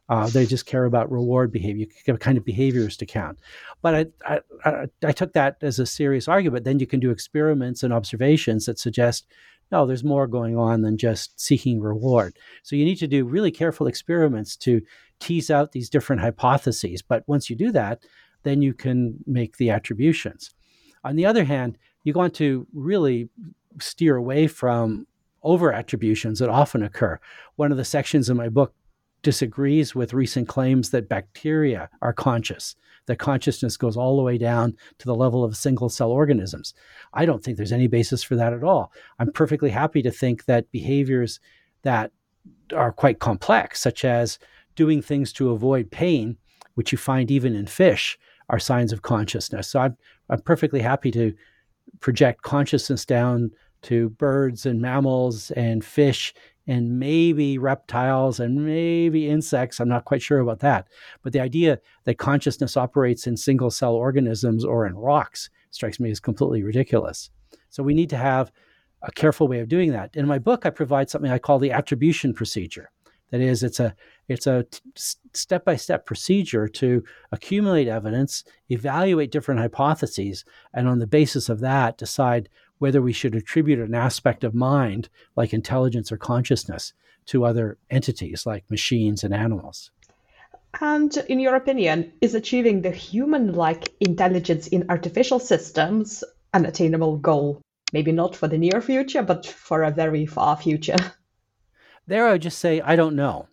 Uh, 0.09 0.26
they 0.26 0.45
just 0.45 0.66
care 0.66 0.84
about 0.84 1.11
reward 1.11 1.53
behavior, 1.53 1.86
kind 2.18 2.36
of 2.36 2.45
behaviors 2.45 2.97
to 2.97 3.07
count. 3.07 3.38
But 3.80 3.95
I, 3.95 4.07
I, 4.26 4.40
I, 4.64 4.86
I 5.07 5.12
took 5.12 5.32
that 5.32 5.57
as 5.62 5.78
a 5.78 5.86
serious 5.86 6.28
argument. 6.28 6.64
Then 6.64 6.80
you 6.80 6.86
can 6.86 7.01
do 7.01 7.11
experiments 7.11 7.82
and 7.82 7.93
observations 7.95 8.66
that 8.66 8.78
suggest 8.78 9.26
No, 9.72 9.86
there's 9.86 10.05
more 10.05 10.26
going 10.26 10.57
on 10.57 10.82
than 10.82 10.99
just 10.99 11.40
seeking 11.40 11.80
reward. 11.80 12.36
So 12.62 12.76
you 12.76 12.84
need 12.84 12.99
to 12.99 13.07
do 13.07 13.24
really 13.24 13.51
careful 13.51 13.86
experiments 13.86 14.55
to 14.59 14.82
tease 15.18 15.51
out 15.51 15.72
these 15.72 15.88
different 15.88 16.20
hypotheses. 16.20 17.01
But 17.01 17.24
once 17.26 17.49
you 17.49 17.57
do 17.57 17.72
that, 17.72 18.03
then 18.43 18.62
you 18.62 18.74
can 18.74 19.16
make 19.26 19.57
the 19.57 19.70
attributions. 19.70 20.51
On 21.05 21.16
the 21.16 21.26
other 21.26 21.45
hand, 21.45 21.78
you 22.05 22.12
want 22.12 22.34
to 22.34 22.66
really 22.72 23.28
steer 23.80 24.16
away 24.16 24.47
from 24.47 25.07
over 25.43 25.72
attributions 25.72 26.38
that 26.38 26.49
often 26.49 26.82
occur. 26.82 27.18
One 27.57 27.72
of 27.72 27.78
the 27.78 27.84
sections 27.84 28.28
in 28.28 28.36
my 28.36 28.49
book 28.49 28.74
disagrees 29.22 29.95
with 29.95 30.12
recent 30.12 30.49
claims 30.49 30.90
that 30.90 31.09
bacteria 31.09 31.88
are 32.01 32.12
conscious, 32.12 32.74
that 33.07 33.18
consciousness 33.18 33.76
goes 33.76 33.97
all 33.97 34.16
the 34.16 34.22
way 34.22 34.36
down 34.36 34.76
to 34.99 35.07
the 35.07 35.14
level 35.14 35.45
of 35.45 35.57
single 35.57 35.88
cell 35.88 36.11
organisms. 36.11 36.74
I 37.14 37.24
don't 37.24 37.43
think 37.43 37.57
there's 37.57 37.72
any 37.72 37.86
basis 37.86 38.22
for 38.22 38.36
that 38.36 38.53
at 38.53 38.64
all. 38.64 38.93
I'm 39.18 39.32
perfectly 39.32 39.70
happy 39.70 40.03
to 40.03 40.11
think 40.11 40.45
that 40.47 40.70
behaviors 40.72 41.40
that 41.82 42.12
are 42.74 42.93
quite 42.93 43.20
complex, 43.20 43.80
such 43.80 44.05
as 44.05 44.38
doing 44.74 45.03
things 45.03 45.32
to 45.34 45.51
avoid 45.51 45.90
pain, 45.90 46.36
which 46.74 46.93
you 46.93 46.99
find 46.99 47.30
even 47.30 47.55
in 47.55 47.66
fish, 47.66 48.18
are 48.53 48.61
signs 48.61 48.92
of 48.92 49.03
consciousness. 49.03 49.66
So 49.66 49.80
I'm, 49.80 49.96
I'm 50.30 50.40
perfectly 50.42 50.80
happy 50.80 51.11
to 51.12 51.34
project 52.00 52.42
consciousness 52.42 53.05
down 53.05 53.50
to 53.82 54.11
birds 54.11 54.64
and 54.64 54.80
mammals 54.80 55.50
and 55.53 55.84
fish 55.84 56.32
and 56.68 57.00
maybe 57.00 57.59
reptiles 57.59 58.38
and 58.38 58.64
maybe 58.64 59.28
insects. 59.28 59.80
I'm 59.80 59.88
not 59.88 60.05
quite 60.05 60.22
sure 60.22 60.38
about 60.38 60.61
that. 60.61 60.86
But 61.22 61.32
the 61.32 61.40
idea 61.40 61.80
that 62.05 62.18
consciousness 62.18 62.76
operates 62.76 63.26
in 63.26 63.36
single 63.36 63.70
cell 63.70 63.94
organisms 63.94 64.64
or 64.64 64.86
in 64.86 64.94
rocks 64.94 65.50
strikes 65.70 65.98
me 65.98 66.12
as 66.12 66.20
completely 66.20 66.62
ridiculous. 66.62 67.30
So 67.70 67.82
we 67.82 67.94
need 67.94 68.11
to 68.11 68.16
have 68.16 68.53
a 69.03 69.11
careful 69.11 69.48
way 69.48 69.59
of 69.59 69.68
doing 69.68 69.90
that. 69.90 70.14
In 70.14 70.26
my 70.26 70.38
book, 70.38 70.64
I 70.64 70.70
provide 70.70 71.11
something 71.11 71.32
I 71.32 71.38
call 71.38 71.59
the 71.59 71.72
attribution 71.72 72.32
procedure. 72.32 72.91
That 73.32 73.40
is, 73.40 73.62
it's 73.62 73.80
a 73.80 73.96
it's 74.28 74.46
a 74.46 74.66
step 74.94 75.64
by 75.64 75.74
step 75.76 76.04
procedure 76.04 76.68
to 76.68 77.02
accumulate 77.32 77.88
evidence, 77.88 78.44
evaluate 78.68 79.32
different 79.32 79.60
hypotheses, 79.60 80.44
and 80.74 80.86
on 80.86 80.98
the 80.98 81.06
basis 81.06 81.48
of 81.48 81.60
that, 81.60 81.96
decide 81.96 82.50
whether 82.78 83.00
we 83.00 83.12
should 83.12 83.34
attribute 83.34 83.78
an 83.78 83.94
aspect 83.94 84.44
of 84.44 84.54
mind, 84.54 85.08
like 85.34 85.54
intelligence 85.54 86.12
or 86.12 86.18
consciousness, 86.18 86.92
to 87.24 87.46
other 87.46 87.78
entities 87.90 88.44
like 88.44 88.70
machines 88.70 89.24
and 89.24 89.32
animals. 89.32 89.90
And 90.80 91.16
in 91.28 91.40
your 91.40 91.54
opinion, 91.54 92.12
is 92.20 92.34
achieving 92.34 92.82
the 92.82 92.90
human 92.90 93.54
like 93.54 93.94
intelligence 94.00 94.66
in 94.66 94.84
artificial 94.90 95.38
systems 95.38 96.22
an 96.52 96.66
attainable 96.66 97.16
goal? 97.16 97.62
Maybe 97.94 98.12
not 98.12 98.36
for 98.36 98.46
the 98.46 98.58
near 98.58 98.82
future, 98.82 99.22
but 99.22 99.46
for 99.46 99.84
a 99.84 99.90
very 99.90 100.26
far 100.26 100.56
future. 100.56 100.96
There, 102.07 102.26
I 102.26 102.32
would 102.32 102.42
just 102.42 102.59
say 102.59 102.80
I 102.80 102.96
don't 102.96 103.16
know. 103.16 103.48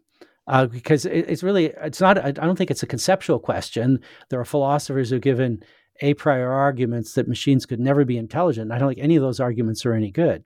Uh, 0.47 0.65
because 0.65 1.05
it, 1.05 1.29
it's 1.29 1.43
really 1.43 1.65
it's 1.65 2.01
not 2.01 2.17
I 2.17 2.31
don't 2.31 2.55
think 2.55 2.71
it's 2.71 2.83
a 2.83 2.87
conceptual 2.87 3.39
question. 3.39 3.99
There 4.29 4.39
are 4.39 4.45
philosophers 4.45 5.09
who've 5.11 5.21
given 5.21 5.63
a 6.01 6.13
priori 6.15 6.43
arguments 6.43 7.13
that 7.13 7.27
machines 7.27 7.65
could 7.65 7.79
never 7.79 8.05
be 8.05 8.17
intelligent. 8.17 8.71
I 8.71 8.79
don't 8.79 8.89
think 8.89 9.03
any 9.03 9.15
of 9.15 9.21
those 9.21 9.39
arguments 9.39 9.85
are 9.85 9.93
any 9.93 10.11
good. 10.11 10.43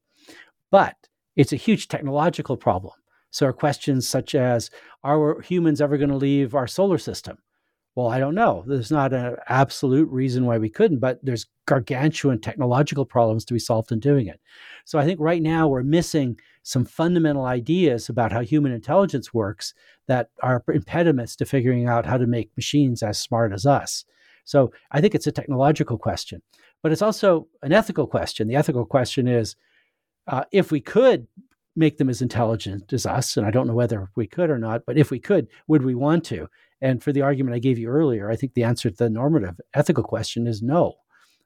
But 0.72 0.96
it's 1.36 1.54
a 1.54 1.58
huge 1.58 1.88
technological 1.88 2.58
problem. 2.58 2.94
So 3.30 3.48
are 3.48 3.54
questions 3.54 4.08
such 4.08 4.36
as 4.36 4.70
are 5.04 5.42
humans 5.42 5.82
ever 5.82 5.98
going 5.98 6.10
to 6.10 6.16
leave 6.16 6.54
our 6.54 6.68
solar 6.68 6.98
system? 6.98 7.38
Well, 7.96 8.08
I 8.08 8.20
don't 8.20 8.36
know. 8.36 8.64
There's 8.66 8.92
not 8.92 9.14
an 9.14 9.38
absolute 9.48 10.10
reason 10.10 10.46
why 10.46 10.58
we 10.58 10.70
couldn't, 10.70 11.00
but 11.00 11.20
there's 11.24 11.46
gargantuan 11.66 12.42
technological 12.42 13.06
problems 13.06 13.46
to 13.46 13.54
be 13.54 13.60
solved 13.60 13.92
in 13.92 14.00
doing 14.00 14.28
it. 14.28 14.40
So 14.86 14.98
I 14.98 15.06
think 15.06 15.20
right 15.20 15.42
now 15.42 15.68
we're 15.68 15.84
missing 15.84 16.40
some 16.64 16.86
fundamental 16.86 17.46
ideas 17.46 18.10
about 18.10 18.32
how 18.32 18.42
human 18.42 18.72
intelligence 18.72 19.34
works 19.34 19.74
that 20.08 20.30
are 20.42 20.64
impediments 20.74 21.36
to 21.36 21.46
figuring 21.46 21.88
out 21.88 22.06
how 22.06 22.18
to 22.18 22.26
make 22.26 22.56
machines 22.56 23.04
as 23.04 23.20
smart 23.20 23.54
as 23.54 23.66
us. 23.66 24.06
So 24.46 24.72
I 24.92 25.02
think 25.02 25.14
it's 25.14 25.28
a 25.28 25.32
technological 25.32 25.98
question, 25.98 26.42
but 26.82 26.92
it's 26.92 27.02
also 27.02 27.48
an 27.62 27.72
ethical 27.72 28.08
question. 28.08 28.48
The 28.48 28.56
ethical 28.56 28.86
question 28.86 29.28
is 29.28 29.56
uh, 30.28 30.46
if 30.52 30.72
we 30.72 30.82
could 30.82 31.28
make 31.76 31.98
them 31.98 32.10
as 32.10 32.22
intelligent 32.22 32.94
as 32.94 33.06
us, 33.06 33.36
and 33.36 33.46
I 33.46 33.52
don't 33.52 33.68
know 33.68 33.74
whether 33.74 34.10
we 34.16 34.28
could 34.28 34.50
or 34.50 34.60
not, 34.60 34.84
but 34.86 34.98
if 34.98 35.12
we 35.12 35.20
could, 35.20 35.48
would 35.68 35.84
we 35.84 35.96
want 35.96 36.24
to? 36.26 36.48
And 36.82 37.02
for 37.02 37.12
the 37.12 37.22
argument 37.22 37.56
I 37.56 37.60
gave 37.60 37.80
you 37.80 37.88
earlier, 37.88 38.30
I 38.30 38.36
think 38.36 38.54
the 38.54 38.64
answer 38.64 38.90
to 38.90 38.96
the 38.96 39.10
normative 39.10 39.60
ethical 39.74 40.04
question 40.04 40.48
is 40.48 40.62
no. 40.62 40.96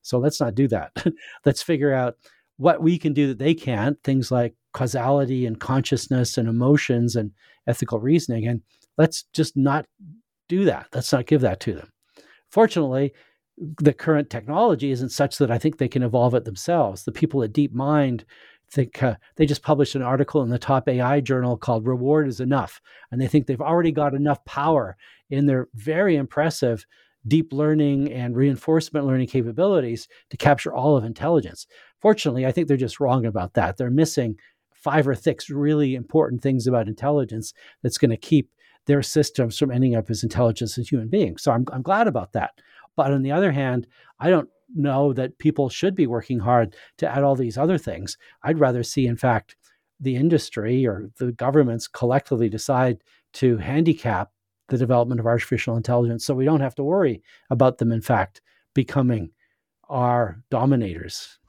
So 0.01 0.17
let's 0.17 0.39
not 0.39 0.55
do 0.55 0.67
that. 0.69 0.91
let's 1.45 1.61
figure 1.61 1.93
out 1.93 2.17
what 2.57 2.81
we 2.81 2.97
can 2.97 3.13
do 3.13 3.27
that 3.27 3.39
they 3.39 3.53
can't, 3.53 4.01
things 4.03 4.31
like 4.31 4.55
causality 4.73 5.45
and 5.45 5.59
consciousness 5.59 6.37
and 6.37 6.47
emotions 6.47 7.15
and 7.15 7.31
ethical 7.67 7.99
reasoning. 7.99 8.47
And 8.47 8.61
let's 8.97 9.23
just 9.33 9.55
not 9.55 9.85
do 10.49 10.65
that. 10.65 10.87
Let's 10.93 11.11
not 11.11 11.27
give 11.27 11.41
that 11.41 11.59
to 11.61 11.73
them. 11.73 11.91
Fortunately, 12.49 13.13
the 13.57 13.93
current 13.93 14.29
technology 14.29 14.91
isn't 14.91 15.09
such 15.09 15.37
that 15.37 15.51
I 15.51 15.57
think 15.57 15.77
they 15.77 15.87
can 15.87 16.03
evolve 16.03 16.35
it 16.35 16.45
themselves. 16.45 17.03
The 17.03 17.11
people 17.11 17.43
at 17.43 17.53
DeepMind 17.53 18.23
think 18.69 19.01
uh, 19.01 19.15
they 19.35 19.45
just 19.45 19.63
published 19.63 19.95
an 19.95 20.01
article 20.01 20.41
in 20.43 20.49
the 20.49 20.59
top 20.59 20.87
AI 20.87 21.21
journal 21.21 21.57
called 21.57 21.87
Reward 21.87 22.27
is 22.27 22.39
Enough. 22.39 22.81
And 23.11 23.19
they 23.19 23.27
think 23.27 23.47
they've 23.47 23.61
already 23.61 23.91
got 23.91 24.13
enough 24.13 24.43
power 24.45 24.97
in 25.29 25.45
their 25.45 25.67
very 25.73 26.15
impressive 26.15 26.85
deep 27.27 27.51
learning 27.51 28.11
and 28.11 28.35
reinforcement 28.35 29.05
learning 29.05 29.27
capabilities 29.27 30.07
to 30.29 30.37
capture 30.37 30.73
all 30.73 30.95
of 30.95 31.03
intelligence. 31.03 31.67
Fortunately, 31.99 32.45
I 32.45 32.51
think 32.51 32.67
they're 32.67 32.77
just 32.77 32.99
wrong 32.99 33.25
about 33.25 33.53
that. 33.55 33.77
They're 33.77 33.89
missing 33.89 34.37
five 34.73 35.07
or 35.07 35.15
six 35.15 35.49
really 35.49 35.95
important 35.95 36.41
things 36.41 36.67
about 36.67 36.87
intelligence 36.87 37.53
that's 37.81 37.97
going 37.97 38.11
to 38.11 38.17
keep 38.17 38.49
their 38.85 39.01
systems 39.01 39.57
from 39.57 39.71
ending 39.71 39.95
up 39.95 40.09
as 40.09 40.23
intelligence 40.23 40.77
as 40.77 40.87
human 40.87 41.09
beings. 41.09 41.41
So 41.41 41.51
I'm, 41.51 41.65
I'm 41.73 41.81
glad 41.81 42.07
about 42.07 42.33
that. 42.33 42.51
But 42.95 43.11
on 43.11 43.21
the 43.21 43.31
other 43.31 43.51
hand, 43.51 43.87
I 44.19 44.29
don't 44.29 44.49
know 44.75 45.13
that 45.13 45.37
people 45.39 45.69
should 45.69 45.95
be 45.95 46.07
working 46.07 46.39
hard 46.39 46.75
to 46.97 47.07
add 47.07 47.23
all 47.23 47.35
these 47.35 47.57
other 47.57 47.77
things. 47.77 48.17
I'd 48.43 48.59
rather 48.59 48.83
see, 48.83 49.07
in 49.07 49.17
fact, 49.17 49.55
the 49.99 50.15
industry 50.15 50.85
or 50.85 51.09
the 51.17 51.31
governments 51.31 51.87
collectively 51.87 52.49
decide 52.49 53.03
to 53.33 53.57
handicap 53.57 54.31
the 54.69 54.77
development 54.77 55.19
of 55.19 55.25
artificial 55.25 55.77
intelligence 55.77 56.25
so 56.25 56.33
we 56.33 56.45
don't 56.45 56.61
have 56.61 56.75
to 56.75 56.83
worry 56.83 57.21
about 57.49 57.77
them, 57.77 57.91
in 57.91 58.01
fact, 58.01 58.41
becoming 58.73 59.31
our 59.89 60.43
dominators. 60.49 61.39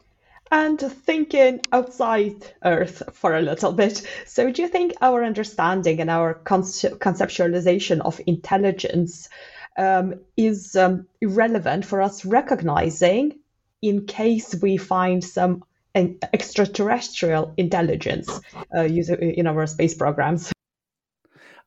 And 0.51 0.81
thinking 0.81 1.61
outside 1.73 2.55
Earth 2.65 3.03
for 3.13 3.37
a 3.37 3.43
little 3.43 3.73
bit. 3.73 4.03
So, 4.27 4.51
do 4.51 4.63
you 4.63 4.69
think 4.69 4.95
our 5.01 5.23
understanding 5.23 6.01
and 6.01 6.11
our 6.11 6.35
conceptualization 6.35 8.01
of 8.01 8.21
intelligence 8.27 9.29
um, 9.77 10.15
is 10.37 10.75
um, 10.75 11.07
irrelevant 11.21 11.85
for 11.85 12.03
us 12.03 12.25
recognizing 12.25 13.39
in 13.81 14.07
case 14.07 14.55
we 14.61 14.77
find 14.77 15.23
some 15.23 15.63
extraterrestrial 15.95 17.55
intelligence 17.57 18.29
uh, 18.77 18.83
in 18.83 19.47
our 19.47 19.67
space 19.67 19.95
programs. 19.95 20.53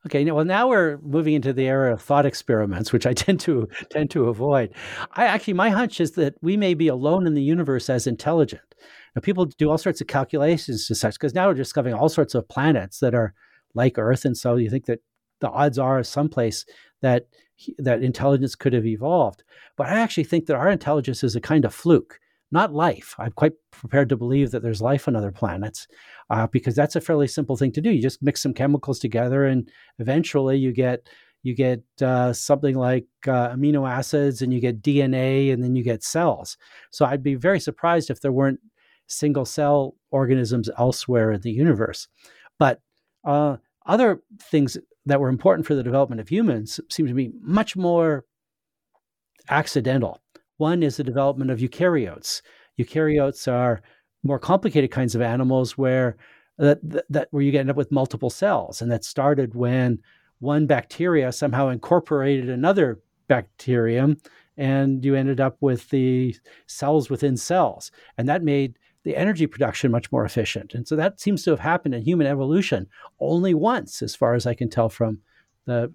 Okay, 0.04 0.28
well 0.30 0.44
now 0.44 0.68
we're 0.68 0.98
moving 0.98 1.34
into 1.34 1.52
the 1.52 1.68
era 1.68 1.92
of 1.92 2.02
thought 2.02 2.26
experiments, 2.26 2.92
which 2.92 3.06
I 3.06 3.12
tend 3.14 3.40
to 3.40 3.68
tend 3.90 4.10
to 4.10 4.28
avoid. 4.28 4.74
I 5.12 5.26
actually 5.26 5.54
my 5.54 5.70
hunch 5.70 6.00
is 6.00 6.12
that 6.12 6.34
we 6.42 6.56
may 6.56 6.74
be 6.74 6.88
alone 6.88 7.26
in 7.26 7.34
the 7.34 7.42
universe 7.42 7.88
as 7.88 8.06
intelligent. 8.06 8.74
Now 9.14 9.20
people 9.20 9.44
do 9.44 9.70
all 9.70 9.78
sorts 9.78 10.00
of 10.00 10.08
calculations 10.08 10.86
to 10.88 10.94
such 10.94 11.14
because 11.14 11.34
now 11.34 11.46
we're 11.48 11.54
discovering 11.54 11.94
all 11.94 12.08
sorts 12.08 12.34
of 12.34 12.48
planets 12.48 12.98
that 13.00 13.14
are 13.14 13.34
like 13.74 13.96
Earth, 13.96 14.24
and 14.24 14.36
so 14.36 14.56
you 14.56 14.70
think 14.70 14.86
that 14.86 15.00
the 15.40 15.50
odds 15.50 15.78
are 15.78 16.02
someplace 16.02 16.64
that 17.00 17.26
that 17.78 18.02
intelligence 18.02 18.54
could 18.54 18.72
have 18.72 18.86
evolved. 18.86 19.44
But 19.76 19.88
I 19.88 20.00
actually 20.00 20.24
think 20.24 20.46
that 20.46 20.56
our 20.56 20.68
intelligence 20.68 21.22
is 21.22 21.36
a 21.36 21.40
kind 21.40 21.64
of 21.64 21.74
fluke, 21.74 22.18
not 22.52 22.72
life. 22.72 23.14
I'm 23.18 23.32
quite 23.32 23.52
prepared 23.70 24.08
to 24.10 24.16
believe 24.16 24.50
that 24.50 24.62
there's 24.62 24.82
life 24.82 25.08
on 25.08 25.16
other 25.16 25.32
planets 25.32 25.88
uh, 26.30 26.46
because 26.46 26.74
that's 26.74 26.96
a 26.96 27.00
fairly 27.00 27.26
simple 27.26 27.56
thing 27.56 27.72
to 27.72 27.80
do. 27.80 27.90
You 27.90 28.02
just 28.02 28.22
mix 28.22 28.42
some 28.42 28.54
chemicals 28.54 28.98
together, 28.98 29.46
and 29.46 29.68
eventually 29.98 30.58
you 30.58 30.72
get 30.72 31.08
you 31.42 31.56
get 31.56 31.82
uh, 32.00 32.32
something 32.32 32.76
like 32.76 33.06
uh, 33.26 33.50
amino 33.50 33.88
acids, 33.88 34.42
and 34.42 34.52
you 34.54 34.60
get 34.60 34.82
DNA, 34.82 35.52
and 35.52 35.62
then 35.62 35.74
you 35.74 35.82
get 35.82 36.04
cells. 36.04 36.56
So 36.90 37.04
I'd 37.04 37.22
be 37.22 37.34
very 37.34 37.58
surprised 37.58 38.10
if 38.10 38.20
there 38.20 38.32
weren't 38.32 38.60
single 39.08 39.44
cell 39.44 39.96
organisms 40.10 40.70
elsewhere 40.78 41.32
in 41.32 41.40
the 41.40 41.50
universe. 41.50 42.06
But 42.58 42.80
uh, 43.24 43.56
other 43.86 44.22
things 44.40 44.76
that 45.06 45.20
were 45.20 45.28
important 45.28 45.66
for 45.66 45.74
the 45.74 45.82
development 45.82 46.20
of 46.20 46.28
humans 46.28 46.80
seem 46.90 47.06
to 47.06 47.14
be 47.14 47.32
much 47.40 47.76
more 47.76 48.24
accidental. 49.48 50.20
One 50.58 50.82
is 50.82 50.96
the 50.96 51.04
development 51.04 51.50
of 51.50 51.58
eukaryotes. 51.58 52.42
Eukaryotes 52.78 53.50
are 53.50 53.82
more 54.22 54.38
complicated 54.38 54.90
kinds 54.90 55.14
of 55.14 55.20
animals 55.20 55.76
where 55.76 56.16
that, 56.58 56.78
that 57.10 57.28
where 57.30 57.42
you 57.42 57.58
end 57.58 57.70
up 57.70 57.76
with 57.76 57.90
multiple 57.90 58.30
cells, 58.30 58.82
and 58.82 58.90
that 58.90 59.04
started 59.04 59.54
when 59.54 59.98
one 60.38 60.66
bacteria 60.66 61.32
somehow 61.32 61.68
incorporated 61.68 62.48
another 62.48 63.00
bacterium, 63.28 64.16
and 64.56 65.04
you 65.04 65.14
ended 65.14 65.40
up 65.40 65.56
with 65.60 65.88
the 65.90 66.36
cells 66.66 67.08
within 67.08 67.36
cells, 67.36 67.90
and 68.18 68.28
that 68.28 68.42
made 68.42 68.78
the 69.04 69.16
energy 69.16 69.46
production 69.46 69.90
much 69.90 70.12
more 70.12 70.24
efficient. 70.24 70.74
And 70.74 70.86
so 70.86 70.94
that 70.96 71.20
seems 71.20 71.42
to 71.44 71.50
have 71.50 71.60
happened 71.60 71.94
in 71.94 72.02
human 72.02 72.26
evolution 72.26 72.86
only 73.18 73.54
once, 73.54 74.02
as 74.02 74.14
far 74.14 74.34
as 74.34 74.46
I 74.46 74.54
can 74.54 74.68
tell 74.68 74.88
from 74.88 75.18
the 75.64 75.92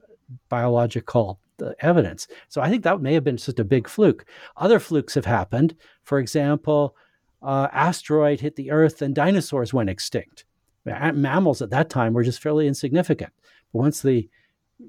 biological 0.49 1.39
evidence. 1.80 2.28
So 2.49 2.61
I 2.61 2.69
think 2.69 2.84
that 2.84 3.01
may 3.01 3.13
have 3.13 3.23
been 3.23 3.38
just 3.38 3.59
a 3.59 3.63
big 3.63 3.88
fluke. 3.88 4.25
Other 4.57 4.80
flukes 4.80 5.15
have 5.15 5.25
happened. 5.25 5.75
For 6.03 6.19
example, 6.19 6.95
uh, 7.41 7.67
asteroid 7.71 8.39
hit 8.39 8.55
the 8.55 8.71
Earth 8.71 9.01
and 9.01 9.15
dinosaurs 9.15 9.73
went 9.73 9.89
extinct. 9.89 10.45
Mammals 10.86 11.61
at 11.61 11.69
that 11.71 11.89
time 11.89 12.13
were 12.13 12.23
just 12.23 12.41
fairly 12.41 12.67
insignificant. 12.67 13.34
But 13.73 13.80
once 13.80 14.01
the 14.01 14.30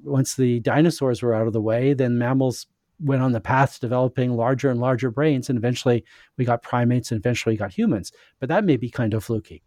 once 0.04 0.34
the 0.34 0.60
dinosaurs 0.60 1.22
were 1.22 1.34
out 1.34 1.46
of 1.46 1.54
the 1.54 1.62
way, 1.62 1.94
then 1.94 2.18
mammals 2.18 2.66
went 3.00 3.22
on 3.22 3.32
the 3.32 3.40
path 3.40 3.74
to 3.74 3.80
developing 3.80 4.36
larger 4.36 4.70
and 4.70 4.80
larger 4.80 5.10
brains, 5.10 5.48
and 5.48 5.56
eventually 5.56 6.04
we 6.36 6.44
got 6.44 6.62
primates, 6.62 7.10
and 7.10 7.18
eventually 7.18 7.56
got 7.56 7.72
humans. 7.72 8.12
But 8.38 8.50
that 8.50 8.64
may 8.64 8.76
be 8.76 8.90
kind 8.90 9.14
of 9.14 9.24
fluky. 9.24 9.62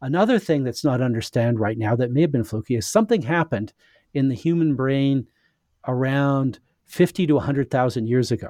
Another 0.00 0.38
thing 0.38 0.64
that's 0.64 0.84
not 0.84 1.00
understand 1.00 1.60
right 1.60 1.78
now 1.78 1.94
that 1.96 2.10
may 2.10 2.22
have 2.22 2.32
been 2.32 2.44
fluky 2.44 2.76
is 2.76 2.86
something 2.86 3.22
happened 3.22 3.72
in 4.16 4.28
the 4.28 4.34
human 4.34 4.74
brain 4.74 5.26
around 5.86 6.58
50 6.86 7.26
to 7.26 7.34
100,000 7.34 8.06
years 8.06 8.32
ago. 8.32 8.48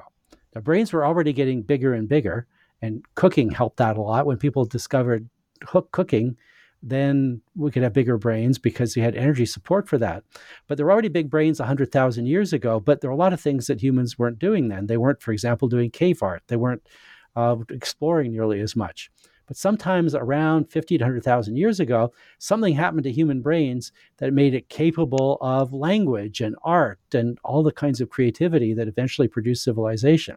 The 0.53 0.61
brains 0.61 0.93
were 0.93 1.05
already 1.05 1.33
getting 1.33 1.61
bigger 1.61 1.93
and 1.93 2.07
bigger, 2.07 2.47
and 2.81 3.03
cooking 3.15 3.51
helped 3.51 3.77
that 3.77 3.97
a 3.97 4.01
lot. 4.01 4.25
When 4.25 4.37
people 4.37 4.65
discovered 4.65 5.29
hook 5.63 5.91
cooking, 5.91 6.37
then 6.81 7.41
we 7.55 7.71
could 7.71 7.83
have 7.83 7.93
bigger 7.93 8.17
brains 8.17 8.57
because 8.57 8.95
we 8.95 9.01
had 9.01 9.15
energy 9.15 9.45
support 9.45 9.89
for 9.89 9.97
that. 9.97 10.23
But 10.67 10.77
there 10.77 10.85
were 10.85 10.91
already 10.91 11.09
big 11.09 11.29
brains 11.29 11.59
100,000 11.59 12.25
years 12.27 12.53
ago, 12.53 12.79
but 12.79 13.01
there 13.01 13.09
were 13.09 13.15
a 13.15 13.19
lot 13.19 13.33
of 13.33 13.41
things 13.41 13.67
that 13.67 13.81
humans 13.81 14.17
weren't 14.17 14.39
doing 14.39 14.67
then. 14.67 14.87
They 14.87 14.97
weren't, 14.97 15.21
for 15.21 15.31
example, 15.31 15.67
doing 15.67 15.91
cave 15.91 16.23
art, 16.23 16.43
they 16.47 16.55
weren't 16.55 16.87
uh, 17.35 17.57
exploring 17.69 18.31
nearly 18.31 18.61
as 18.61 18.75
much. 18.75 19.11
But 19.47 19.57
sometimes 19.57 20.13
around 20.13 20.69
50 20.69 20.97
to 20.97 21.03
100,000 21.03 21.55
years 21.55 21.79
ago, 21.79 22.13
something 22.37 22.75
happened 22.75 23.03
to 23.03 23.11
human 23.11 23.41
brains 23.41 23.93
that 24.17 24.33
made 24.33 24.53
it 24.53 24.69
capable 24.69 25.37
of 25.39 25.73
language 25.73 26.41
and 26.41 26.55
art 26.63 26.99
and 27.13 27.39
all 27.43 27.63
the 27.63 27.71
kinds 27.71 28.01
of 28.01 28.09
creativity 28.09 28.73
that 28.73 28.89
eventually 28.89 29.27
produced 29.27 29.63
civilization. 29.63 30.35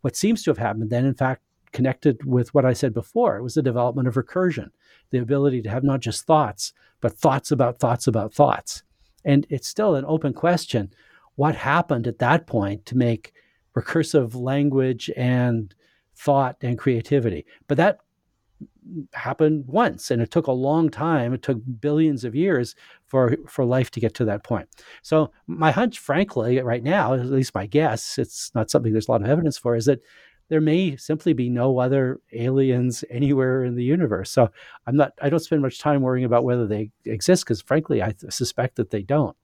What 0.00 0.16
seems 0.16 0.42
to 0.42 0.50
have 0.50 0.58
happened 0.58 0.90
then, 0.90 1.06
in 1.06 1.14
fact, 1.14 1.42
connected 1.72 2.24
with 2.24 2.52
what 2.52 2.64
I 2.64 2.72
said 2.72 2.92
before, 2.92 3.40
was 3.42 3.54
the 3.54 3.62
development 3.62 4.08
of 4.08 4.14
recursion, 4.14 4.70
the 5.10 5.18
ability 5.18 5.62
to 5.62 5.70
have 5.70 5.84
not 5.84 6.00
just 6.00 6.26
thoughts, 6.26 6.72
but 7.00 7.16
thoughts 7.16 7.52
about 7.52 7.78
thoughts 7.78 8.08
about 8.08 8.34
thoughts. 8.34 8.82
And 9.24 9.46
it's 9.50 9.68
still 9.68 9.94
an 9.94 10.04
open 10.06 10.32
question 10.32 10.92
what 11.36 11.54
happened 11.54 12.06
at 12.06 12.18
that 12.18 12.46
point 12.46 12.84
to 12.86 12.96
make 12.96 13.32
recursive 13.76 14.34
language 14.34 15.10
and 15.16 15.74
thought 16.16 16.56
and 16.60 16.78
creativity. 16.78 17.46
But 17.66 17.76
that 17.78 18.00
happened 19.12 19.64
once 19.66 20.10
and 20.10 20.22
it 20.22 20.30
took 20.30 20.46
a 20.46 20.52
long 20.52 20.88
time. 20.90 21.32
It 21.32 21.42
took 21.42 21.58
billions 21.80 22.24
of 22.24 22.34
years 22.34 22.74
for 23.06 23.36
for 23.48 23.64
life 23.64 23.90
to 23.92 24.00
get 24.00 24.14
to 24.14 24.24
that 24.26 24.44
point. 24.44 24.68
So 25.02 25.32
my 25.46 25.70
hunch 25.70 25.98
frankly 25.98 26.60
right 26.60 26.82
now 26.82 27.14
at 27.14 27.26
least 27.26 27.54
my 27.54 27.66
guess 27.66 28.18
it's 28.18 28.52
not 28.54 28.70
something 28.70 28.92
there's 28.92 29.08
a 29.08 29.10
lot 29.10 29.22
of 29.22 29.28
evidence 29.28 29.58
for 29.58 29.76
is 29.76 29.86
that 29.86 30.00
there 30.48 30.60
may 30.60 30.96
simply 30.96 31.32
be 31.32 31.48
no 31.48 31.78
other 31.78 32.20
aliens 32.32 33.04
anywhere 33.08 33.64
in 33.64 33.76
the 33.76 33.84
universe. 33.84 34.30
So 34.30 34.50
i'm 34.86 34.96
not 34.96 35.12
i 35.20 35.28
don't 35.28 35.40
spend 35.40 35.62
much 35.62 35.78
time 35.78 36.02
worrying 36.02 36.24
about 36.24 36.44
whether 36.44 36.66
they 36.66 36.90
exist 37.04 37.44
because 37.44 37.60
frankly 37.60 38.02
i 38.02 38.14
suspect 38.28 38.76
that 38.76 38.90
they 38.90 39.02
don't. 39.02 39.36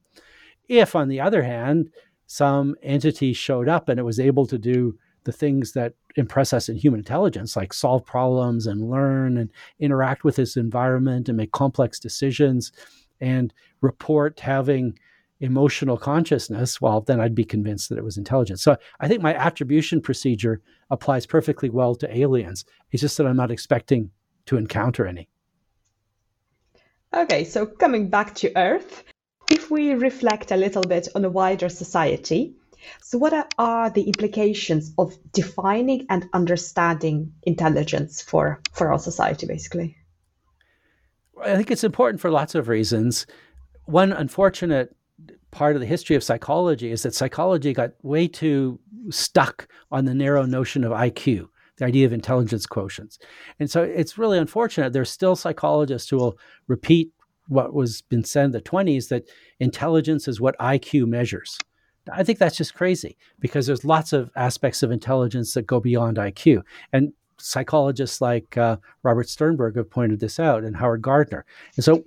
If 0.69 0.97
on 0.97 1.09
the 1.09 1.21
other 1.21 1.43
hand 1.43 1.91
some 2.27 2.75
entity 2.83 3.33
showed 3.33 3.69
up 3.69 3.89
and 3.89 4.01
it 4.01 4.05
was 4.05 4.19
able 4.19 4.47
to 4.47 4.59
do 4.59 4.99
the 5.27 5.33
things 5.33 5.73
that 5.73 5.93
impress 6.17 6.55
us 6.55 6.71
in 6.71 6.77
human 6.77 7.01
intelligence, 7.01 7.57
like 7.57 7.75
solve 7.75 8.07
problems 8.07 8.67
and 8.67 8.89
learn 8.89 9.37
and 9.37 9.51
interact 9.79 10.25
with 10.25 10.37
this 10.37 10.57
environment 10.57 11.29
and 11.29 11.37
make 11.37 11.53
complex 11.53 11.99
decisions 12.01 12.73
and 13.21 13.53
report 13.83 14.41
having 14.41 14.99
emotional 15.41 15.99
consciousness, 15.99 16.81
well, 16.81 17.03
then 17.03 17.21
I'd 17.21 17.35
be 17.35 17.45
convinced 17.45 17.91
that 17.91 17.99
it 17.99 18.05
was 18.05 18.17
intelligence. 18.17 18.63
So 18.63 18.77
I 19.01 19.09
think 19.09 19.21
my 19.21 19.35
attribution 19.35 20.01
procedure 20.01 20.63
applies 20.91 21.27
perfectly 21.27 21.69
well 21.69 21.95
to 21.97 22.17
aliens. 22.17 22.65
It's 22.93 23.03
just 23.03 23.19
that 23.19 23.27
I'm 23.27 23.37
not 23.37 23.51
expecting 23.51 24.11
to 24.47 24.57
encounter 24.57 25.07
any. 25.07 25.29
Okay, 27.13 27.45
so 27.45 27.67
coming 27.67 28.09
back 28.09 28.35
to 28.37 28.57
Earth, 28.57 29.05
if 29.51 29.71
we 29.71 29.93
reflect 29.95 30.53
a 30.53 30.57
little 30.57 30.83
bit 30.83 31.09
on 31.15 31.25
a 31.25 31.31
wider 31.31 31.69
society, 31.69 32.55
so, 33.03 33.19
what 33.19 33.53
are 33.59 33.91
the 33.91 34.03
implications 34.03 34.93
of 34.99 35.17
defining 35.33 36.07
and 36.11 36.29
understanding 36.33 37.33
intelligence 37.43 38.23
for, 38.23 38.61
for 38.73 38.93
our 38.93 38.99
society, 38.99 39.47
basically? 39.47 39.97
I 41.43 41.57
think 41.57 41.71
it's 41.71 41.85
important 41.85 42.21
for 42.21 42.31
lots 42.31 42.55
of 42.55 42.69
reasons. 42.69 43.27
One 43.85 44.13
unfortunate 44.13 44.97
part 45.51 45.77
of 45.77 45.81
the 45.81 45.87
history 45.87 46.17
of 46.17 46.25
psychology 46.25 46.91
is 46.91 47.03
that 47.03 47.15
psychology 47.15 47.73
got 47.73 47.93
way 48.03 48.29
too 48.29 48.79
stuck 49.11 49.69
on 49.91 50.05
the 50.05 50.15
narrow 50.15 50.45
notion 50.45 50.85
of 50.85 50.93
IQ, 50.93 51.49
the 51.79 51.85
idea 51.85 52.07
of 52.07 52.13
intelligence 52.13 52.67
quotients. 52.67 53.19
And 53.61 53.71
so 53.71 53.83
it's 53.83 54.19
really 54.19 54.39
unfortunate. 54.39 54.93
There's 54.93 55.11
still 55.11 55.37
psychologists 55.37 56.11
who 56.11 56.17
will 56.17 56.39
repeat 56.67 57.11
what 57.49 57.73
was 57.73 58.03
been 58.03 58.25
said 58.25 58.47
in 58.47 58.51
the 58.51 58.61
20s 58.61 59.09
that 59.09 59.25
intelligence 59.61 60.27
is 60.27 60.41
what 60.41 60.59
IQ 60.59 61.07
measures. 61.07 61.59
I 62.13 62.23
think 62.23 62.39
that's 62.39 62.57
just 62.57 62.75
crazy 62.75 63.17
because 63.41 63.67
there's 63.67 63.85
lots 63.85 64.13
of 64.13 64.31
aspects 64.37 64.83
of 64.83 64.91
intelligence 64.91 65.55
that 65.55 65.67
go 65.67 65.81
beyond 65.81 66.17
IQ. 66.17 66.63
And 66.93 67.13
psychologists 67.39 68.21
like 68.21 68.57
uh, 68.57 68.77
Robert 69.03 69.29
Sternberg 69.29 69.77
have 69.77 69.91
pointed 69.91 70.21
this 70.21 70.41
out 70.41 70.65
and 70.65 70.77
Howard 70.77 71.03
Gardner. 71.03 71.45
And 71.77 71.85
so 71.85 72.03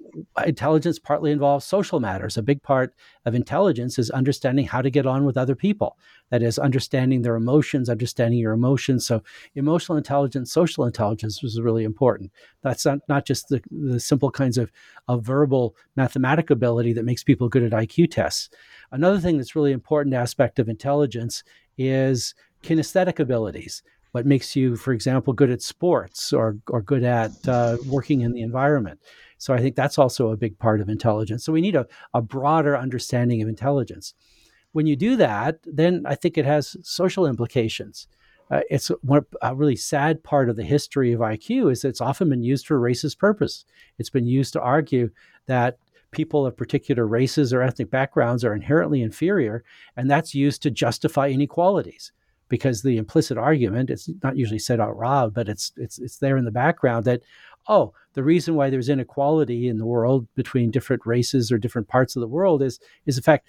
intelligence 0.45 0.97
partly 0.97 1.31
involves 1.31 1.65
social 1.65 1.99
matters. 1.99 2.37
A 2.37 2.41
big 2.41 2.61
part 2.63 2.93
of 3.25 3.35
intelligence 3.35 3.99
is 3.99 4.09
understanding 4.09 4.65
how 4.65 4.81
to 4.81 4.89
get 4.89 5.05
on 5.05 5.25
with 5.25 5.37
other 5.37 5.55
people. 5.55 5.97
That 6.29 6.41
is 6.41 6.57
understanding 6.59 7.21
their 7.21 7.35
emotions, 7.35 7.89
understanding 7.89 8.39
your 8.39 8.53
emotions. 8.53 9.05
So 9.05 9.21
emotional 9.55 9.97
intelligence, 9.97 10.51
social 10.51 10.85
intelligence 10.85 11.43
is 11.43 11.61
really 11.61 11.83
important. 11.83 12.31
That's 12.61 12.85
not, 12.85 12.99
not 13.07 13.25
just 13.25 13.49
the, 13.49 13.61
the 13.71 13.99
simple 13.99 14.31
kinds 14.31 14.57
of, 14.57 14.71
of 15.07 15.23
verbal 15.23 15.75
mathematic 15.95 16.49
ability 16.49 16.93
that 16.93 17.05
makes 17.05 17.23
people 17.23 17.49
good 17.49 17.63
at 17.63 17.71
IQ 17.71 18.11
tests. 18.11 18.49
Another 18.91 19.19
thing 19.19 19.37
that's 19.37 19.55
really 19.55 19.71
important 19.71 20.15
aspect 20.15 20.59
of 20.59 20.69
intelligence 20.69 21.43
is 21.77 22.33
kinesthetic 22.63 23.19
abilities 23.19 23.83
what 24.11 24.25
makes 24.25 24.55
you, 24.55 24.75
for 24.75 24.91
example, 24.91 25.33
good 25.33 25.51
at 25.51 25.61
sports 25.61 26.33
or, 26.33 26.57
or 26.67 26.81
good 26.81 27.03
at 27.03 27.31
uh, 27.47 27.77
working 27.85 28.21
in 28.21 28.33
the 28.33 28.41
environment. 28.41 28.99
So 29.37 29.53
I 29.53 29.59
think 29.59 29.75
that's 29.75 29.97
also 29.97 30.31
a 30.31 30.37
big 30.37 30.57
part 30.59 30.81
of 30.81 30.89
intelligence. 30.89 31.45
So 31.45 31.53
we 31.53 31.61
need 31.61 31.75
a, 31.75 31.87
a 32.13 32.21
broader 32.21 32.77
understanding 32.77 33.41
of 33.41 33.47
intelligence. 33.47 34.13
When 34.71 34.85
you 34.85 34.95
do 34.95 35.15
that, 35.17 35.59
then 35.63 36.03
I 36.05 36.15
think 36.15 36.37
it 36.37 36.45
has 36.45 36.75
social 36.83 37.25
implications. 37.25 38.07
Uh, 38.51 38.61
it's 38.69 38.87
one, 39.01 39.25
a 39.41 39.55
really 39.55 39.75
sad 39.75 40.23
part 40.23 40.49
of 40.49 40.55
the 40.55 40.63
history 40.63 41.13
of 41.13 41.19
IQ 41.19 41.71
is 41.71 41.85
it's 41.85 42.01
often 42.01 42.29
been 42.29 42.43
used 42.43 42.65
for 42.65 42.79
racist 42.79 43.19
purpose. 43.19 43.63
It's 43.99 44.09
been 44.09 44.25
used 44.25 44.53
to 44.53 44.61
argue 44.61 45.11
that 45.45 45.77
people 46.11 46.47
of 46.47 46.57
particular 46.57 47.05
races 47.05 47.53
or 47.53 47.61
ethnic 47.61 47.91
backgrounds 47.91 48.43
are 48.43 48.55
inherently 48.55 49.03
inferior, 49.03 49.63
and 49.95 50.09
that's 50.09 50.33
used 50.33 50.63
to 50.63 50.71
justify 50.71 51.27
inequalities 51.27 52.11
because 52.49 52.81
the 52.81 52.97
implicit 52.97 53.37
argument 53.37 53.89
it's 53.89 54.09
not 54.23 54.37
usually 54.37 54.59
said 54.59 54.79
out 54.79 54.97
loud 54.97 55.33
but 55.33 55.47
it's 55.47 55.71
it's 55.77 55.99
it's 55.99 56.17
there 56.17 56.37
in 56.37 56.45
the 56.45 56.51
background 56.51 57.05
that 57.05 57.21
oh 57.67 57.93
the 58.13 58.23
reason 58.23 58.55
why 58.55 58.69
there's 58.69 58.89
inequality 58.89 59.67
in 59.67 59.77
the 59.77 59.85
world 59.85 60.27
between 60.35 60.71
different 60.71 61.05
races 61.05 61.51
or 61.51 61.57
different 61.57 61.87
parts 61.87 62.15
of 62.15 62.21
the 62.21 62.27
world 62.27 62.61
is 62.61 62.79
is 63.05 63.15
the 63.15 63.21
fact 63.21 63.47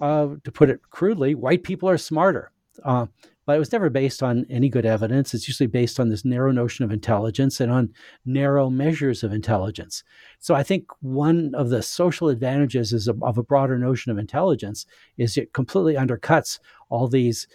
uh, 0.00 0.28
to 0.42 0.50
put 0.50 0.70
it 0.70 0.80
crudely 0.90 1.34
white 1.34 1.62
people 1.62 1.88
are 1.88 1.98
smarter 1.98 2.50
uh, 2.84 3.06
but 3.44 3.56
it 3.56 3.58
was 3.58 3.72
never 3.72 3.90
based 3.90 4.22
on 4.22 4.46
any 4.48 4.68
good 4.68 4.86
evidence. 4.86 5.34
It's 5.34 5.48
usually 5.48 5.66
based 5.66 5.98
on 5.98 6.08
this 6.08 6.24
narrow 6.24 6.52
notion 6.52 6.84
of 6.84 6.92
intelligence 6.92 7.60
and 7.60 7.72
on 7.72 7.92
narrow 8.24 8.70
measures 8.70 9.24
of 9.24 9.32
intelligence. 9.32 10.04
So 10.38 10.54
I 10.54 10.62
think 10.62 10.86
one 11.00 11.52
of 11.54 11.68
the 11.68 11.82
social 11.82 12.28
advantages 12.28 12.92
is 12.92 13.08
of, 13.08 13.22
of 13.22 13.38
a 13.38 13.42
broader 13.42 13.78
notion 13.78 14.12
of 14.12 14.18
intelligence 14.18 14.86
is 15.16 15.36
it 15.36 15.52
completely 15.52 15.94
undercuts 15.94 16.60
all 16.88 17.08
these 17.08 17.48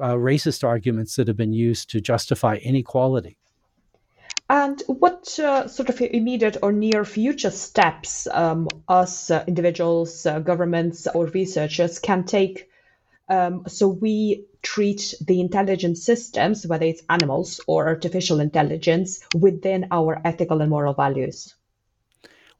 uh, 0.00 0.14
racist 0.14 0.64
arguments 0.64 1.16
that 1.16 1.28
have 1.28 1.36
been 1.36 1.52
used 1.52 1.90
to 1.90 2.00
justify 2.00 2.56
inequality. 2.56 3.36
And 4.50 4.82
what 4.86 5.38
uh, 5.38 5.68
sort 5.68 5.90
of 5.90 6.00
immediate 6.00 6.56
or 6.62 6.72
near 6.72 7.04
future 7.04 7.50
steps 7.50 8.26
um, 8.30 8.68
us 8.88 9.30
uh, 9.30 9.44
individuals, 9.46 10.24
uh, 10.24 10.38
governments, 10.38 11.06
or 11.06 11.26
researchers 11.26 11.98
can 11.98 12.24
take 12.24 12.68
um, 13.28 13.64
so 13.66 13.88
we 13.88 14.46
treat 14.62 15.14
the 15.20 15.40
intelligence 15.40 16.02
systems, 16.02 16.66
whether 16.66 16.86
it's 16.86 17.02
animals 17.10 17.60
or 17.66 17.86
artificial 17.86 18.40
intelligence, 18.40 19.20
within 19.34 19.88
our 19.90 20.20
ethical 20.24 20.62
and 20.62 20.70
moral 20.70 20.94
values? 20.94 21.54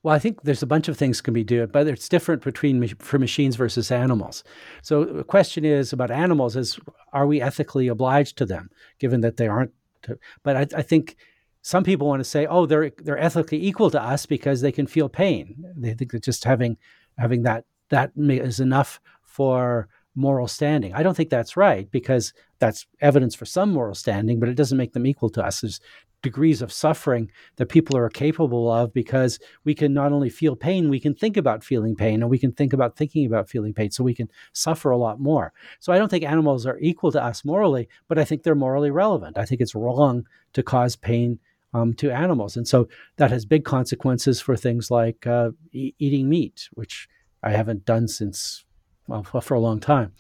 Well, 0.03 0.15
I 0.15 0.19
think 0.19 0.43
there's 0.43 0.63
a 0.63 0.67
bunch 0.67 0.89
of 0.89 0.97
things 0.97 1.21
can 1.21 1.35
be 1.35 1.45
done, 1.45 1.71
but 1.73 1.87
it's 1.89 2.09
different 2.09 2.43
between 2.43 2.87
for 2.99 3.19
machines 3.19 3.57
versus 3.57 3.91
animals. 3.91 4.45
So 4.83 5.05
the 5.05 5.25
question 5.25 5.65
is 5.65 5.93
about 5.93 6.11
animals: 6.11 6.57
is 6.57 6.79
are 7.13 7.27
we 7.27 7.41
ethically 7.41 7.89
obliged 7.89 8.39
to 8.39 8.47
them, 8.47 8.71
given 8.99 9.21
that 9.23 9.37
they 9.37 9.49
aren't? 9.49 9.73
To, 10.03 10.19
but 10.45 10.57
I, 10.57 10.79
I 10.79 10.83
think 10.83 11.17
some 11.63 11.83
people 11.83 12.07
want 12.07 12.21
to 12.21 12.25
say, 12.25 12.47
oh, 12.47 12.67
they're 12.67 12.93
they're 12.99 13.19
ethically 13.19 13.65
equal 13.67 13.91
to 13.91 14.03
us 14.03 14.25
because 14.25 14.61
they 14.61 14.73
can 14.73 14.87
feel 14.87 15.09
pain. 15.09 15.65
They 15.77 15.95
think 15.95 16.13
that 16.13 16.23
just 16.23 16.45
having 16.45 16.77
having 17.19 17.43
that 17.43 17.65
that 17.91 18.13
is 18.17 18.61
enough 18.61 19.01
for 19.23 19.89
moral 20.15 20.49
standing. 20.49 20.93
I 20.95 21.03
don't 21.03 21.17
think 21.17 21.31
that's 21.31 21.57
right 21.57 21.91
because 21.91 22.33
that's 22.59 22.87
evidence 23.01 23.35
for 23.35 23.47
some 23.47 23.73
moral 23.73 23.95
standing, 23.95 24.41
but 24.41 24.49
it 24.49 24.57
doesn't 24.57 24.79
make 24.79 24.93
them 24.93 25.07
equal 25.07 25.31
to 25.31 25.45
us. 25.45 25.61
There's 25.61 25.81
degrees 26.23 26.63
of 26.63 26.73
suffering 26.73 27.31
that 27.57 27.67
people 27.67 27.97
are 27.97 28.09
capable 28.09 28.71
of 28.71 28.93
because 28.93 29.39
we 29.65 29.75
can 29.75 29.95
not 29.95 30.13
only 30.13 30.29
feel 30.29 30.57
pain, 30.57 30.89
we 30.89 31.01
can 31.01 31.15
think 31.15 31.37
about 31.37 31.63
feeling 31.65 31.95
pain 31.95 32.23
and 32.23 32.31
we 32.31 32.39
can 32.39 32.53
think 32.53 32.73
about 32.73 32.97
thinking 32.97 33.27
about 33.27 33.49
feeling 33.49 33.73
pain. 33.73 33.91
So 33.91 34.03
we 34.05 34.15
can 34.15 34.31
suffer 34.53 34.91
a 34.91 34.97
lot 34.97 35.21
more. 35.21 35.53
So 35.79 35.93
I 35.93 35.99
don't 35.99 36.09
think 36.09 36.25
animals 36.25 36.67
are 36.67 36.79
equal 36.81 37.13
to 37.13 37.23
us 37.23 37.45
morally, 37.45 37.89
but 38.09 38.19
I 38.19 38.25
think 38.25 38.43
they're 38.43 38.55
morally 38.55 38.91
relevant. 38.91 39.39
I 39.39 39.45
think 39.45 39.61
it's 39.61 39.75
wrong 39.75 40.27
to 40.55 40.63
cause 40.63 40.97
pain 40.97 41.39
um, 41.75 41.95
to 41.95 42.11
animals. 42.11 42.57
And 42.57 42.67
so 42.67 42.89
that 43.17 43.31
has 43.31 43.45
big 43.45 43.65
consequences 43.65 44.41
for 44.41 44.57
things 44.57 44.91
like 44.91 45.27
uh, 45.27 45.51
e- 45.73 45.95
eating 45.99 46.29
meat, 46.29 46.69
which 46.73 47.09
I 47.43 47.51
haven't 47.51 47.85
done 47.85 48.09
since 48.09 48.65
well, 49.09 49.23
for 49.23 49.55
a 49.55 49.61
long 49.61 49.81
time. 49.81 50.13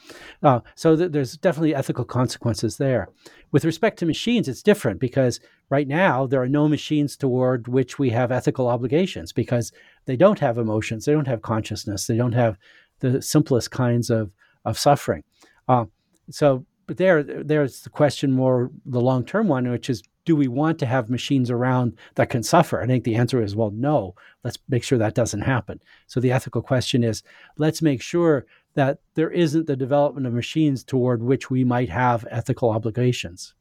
Uh, 0.43 0.61
so 0.74 0.97
th- 0.97 1.12
there's 1.12 1.36
definitely 1.36 1.74
ethical 1.74 2.05
consequences 2.05 2.78
there. 2.78 3.09
With 3.53 3.64
respect 3.64 3.99
to 3.99 4.07
machines, 4.07 4.49
it's 4.49 4.62
different 4.62 4.99
because 4.99 5.41
right 5.68 5.86
now 5.86 6.26
there 6.26 6.43
are 6.43 6.49
no 6.49 6.68
machines 6.68 7.16
toward 7.16 7.68
which 7.68 7.99
we 7.99 8.11
have 8.11 8.32
ethical 8.32 8.66
obligations 8.66 9.32
because 9.32 9.72
they 10.07 10.16
don't 10.16 10.41
have 10.41 10.59
emotions, 10.59 11.05
they 11.05 11.12
don't 11.12 11.28
have 11.28 11.43
consciousness, 11.43 12.07
they 12.07 12.16
don't 12.16 12.32
have 12.32 12.59
the 13.01 13.22
simplest 13.22 13.70
kinds 13.70 14.11
of, 14.11 14.32
of 14.64 14.78
suffering. 14.78 15.22
Uh, 15.68 15.84
so, 16.30 16.64
but 16.86 16.97
there, 16.97 17.22
there's 17.22 17.82
the 17.82 17.91
question 17.91 18.32
more 18.32 18.70
the 18.86 19.01
long 19.01 19.24
term 19.24 19.49
one, 19.49 19.70
which 19.70 19.91
is 19.91 20.03
do 20.28 20.36
we 20.36 20.47
want 20.47 20.78
to 20.78 20.84
have 20.84 21.09
machines 21.09 21.51
around 21.51 21.97
that 22.16 22.28
can 22.28 22.43
suffer? 22.43 22.82
I 22.82 22.86
think 22.86 23.05
the 23.05 23.14
answer 23.14 23.43
is 23.43 23.57
well, 23.57 23.70
no. 23.70 24.14
Let's 24.45 24.59
make 24.68 24.84
sure 24.84 24.99
that 24.99 25.14
doesn't 25.14 25.41
happen. 25.41 25.80
So 26.07 26.20
the 26.20 26.32
ethical 26.32 26.61
question 26.61 27.03
is 27.03 27.22
let's 27.57 27.80
make 27.80 28.03
sure 28.03 28.45
that 28.78 29.00
there 29.14 29.30
isn't 29.30 29.66
the 29.66 29.74
development 29.74 30.24
of 30.24 30.32
machines 30.32 30.84
toward 30.84 31.20
which 31.20 31.50
we 31.50 31.64
might 31.64 31.88
have 31.88 32.24
ethical 32.30 32.70
obligations. 32.70 33.52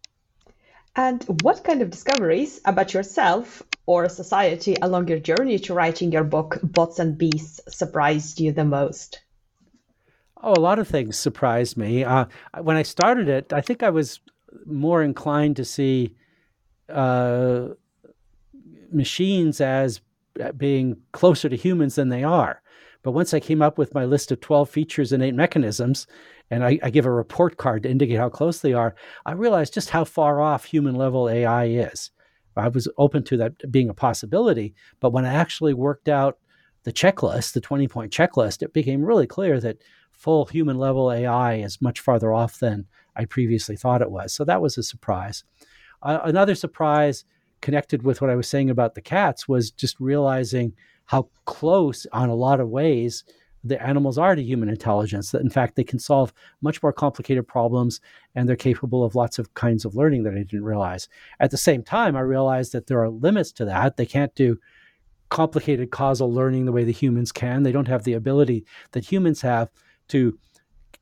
And 0.96 1.24
what 1.42 1.64
kind 1.64 1.82
of 1.82 1.90
discoveries 1.90 2.62
about 2.66 2.94
yourself 2.94 3.64
or 3.88 4.08
society 4.10 4.76
along 4.80 5.08
your 5.08 5.18
journey 5.18 5.58
to 5.58 5.74
writing 5.74 6.12
your 6.12 6.24
book, 6.24 6.60
Bots 6.62 7.00
and 7.00 7.18
Beasts, 7.18 7.60
surprised 7.68 8.40
you 8.40 8.52
the 8.52 8.64
most? 8.64 9.22
Oh, 10.44 10.54
a 10.54 10.62
lot 10.62 10.78
of 10.78 10.88
things 10.88 11.18
surprised 11.18 11.78
me. 11.78 12.04
Uh, 12.04 12.26
when 12.62 12.78
I 12.78 12.84
started 12.84 13.28
it, 13.28 13.52
I 13.52 13.62
think 13.62 13.82
I 13.82 13.90
was 13.90 14.20
more 14.68 15.02
inclined 15.02 15.56
to 15.56 15.66
see 15.66 16.16
uh, 16.90 17.70
machines 18.92 19.62
as 19.62 20.00
being 20.58 20.98
closer 21.12 21.50
to 21.50 21.56
humans 21.56 21.96
than 21.96 22.10
they 22.10 22.24
are. 22.24 22.62
But 23.08 23.14
once 23.14 23.34
I 23.34 23.40
came 23.40 23.62
up 23.62 23.78
with 23.78 23.94
my 23.94 24.04
list 24.04 24.34
of 24.34 24.42
12 24.42 24.70
features 24.70 25.14
and 25.14 25.24
eight 25.24 25.34
mechanisms, 25.34 26.08
and 26.52 26.62
I, 26.62 26.78
I, 26.84 26.90
give 26.90 27.06
a 27.06 27.10
report 27.10 27.56
card 27.56 27.84
to 27.84 27.90
indicate 27.90 28.18
how 28.18 28.28
close 28.28 28.60
they 28.60 28.74
are, 28.74 28.96
I 29.26 29.32
realized 29.32 29.74
just 29.74 29.92
how 29.92 30.04
far 30.04 30.42
off 30.42 30.66
human 30.66 30.94
level 30.94 31.30
AI 31.30 31.68
is. 31.68 32.12
I 32.58 32.68
was 32.68 32.90
open 32.98 33.24
to 33.24 33.38
that 33.38 33.72
being 33.72 33.88
a 33.88 33.94
possibility, 33.94 34.76
but 35.00 35.14
when 35.14 35.24
I 35.24 35.34
actually 35.36 35.74
worked 35.74 36.10
out 36.10 36.38
the 36.84 36.92
checklist, 36.92 37.54
the 37.54 37.62
20 37.62 37.88
point 37.88 38.12
checklist, 38.12 38.62
it 38.62 38.74
became 38.74 39.06
really 39.06 39.26
clear 39.26 39.62
that 39.62 39.82
full 40.12 40.46
human 40.46 40.78
level 40.78 41.10
AI 41.10 41.60
is 41.60 41.82
much 41.82 42.02
farther 42.02 42.34
off 42.34 42.60
than 42.60 42.88
I 43.16 43.24
previously 43.24 43.78
thought 43.78 44.02
it 44.02 44.12
was. 44.12 44.34
So 44.34 44.44
that 44.44 44.62
was 44.62 44.78
a 44.78 44.84
surprise. 44.84 45.46
Uh, 46.04 46.20
another 46.26 46.56
surprise 46.56 47.24
connected 47.62 48.04
with 48.04 48.20
what 48.20 48.30
I 48.30 48.36
was 48.36 48.50
saying 48.50 48.70
about 48.70 48.96
the 48.96 49.02
cats 49.02 49.48
was 49.48 49.72
just 49.72 49.98
realizing 50.02 50.74
how 51.08 51.30
close, 51.46 52.06
on 52.14 52.30
a 52.30 52.36
lot 52.36 52.60
of 52.60 52.70
ways, 52.70 53.24
the 53.64 53.82
animals 53.82 54.18
are 54.18 54.36
to 54.36 54.44
human 54.44 54.70
intelligence. 54.70 55.32
That 55.32 55.42
in 55.42 55.50
fact 55.50 55.76
they 55.76 55.84
can 55.84 56.00
solve 56.00 56.34
much 56.62 56.82
more 56.82 56.94
complicated 56.94 57.48
problems 57.48 58.00
and 58.36 58.48
they're 58.48 58.56
capable 58.56 59.04
of 59.04 59.16
lots 59.16 59.40
of 59.40 59.54
kinds 59.56 59.84
of 59.84 59.96
learning 59.96 60.24
that 60.24 60.34
I 60.34 60.44
didn't 60.44 60.64
realize. 60.64 61.10
At 61.40 61.52
the 61.52 61.58
same 61.58 61.84
time, 61.84 62.16
I 62.16 62.22
realized 62.22 62.72
that 62.74 62.88
there 62.88 63.02
are 63.02 63.10
limits 63.10 63.52
to 63.54 63.66
that. 63.66 63.98
They 63.98 64.06
can't 64.06 64.34
do 64.36 64.58
complicated 65.30 65.92
causal 65.92 66.32
learning 66.32 66.66
the 66.66 66.72
way 66.72 66.84
the 66.84 66.92
humans 66.92 67.32
can. 67.32 67.64
They 67.64 67.72
don't 67.72 67.88
have 67.88 68.04
the 68.04 68.14
ability 68.14 68.66
that 68.92 69.04
humans 69.04 69.42
have 69.42 69.70
to 70.10 70.38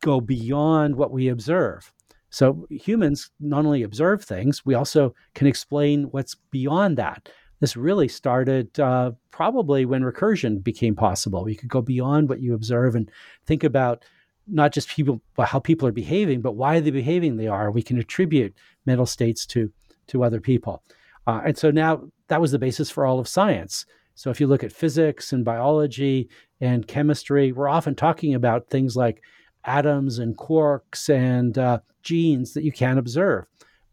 go 0.02 0.20
beyond 0.20 0.96
what 0.96 1.12
we 1.12 1.28
observe. 1.28 1.92
So 2.30 2.68
humans 2.70 3.32
not 3.40 3.66
only 3.66 3.84
observe 3.84 4.24
things, 4.24 4.66
we 4.66 4.74
also 4.74 5.14
can 5.36 5.48
explain 5.48 6.06
what's 6.06 6.36
beyond 6.52 6.98
that. 6.98 7.30
This 7.66 7.76
really 7.76 8.08
started 8.08 8.80
uh, 8.80 9.14
probably 9.32 9.86
when 9.86 10.04
recursion 10.04 10.64
became 10.64 10.96
possible. 10.96 11.44
We 11.44 11.56
could 11.56 11.68
go 11.68 11.82
beyond 11.82 12.30
what 12.30 12.40
you 12.40 12.54
observe 12.54 12.94
and 12.94 13.10
think 13.48 13.64
about 13.64 14.06
not 14.46 14.72
just 14.72 14.88
people, 14.88 15.20
how 15.40 15.58
people 15.58 15.88
are 15.88 15.92
behaving, 15.92 16.42
but 16.42 16.52
why 16.52 16.80
they're 16.80 16.94
behaving 16.94 17.38
they 17.38 17.48
are. 17.48 17.72
We 17.72 17.82
can 17.82 17.98
attribute 17.98 18.54
mental 18.86 19.08
states 19.08 19.48
to 19.48 19.72
to 20.10 20.24
other 20.24 20.40
people, 20.40 20.84
uh, 21.26 21.42
and 21.44 21.58
so 21.58 21.72
now 21.72 22.04
that 22.28 22.40
was 22.40 22.52
the 22.52 22.60
basis 22.60 22.92
for 22.92 23.04
all 23.04 23.18
of 23.18 23.28
science. 23.28 23.88
So 24.14 24.30
if 24.30 24.40
you 24.40 24.46
look 24.46 24.64
at 24.64 24.72
physics 24.72 25.34
and 25.34 25.44
biology 25.44 26.30
and 26.62 26.88
chemistry, 26.88 27.52
we're 27.52 27.68
often 27.68 27.96
talking 27.96 28.36
about 28.36 28.70
things 28.70 28.96
like 28.96 29.24
atoms 29.64 30.20
and 30.20 30.38
quarks 30.38 31.10
and 31.10 31.58
uh, 31.58 31.80
genes 32.04 32.54
that 32.54 32.64
you 32.64 32.72
can't 32.72 33.00
observe. 33.00 33.46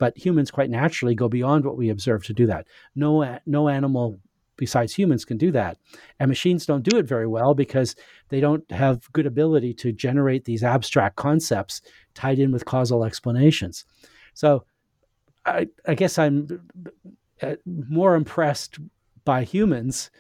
But 0.03 0.19
humans 0.19 0.51
quite 0.51 0.69
naturally 0.69 1.15
go 1.15 1.29
beyond 1.29 1.65
what 1.65 1.77
we 1.77 1.89
observe 1.89 2.25
to 2.25 2.33
do 2.33 2.45
that. 2.47 2.67
No, 2.97 3.39
no 3.47 3.69
animal 3.69 4.19
besides 4.57 4.93
humans 4.93 5.25
can 5.25 5.37
do 5.37 5.53
that. 5.53 5.79
And 6.19 6.29
machines 6.29 6.67
don't 6.67 6.83
do 6.83 6.99
it 6.99 7.07
very 7.07 7.29
well 7.29 7.55
because 7.55 7.95
they 8.29 8.41
don't 8.41 8.69
have 8.73 9.13
good 9.13 9.27
ability 9.27 9.75
to 9.75 9.93
generate 9.93 10.45
these 10.45 10.65
abstract 10.65 11.15
concepts 11.15 11.83
tied 12.15 12.41
in 12.41 12.51
with 12.51 12.65
causal 12.65 13.05
explanations. 13.05 13.85
So 14.35 14.65
I, 15.47 15.69
I 15.87 15.95
guess 15.95 16.19
I'm 16.19 16.49
uh, 17.41 17.55
more 17.65 18.17
impressed 18.17 18.81
by 19.25 19.45
humans 19.45 20.11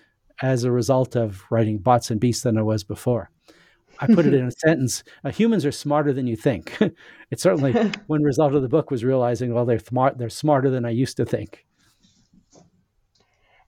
as 0.42 0.62
a 0.62 0.70
result 0.70 1.16
of 1.16 1.42
writing 1.50 1.78
Bots 1.78 2.08
and 2.08 2.20
Beasts 2.20 2.44
than 2.44 2.56
I 2.56 2.62
was 2.62 2.84
before. 2.84 3.32
I 4.00 4.06
put 4.06 4.26
it 4.26 4.34
in 4.40 4.46
a 4.46 4.50
sentence. 4.50 5.04
Uh, 5.24 5.30
humans 5.30 5.64
are 5.64 5.72
smarter 5.72 6.12
than 6.12 6.26
you 6.26 6.36
think. 6.36 6.78
it's 7.30 7.42
certainly 7.42 7.72
one 8.06 8.22
result 8.22 8.54
of 8.54 8.62
the 8.62 8.68
book 8.68 8.90
was 8.90 9.04
realizing, 9.04 9.54
well, 9.54 9.64
they're 9.64 9.78
smart. 9.78 10.18
They're 10.18 10.30
smarter 10.30 10.70
than 10.70 10.84
I 10.84 10.90
used 10.90 11.16
to 11.18 11.24
think. 11.24 11.66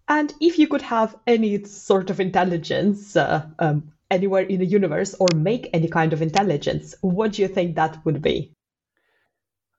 And 0.08 0.34
if 0.40 0.58
you 0.58 0.68
could 0.68 0.82
have 0.82 1.16
any 1.26 1.64
sort 1.64 2.10
of 2.10 2.20
intelligence 2.20 3.16
uh, 3.16 3.46
um, 3.58 3.90
anywhere 4.10 4.42
in 4.42 4.60
the 4.60 4.66
universe, 4.66 5.14
or 5.14 5.28
make 5.34 5.70
any 5.72 5.88
kind 5.88 6.12
of 6.12 6.20
intelligence, 6.20 6.94
what 7.00 7.32
do 7.32 7.42
you 7.42 7.48
think 7.48 7.76
that 7.76 8.04
would 8.04 8.20
be? 8.20 8.52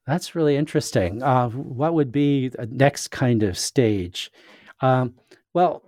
That's 0.08 0.36
really 0.36 0.56
interesting. 0.56 1.24
Uh, 1.24 1.50
what 1.50 1.94
would 1.94 2.12
be 2.12 2.50
the 2.50 2.68
next 2.68 3.10
kind 3.10 3.44
of 3.44 3.58
stage? 3.58 4.32
Um, 4.82 5.16
well, 5.54 5.84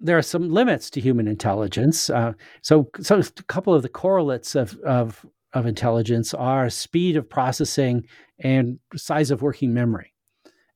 there 0.00 0.18
are 0.18 0.22
some 0.22 0.50
limits 0.50 0.90
to 0.90 1.00
human 1.00 1.26
intelligence. 1.26 2.10
Uh, 2.10 2.32
so, 2.62 2.88
so 3.00 3.18
a 3.18 3.42
couple 3.44 3.74
of 3.74 3.82
the 3.82 3.88
correlates 3.88 4.54
of, 4.54 4.76
of, 4.78 5.26
of 5.52 5.66
intelligence 5.66 6.34
are 6.34 6.70
speed 6.70 7.16
of 7.16 7.28
processing 7.28 8.06
and 8.38 8.78
size 8.94 9.30
of 9.30 9.42
working 9.42 9.74
memory. 9.74 10.12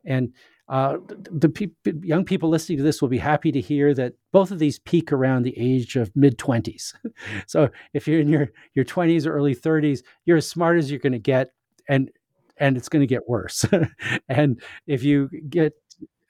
And 0.05 0.33
uh, 0.69 0.97
the 1.31 1.49
pe- 1.49 1.93
young 2.03 2.25
people 2.25 2.49
listening 2.49 2.79
to 2.79 2.85
this 2.85 3.03
will 3.03 3.09
be 3.09 3.19
happy 3.19 3.53
to 3.53 3.61
hear 3.61 3.93
that 3.95 4.15
both 4.33 4.51
of 4.51 4.59
these 4.59 4.79
peak 4.79 5.13
around 5.13 5.43
the 5.43 5.57
age 5.59 5.97
of 5.97 6.11
mid 6.17 6.39
20s. 6.39 6.95
so 7.47 7.69
if 7.93 8.09
you're 8.09 8.21
in 8.21 8.29
your, 8.29 8.49
your 8.75 8.85
20s 8.85 9.27
or 9.27 9.35
early 9.35 9.55
30s, 9.55 10.03
you're 10.25 10.39
as 10.39 10.49
smart 10.49 10.79
as 10.79 10.91
you're 10.91 11.01
going 11.01 11.13
to 11.13 11.19
get, 11.19 11.51
and 11.89 12.11
and 12.59 12.77
it's 12.77 12.89
going 12.89 13.01
to 13.01 13.07
get 13.07 13.29
worse. 13.29 13.65
and 14.29 14.63
if 14.87 15.03
you 15.03 15.29
get 15.49 15.73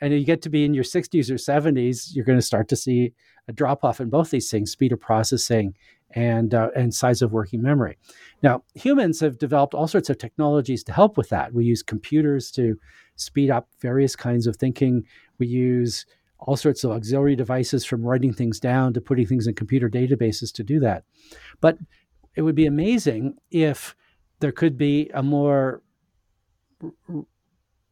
and 0.03 0.12
you 0.12 0.24
get 0.24 0.42
to 0.42 0.50
be 0.50 0.64
in 0.64 0.74
your 0.74 0.84
60s 0.84 1.30
or 1.30 1.34
70s, 1.34 2.09
you're 2.12 2.24
going 2.24 2.38
to 2.38 2.42
start 2.42 2.68
to 2.68 2.76
see 2.76 3.14
a 3.46 3.53
drop 3.53 3.84
off 3.84 4.00
in 4.00 4.11
both 4.11 4.30
these 4.30 4.50
things: 4.50 4.72
speed 4.72 4.92
of 4.92 5.00
processing 5.00 5.74
and 6.11 6.55
uh, 6.55 6.70
and 6.76 6.92
size 6.92 7.22
of 7.22 7.32
working 7.32 7.62
memory. 7.62 7.96
Now, 8.42 8.64
humans 8.74 9.20
have 9.20 9.38
developed 9.38 9.74
all 9.74 9.86
sorts 9.86 10.11
of 10.11 10.18
technologies 10.18 10.82
to 10.84 10.92
help 10.92 11.16
with 11.16 11.28
that. 11.28 11.55
We 11.55 11.64
use 11.64 11.82
computers 11.82 12.50
to 12.53 12.76
speed 13.14 13.50
up 13.50 13.68
various 13.80 14.16
kinds 14.16 14.48
of 14.48 14.57
thinking. 14.57 15.05
We 15.38 15.46
use 15.46 16.05
all 16.40 16.57
sorts 16.57 16.82
of 16.82 16.90
auxiliary 16.90 17.36
devices 17.36 17.84
from 17.84 18.03
writing 18.03 18.32
things 18.32 18.59
down 18.59 18.92
to 18.94 19.00
putting 19.00 19.26
things 19.26 19.46
in 19.46 19.55
computer 19.55 19.88
databases 19.88 20.53
to 20.55 20.64
do 20.64 20.80
that. 20.80 21.05
But 21.61 21.78
it 22.34 22.42
would 22.42 22.57
be 22.57 22.66
amazing 22.66 23.36
if 23.53 23.94
there 24.40 24.50
could 24.50 24.76
be 24.76 25.11
a 25.14 25.22
more 25.22 25.82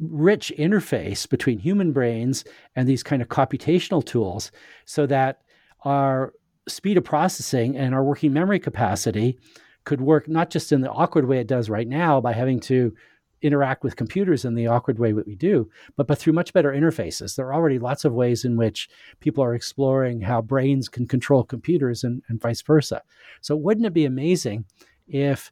rich 0.01 0.53
interface 0.59 1.28
between 1.28 1.59
human 1.59 1.92
brains 1.92 2.44
and 2.74 2.88
these 2.88 3.03
kind 3.03 3.20
of 3.20 3.28
computational 3.28 4.05
tools 4.05 4.51
so 4.84 5.07
that 5.07 5.42
our 5.84 6.32
speed 6.68 6.96
of 6.96 7.05
processing 7.05 7.76
and 7.76 7.94
our 7.94 8.05
working 8.05 8.32
memory 8.32 8.59
capacity 8.59 9.38
could 9.84 10.01
work 10.01 10.28
not 10.28 10.51
just 10.51 10.72
in 10.72 10.80
the 10.80 10.90
awkward 10.90 11.26
way 11.26 11.38
it 11.38 11.46
does 11.46 11.70
right 11.70 11.88
now 11.88 12.20
by 12.20 12.32
having 12.32 12.61
to 12.61 12.94
interact 13.42 13.82
with 13.82 13.96
computers 13.96 14.44
in 14.44 14.55
the 14.55 14.66
awkward 14.66 14.98
way 14.98 15.12
that 15.12 15.26
we 15.26 15.34
do, 15.34 15.68
but 15.96 16.07
but 16.07 16.18
through 16.18 16.32
much 16.32 16.53
better 16.53 16.72
interfaces. 16.72 17.34
There 17.34 17.46
are 17.46 17.55
already 17.55 17.78
lots 17.78 18.05
of 18.05 18.12
ways 18.12 18.44
in 18.44 18.57
which 18.57 18.88
people 19.20 19.42
are 19.42 19.55
exploring 19.55 20.20
how 20.20 20.42
brains 20.42 20.88
can 20.88 21.07
control 21.07 21.44
computers 21.44 22.05
and, 22.05 22.22
and 22.28 22.40
vice 22.40 22.61
versa. 22.62 23.03
So 23.40 23.57
wouldn't 23.57 23.86
it 23.86 23.94
be 23.94 24.05
amazing 24.05 24.66
if 25.09 25.51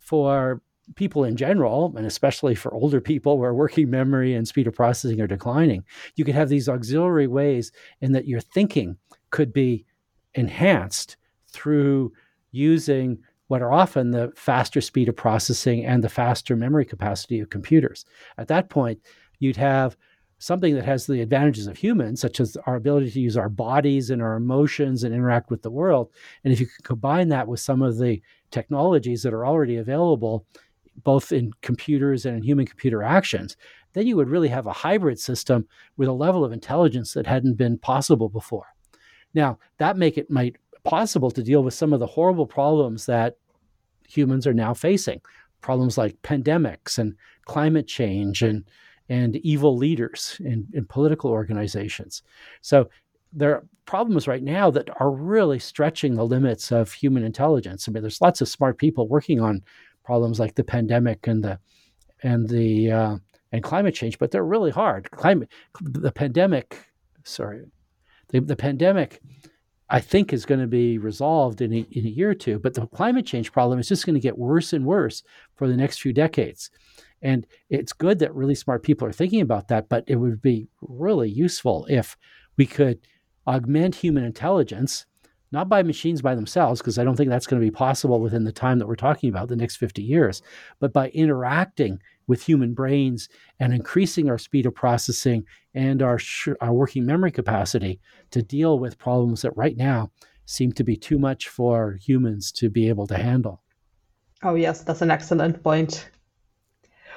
for 0.00 0.62
people 0.96 1.24
in 1.24 1.36
general, 1.36 1.92
and 1.96 2.06
especially 2.06 2.54
for 2.54 2.72
older 2.74 3.00
people 3.00 3.38
where 3.38 3.54
working 3.54 3.90
memory 3.90 4.34
and 4.34 4.46
speed 4.46 4.66
of 4.66 4.74
processing 4.74 5.20
are 5.20 5.26
declining, 5.26 5.84
you 6.16 6.24
could 6.24 6.34
have 6.34 6.48
these 6.48 6.68
auxiliary 6.68 7.26
ways 7.26 7.72
in 8.00 8.12
that 8.12 8.26
your 8.26 8.40
thinking 8.40 8.96
could 9.30 9.52
be 9.52 9.84
enhanced 10.34 11.16
through 11.48 12.12
using 12.50 13.18
what 13.48 13.62
are 13.62 13.72
often 13.72 14.10
the 14.10 14.32
faster 14.34 14.80
speed 14.80 15.08
of 15.08 15.16
processing 15.16 15.84
and 15.84 16.02
the 16.02 16.08
faster 16.08 16.56
memory 16.56 16.84
capacity 16.84 17.38
of 17.38 17.50
computers. 17.50 18.04
At 18.38 18.48
that 18.48 18.70
point, 18.70 19.00
you'd 19.40 19.56
have 19.56 19.96
something 20.38 20.74
that 20.74 20.84
has 20.84 21.06
the 21.06 21.20
advantages 21.20 21.68
of 21.68 21.76
humans, 21.76 22.20
such 22.20 22.40
as 22.40 22.56
our 22.66 22.74
ability 22.74 23.10
to 23.10 23.20
use 23.20 23.36
our 23.36 23.48
bodies 23.48 24.10
and 24.10 24.20
our 24.20 24.34
emotions 24.34 25.04
and 25.04 25.14
interact 25.14 25.50
with 25.50 25.62
the 25.62 25.70
world. 25.70 26.10
And 26.42 26.52
if 26.52 26.58
you 26.58 26.66
can 26.66 26.82
combine 26.82 27.28
that 27.28 27.46
with 27.46 27.60
some 27.60 27.80
of 27.80 27.98
the 27.98 28.20
technologies 28.50 29.22
that 29.22 29.34
are 29.34 29.46
already 29.46 29.76
available, 29.76 30.46
both 31.04 31.32
in 31.32 31.52
computers 31.62 32.26
and 32.26 32.36
in 32.36 32.42
human 32.42 32.66
computer 32.66 33.02
actions, 33.02 33.56
then 33.94 34.06
you 34.06 34.16
would 34.16 34.28
really 34.28 34.48
have 34.48 34.66
a 34.66 34.72
hybrid 34.72 35.18
system 35.18 35.66
with 35.96 36.08
a 36.08 36.12
level 36.12 36.44
of 36.44 36.52
intelligence 36.52 37.14
that 37.14 37.26
hadn't 37.26 37.54
been 37.54 37.78
possible 37.78 38.28
before. 38.28 38.74
Now, 39.34 39.58
that 39.78 39.96
make 39.96 40.18
it 40.18 40.30
might 40.30 40.56
possible 40.84 41.30
to 41.30 41.42
deal 41.42 41.62
with 41.62 41.74
some 41.74 41.92
of 41.92 42.00
the 42.00 42.06
horrible 42.06 42.46
problems 42.46 43.06
that 43.06 43.36
humans 44.08 44.46
are 44.46 44.54
now 44.54 44.74
facing. 44.74 45.20
Problems 45.60 45.96
like 45.96 46.20
pandemics 46.22 46.98
and 46.98 47.14
climate 47.44 47.86
change 47.86 48.42
and 48.42 48.64
and 49.08 49.36
evil 49.36 49.76
leaders 49.76 50.40
in, 50.44 50.66
in 50.72 50.86
political 50.86 51.30
organizations. 51.30 52.22
So 52.62 52.88
there 53.32 53.54
are 53.54 53.64
problems 53.84 54.26
right 54.26 54.42
now 54.42 54.70
that 54.70 54.88
are 55.00 55.10
really 55.10 55.58
stretching 55.58 56.14
the 56.14 56.24
limits 56.24 56.72
of 56.72 56.92
human 56.92 57.22
intelligence. 57.24 57.88
I 57.88 57.92
mean, 57.92 58.02
there's 58.02 58.20
lots 58.20 58.40
of 58.40 58.48
smart 58.48 58.78
people 58.78 59.08
working 59.08 59.40
on 59.40 59.62
problems 60.04 60.40
like 60.40 60.54
the 60.54 60.64
pandemic 60.64 61.26
and 61.26 61.42
the 61.42 61.58
and 62.22 62.48
the 62.48 62.90
uh, 62.90 63.16
and 63.52 63.62
climate 63.62 63.94
change, 63.94 64.18
but 64.18 64.30
they're 64.30 64.44
really 64.44 64.70
hard. 64.70 65.10
Climate, 65.10 65.48
the 65.80 66.12
pandemic, 66.12 66.78
sorry, 67.24 67.64
the, 68.28 68.40
the 68.40 68.56
pandemic, 68.56 69.20
I 69.90 70.00
think 70.00 70.32
is 70.32 70.46
going 70.46 70.60
to 70.60 70.66
be 70.66 70.98
resolved 70.98 71.60
in 71.60 71.72
a, 71.72 71.86
in 71.90 72.06
a 72.06 72.10
year 72.10 72.30
or 72.30 72.34
two. 72.34 72.58
But 72.58 72.74
the 72.74 72.86
climate 72.86 73.26
change 73.26 73.52
problem 73.52 73.78
is 73.78 73.88
just 73.88 74.06
going 74.06 74.14
to 74.14 74.20
get 74.20 74.38
worse 74.38 74.72
and 74.72 74.86
worse 74.86 75.22
for 75.54 75.68
the 75.68 75.76
next 75.76 76.00
few 76.00 76.12
decades. 76.12 76.70
And 77.20 77.46
it's 77.68 77.92
good 77.92 78.18
that 78.18 78.34
really 78.34 78.54
smart 78.54 78.82
people 78.82 79.06
are 79.06 79.12
thinking 79.12 79.42
about 79.42 79.68
that, 79.68 79.88
but 79.88 80.04
it 80.06 80.16
would 80.16 80.42
be 80.42 80.68
really 80.80 81.30
useful 81.30 81.86
if 81.88 82.16
we 82.56 82.66
could 82.66 83.00
augment 83.46 83.94
human 83.96 84.24
intelligence 84.24 85.06
not 85.52 85.68
by 85.68 85.82
machines 85.82 86.22
by 86.22 86.34
themselves, 86.34 86.80
because 86.80 86.98
I 86.98 87.04
don't 87.04 87.14
think 87.14 87.28
that's 87.28 87.46
going 87.46 87.60
to 87.60 87.66
be 87.66 87.70
possible 87.70 88.20
within 88.20 88.44
the 88.44 88.52
time 88.52 88.78
that 88.78 88.88
we're 88.88 88.96
talking 88.96 89.28
about, 89.28 89.48
the 89.48 89.56
next 89.56 89.76
50 89.76 90.02
years, 90.02 90.42
but 90.80 90.92
by 90.92 91.10
interacting 91.10 92.00
with 92.26 92.42
human 92.42 92.72
brains 92.72 93.28
and 93.60 93.74
increasing 93.74 94.30
our 94.30 94.38
speed 94.38 94.66
of 94.66 94.74
processing 94.74 95.44
and 95.74 96.02
our, 96.02 96.18
sh- 96.18 96.48
our 96.60 96.72
working 96.72 97.04
memory 97.04 97.30
capacity 97.30 98.00
to 98.30 98.42
deal 98.42 98.78
with 98.78 98.98
problems 98.98 99.42
that 99.42 99.56
right 99.56 99.76
now 99.76 100.10
seem 100.46 100.72
to 100.72 100.84
be 100.84 100.96
too 100.96 101.18
much 101.18 101.48
for 101.48 101.98
humans 102.00 102.50
to 102.52 102.70
be 102.70 102.88
able 102.88 103.06
to 103.06 103.16
handle. 103.16 103.62
Oh, 104.42 104.54
yes, 104.54 104.82
that's 104.82 105.02
an 105.02 105.10
excellent 105.10 105.62
point. 105.62 106.08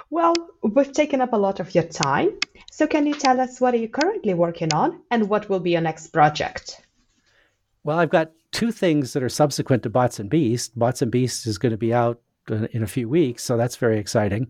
Well, 0.10 0.36
we've 0.62 0.92
taken 0.92 1.22
up 1.22 1.34
a 1.34 1.38
lot 1.38 1.60
of 1.60 1.74
your 1.74 1.84
time. 1.84 2.38
So, 2.72 2.86
can 2.86 3.08
you 3.08 3.16
tell 3.16 3.40
us 3.40 3.60
what 3.60 3.74
are 3.74 3.78
you 3.78 3.90
currently 3.90 4.34
working 4.34 4.72
on 4.74 5.02
and 5.10 5.30
what 5.30 5.50
will 5.50 5.60
be 5.60 5.72
your 5.72 5.82
next 5.82 6.08
project? 6.08 6.85
Well, 7.86 8.00
I've 8.00 8.10
got 8.10 8.32
two 8.52 8.72
things 8.72 9.14
that 9.14 9.22
are 9.22 9.30
subsequent 9.30 9.84
to 9.84 9.92
Bots 9.92 10.20
and 10.20 10.28
Beasts. 10.28 10.70
Bots 10.76 11.04
and 11.04 11.12
Beasts 11.12 11.46
is 11.46 11.60
going 11.60 11.72
to 11.72 11.78
be 11.78 11.94
out 11.94 12.20
in 12.50 12.82
a 12.82 12.88
few 12.88 13.08
weeks, 13.08 13.44
so 13.44 13.58
that's 13.58 13.76
very 13.76 14.00
exciting. 14.00 14.48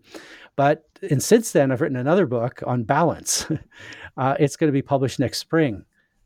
But 0.56 0.86
and 1.12 1.22
since 1.22 1.52
then, 1.52 1.70
I've 1.70 1.82
written 1.82 1.98
another 1.98 2.26
book 2.28 2.64
on 2.66 2.84
balance. 2.84 3.46
uh, 4.18 4.36
it's 4.40 4.56
going 4.56 4.70
to 4.70 4.74
be 4.74 4.82
published 4.82 5.20
next 5.20 5.40
spring 5.40 5.84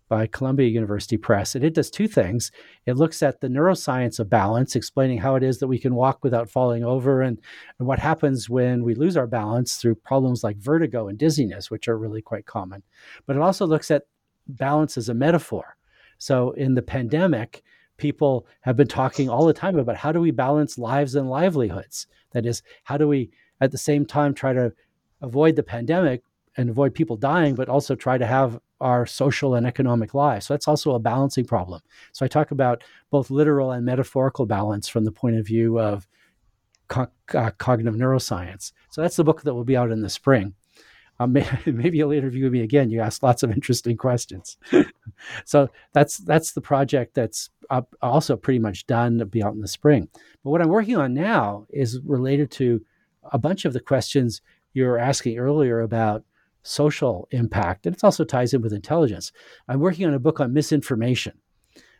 by 0.08 0.28
Columbia 0.28 0.68
University 0.68 1.18
Press, 1.18 1.56
and 1.56 1.66
it 1.66 1.74
does 1.74 1.90
two 1.90 2.08
things. 2.08 2.52
It 2.86 2.98
looks 2.98 3.24
at 3.24 3.42
the 3.42 3.48
neuroscience 3.48 4.20
of 4.20 4.30
balance, 4.30 4.76
explaining 4.76 5.18
how 5.18 5.34
it 5.34 5.42
is 5.42 5.58
that 5.58 5.68
we 5.68 5.80
can 5.80 5.96
walk 5.96 6.24
without 6.24 6.48
falling 6.48 6.84
over, 6.84 7.24
and, 7.24 7.42
and 7.80 7.88
what 7.88 7.98
happens 7.98 8.52
when 8.52 8.84
we 8.84 8.94
lose 8.94 9.18
our 9.18 9.28
balance 9.28 9.78
through 9.78 9.96
problems 9.96 10.44
like 10.44 10.58
vertigo 10.58 11.08
and 11.08 11.18
dizziness, 11.18 11.72
which 11.72 11.88
are 11.88 11.98
really 11.98 12.22
quite 12.22 12.46
common. 12.46 12.84
But 13.26 13.36
it 13.36 13.42
also 13.42 13.66
looks 13.66 13.90
at 13.90 14.04
balance 14.48 14.96
as 14.96 15.10
a 15.10 15.16
metaphor 15.16 15.76
so 16.20 16.52
in 16.52 16.76
the 16.76 16.82
pandemic, 16.82 17.64
people 17.98 18.46
have 18.62 18.76
been 18.76 18.88
talking 18.88 19.30
all 19.30 19.46
the 19.46 19.54
time 19.54 19.80
about 19.80 19.98
how 19.98 20.12
do 20.12 20.22
we 20.22 20.32
balance 20.32 20.78
lives 20.78 21.16
and 21.16 21.30
livelihoods? 21.30 22.08
That 22.32 22.46
is, 22.46 22.62
how 22.84 22.98
do 22.98 23.08
we 23.08 23.32
at 23.62 23.72
the 23.72 23.78
same 23.78 24.06
time 24.06 24.34
try 24.34 24.54
to 24.54 24.72
avoid 25.22 25.56
the 25.56 25.64
pandemic 25.64 26.22
and 26.58 26.70
avoid 26.70 26.94
people 26.94 27.18
dying, 27.18 27.56
but 27.56 27.70
also 27.70 27.96
try 27.96 28.18
to 28.18 28.26
have 28.26 28.60
our 28.82 29.06
social 29.06 29.56
and 29.56 29.68
economic 29.68 30.14
lives. 30.14 30.46
So 30.46 30.54
that's 30.54 30.68
also 30.68 30.94
a 30.94 31.00
balancing 31.00 31.46
problem. 31.46 31.82
So 32.12 32.26
I 32.26 32.30
talk 32.30 32.52
about 32.52 32.84
both 33.10 33.30
literal 33.30 33.72
and 33.72 33.86
metaphorical 33.86 34.46
balance 34.46 34.88
from 34.88 35.04
the 35.04 35.12
point 35.12 35.38
of 35.38 35.46
view 35.46 35.80
of 35.80 36.08
co- 36.88 37.12
uh, 37.34 37.52
cognitive 37.58 37.96
neuroscience. 37.96 38.72
So 38.90 39.02
that's 39.02 39.16
the 39.16 39.24
book 39.24 39.42
that 39.44 39.54
will 39.54 39.66
be 39.66 39.78
out 39.78 39.92
in 39.92 40.02
the 40.02 40.10
spring. 40.10 40.54
Um, 41.20 41.34
maybe 41.66 41.98
you'll 41.98 42.12
interview 42.12 42.50
me 42.50 42.62
again. 42.62 42.90
You 42.90 43.02
ask 43.02 43.22
lots 43.22 43.44
of 43.44 43.52
interesting 43.52 43.98
questions. 43.98 44.58
so 45.46 45.70
that's 45.94 46.18
that's 46.18 46.54
the 46.54 46.62
project 46.62 47.14
that's 47.14 47.50
also 48.02 48.36
pretty 48.36 48.60
much 48.60 48.88
done 48.88 49.20
to 49.20 49.26
be 49.26 49.44
out 49.44 49.54
in 49.54 49.62
the 49.62 49.68
spring. 49.68 50.08
But 50.44 50.52
what 50.52 50.62
I'm 50.62 50.70
working 50.70 50.98
on 50.98 51.14
now 51.14 51.66
is 51.70 52.00
related 52.06 52.52
to 52.52 52.82
a 53.32 53.38
bunch 53.38 53.66
of 53.66 53.74
the 53.74 53.80
questions 53.80 54.42
you 54.74 54.86
were 54.86 54.98
asking 54.98 55.38
earlier 55.38 55.82
about 55.82 56.24
social 56.64 57.28
impact, 57.32 57.86
and 57.86 57.96
it 57.96 58.04
also 58.04 58.24
ties 58.24 58.54
in 58.54 58.62
with 58.62 58.74
intelligence. 58.74 59.32
I'm 59.68 59.80
working 59.80 60.08
on 60.08 60.14
a 60.14 60.20
book 60.20 60.40
on 60.40 60.54
misinformation 60.54 61.34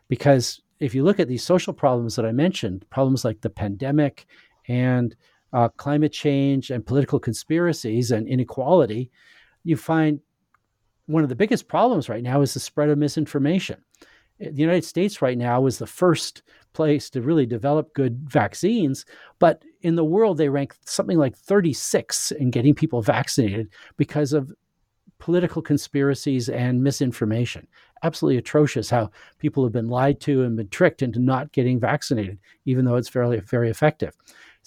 because 0.08 0.60
if 0.80 0.94
you 0.94 1.04
look 1.04 1.20
at 1.20 1.28
these 1.28 1.44
social 1.44 1.72
problems 1.72 2.16
that 2.16 2.24
I 2.24 2.32
mentioned, 2.32 2.88
problems 2.90 3.24
like 3.24 3.40
the 3.40 3.50
pandemic 3.50 4.26
and 4.66 5.14
uh, 5.52 5.68
climate 5.68 6.12
change 6.12 6.70
and 6.70 6.84
political 6.84 7.18
conspiracies 7.18 8.10
and 8.10 8.28
inequality, 8.28 9.10
you 9.64 9.76
find 9.76 10.20
one 11.06 11.22
of 11.22 11.28
the 11.28 11.36
biggest 11.36 11.68
problems 11.68 12.08
right 12.08 12.22
now 12.22 12.40
is 12.40 12.54
the 12.54 12.60
spread 12.60 12.88
of 12.88 12.98
misinformation. 12.98 13.82
The 14.38 14.52
United 14.52 14.84
States 14.84 15.20
right 15.20 15.36
now 15.36 15.66
is 15.66 15.78
the 15.78 15.86
first 15.86 16.42
place 16.72 17.10
to 17.10 17.20
really 17.20 17.46
develop 17.46 17.92
good 17.94 18.18
vaccines, 18.30 19.04
but 19.38 19.64
in 19.82 19.96
the 19.96 20.04
world 20.04 20.38
they 20.38 20.48
rank 20.48 20.74
something 20.86 21.18
like 21.18 21.36
36 21.36 22.30
in 22.32 22.50
getting 22.50 22.74
people 22.74 23.02
vaccinated 23.02 23.68
because 23.96 24.32
of 24.32 24.52
political 25.18 25.60
conspiracies 25.60 26.48
and 26.48 26.82
misinformation. 26.82 27.66
Absolutely 28.02 28.38
atrocious 28.38 28.88
how 28.88 29.10
people 29.38 29.62
have 29.62 29.72
been 29.72 29.88
lied 29.88 30.20
to 30.20 30.42
and 30.42 30.56
been 30.56 30.68
tricked 30.68 31.02
into 31.02 31.18
not 31.18 31.52
getting 31.52 31.78
vaccinated, 31.78 32.38
even 32.64 32.84
though 32.84 32.96
it's 32.96 33.08
fairly 33.08 33.38
very 33.40 33.68
effective. 33.68 34.16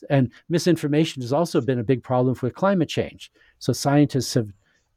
And 0.09 0.31
misinformation 0.49 1.21
has 1.21 1.33
also 1.33 1.61
been 1.61 1.79
a 1.79 1.83
big 1.83 2.03
problem 2.03 2.35
with 2.41 2.55
climate 2.55 2.89
change. 2.89 3.31
So 3.59 3.73
scientists 3.73 4.33
have 4.33 4.51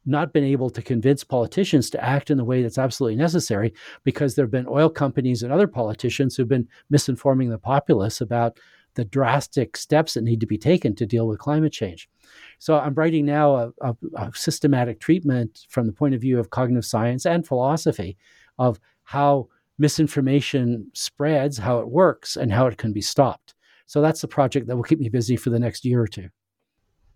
not 0.05 0.31
been 0.31 0.43
able 0.43 0.69
to 0.69 0.81
convince 0.81 1.23
politicians 1.23 1.89
to 1.89 2.03
act 2.03 2.31
in 2.31 2.37
the 2.37 2.45
way 2.45 2.61
that's 2.61 2.77
absolutely 2.77 3.17
necessary 3.17 3.73
because 4.03 4.35
there 4.35 4.45
have 4.45 4.51
been 4.51 4.67
oil 4.67 4.89
companies 4.89 5.43
and 5.43 5.51
other 5.51 5.67
politicians 5.67 6.35
who've 6.35 6.47
been 6.47 6.67
misinforming 6.91 7.49
the 7.49 7.57
populace 7.57 8.21
about 8.21 8.57
the 8.95 9.05
drastic 9.05 9.77
steps 9.77 10.15
that 10.15 10.23
need 10.23 10.39
to 10.39 10.47
be 10.47 10.57
taken 10.57 10.95
to 10.95 11.05
deal 11.05 11.27
with 11.27 11.37
climate 11.37 11.73
change. 11.73 12.09
So 12.57 12.79
I'm 12.79 12.95
writing 12.95 13.25
now 13.25 13.55
a, 13.55 13.71
a, 13.81 13.95
a 14.15 14.31
systematic 14.33 14.99
treatment 14.99 15.67
from 15.69 15.85
the 15.85 15.93
point 15.93 16.15
of 16.15 16.21
view 16.21 16.39
of 16.39 16.49
cognitive 16.49 16.85
science 16.85 17.25
and 17.25 17.45
philosophy 17.45 18.17
of 18.57 18.79
how 19.03 19.49
misinformation 19.77 20.89
spreads, 20.93 21.59
how 21.59 21.79
it 21.79 21.89
works, 21.89 22.35
and 22.35 22.51
how 22.51 22.65
it 22.65 22.77
can 22.77 22.91
be 22.91 23.01
stopped. 23.01 23.53
So 23.87 24.01
that's 24.01 24.21
the 24.21 24.27
project 24.27 24.67
that 24.67 24.75
will 24.75 24.83
keep 24.83 24.99
me 24.99 25.09
busy 25.09 25.35
for 25.35 25.49
the 25.49 25.59
next 25.59 25.83
year 25.85 26.01
or 26.01 26.07
two. 26.07 26.29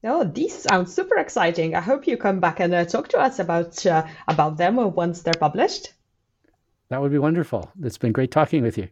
Oh, 0.04 0.24
these 0.24 0.64
sound 0.64 0.90
super 0.90 1.18
exciting. 1.18 1.76
I 1.76 1.82
hope 1.82 2.08
you 2.08 2.18
come 2.18 2.40
back 2.40 2.60
and 2.60 2.74
uh, 2.74 2.86
talk 2.86 3.10
to 3.10 3.20
us 3.20 3.38
about 3.38 3.86
uh, 3.86 4.08
about 4.28 4.58
them 4.58 4.78
once 4.96 5.22
they're 5.22 5.34
published. 5.40 5.94
That 6.90 7.02
would 7.02 7.12
be 7.12 7.20
wonderful. 7.20 7.72
It's 7.84 8.00
been 8.00 8.12
great 8.12 8.32
talking 8.32 8.64
with 8.64 8.78
you. 8.78 8.90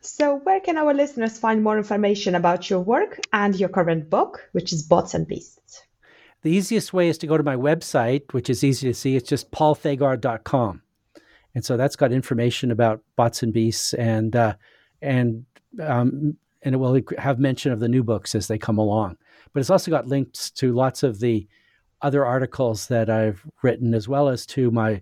So, 0.00 0.36
where 0.36 0.60
can 0.60 0.76
our 0.76 0.92
listeners 0.92 1.38
find 1.38 1.62
more 1.62 1.78
information 1.78 2.34
about 2.34 2.68
your 2.68 2.80
work 2.80 3.20
and 3.32 3.58
your 3.58 3.70
current 3.70 4.10
book, 4.10 4.50
which 4.52 4.70
is 4.72 4.82
Bots 4.82 5.14
and 5.14 5.26
Beasts? 5.26 5.82
The 6.42 6.50
easiest 6.50 6.92
way 6.92 7.08
is 7.08 7.16
to 7.18 7.26
go 7.26 7.38
to 7.38 7.42
my 7.42 7.56
website, 7.56 8.32
which 8.32 8.50
is 8.50 8.62
easy 8.62 8.86
to 8.86 8.92
see. 8.92 9.16
It's 9.16 9.28
just 9.28 9.50
paulthagard.com. 9.50 10.82
And 11.54 11.64
so 11.64 11.78
that's 11.78 11.96
got 11.96 12.12
information 12.12 12.70
about 12.70 13.00
Bots 13.16 13.42
and 13.42 13.52
Beasts 13.52 13.94
and 13.94 14.36
uh, 14.36 14.54
and 15.00 15.46
um, 15.80 16.36
and 16.64 16.74
it 16.74 16.78
will 16.78 17.00
have 17.18 17.38
mention 17.38 17.70
of 17.70 17.80
the 17.80 17.88
new 17.88 18.02
books 18.02 18.34
as 18.34 18.48
they 18.48 18.58
come 18.58 18.78
along. 18.78 19.16
but 19.52 19.60
it's 19.60 19.70
also 19.70 19.90
got 19.90 20.08
links 20.08 20.50
to 20.50 20.72
lots 20.72 21.02
of 21.02 21.20
the 21.20 21.46
other 22.02 22.24
articles 22.24 22.88
that 22.88 23.08
I've 23.08 23.46
written, 23.62 23.94
as 23.94 24.08
well 24.08 24.28
as 24.28 24.44
to 24.46 24.70
my 24.70 25.00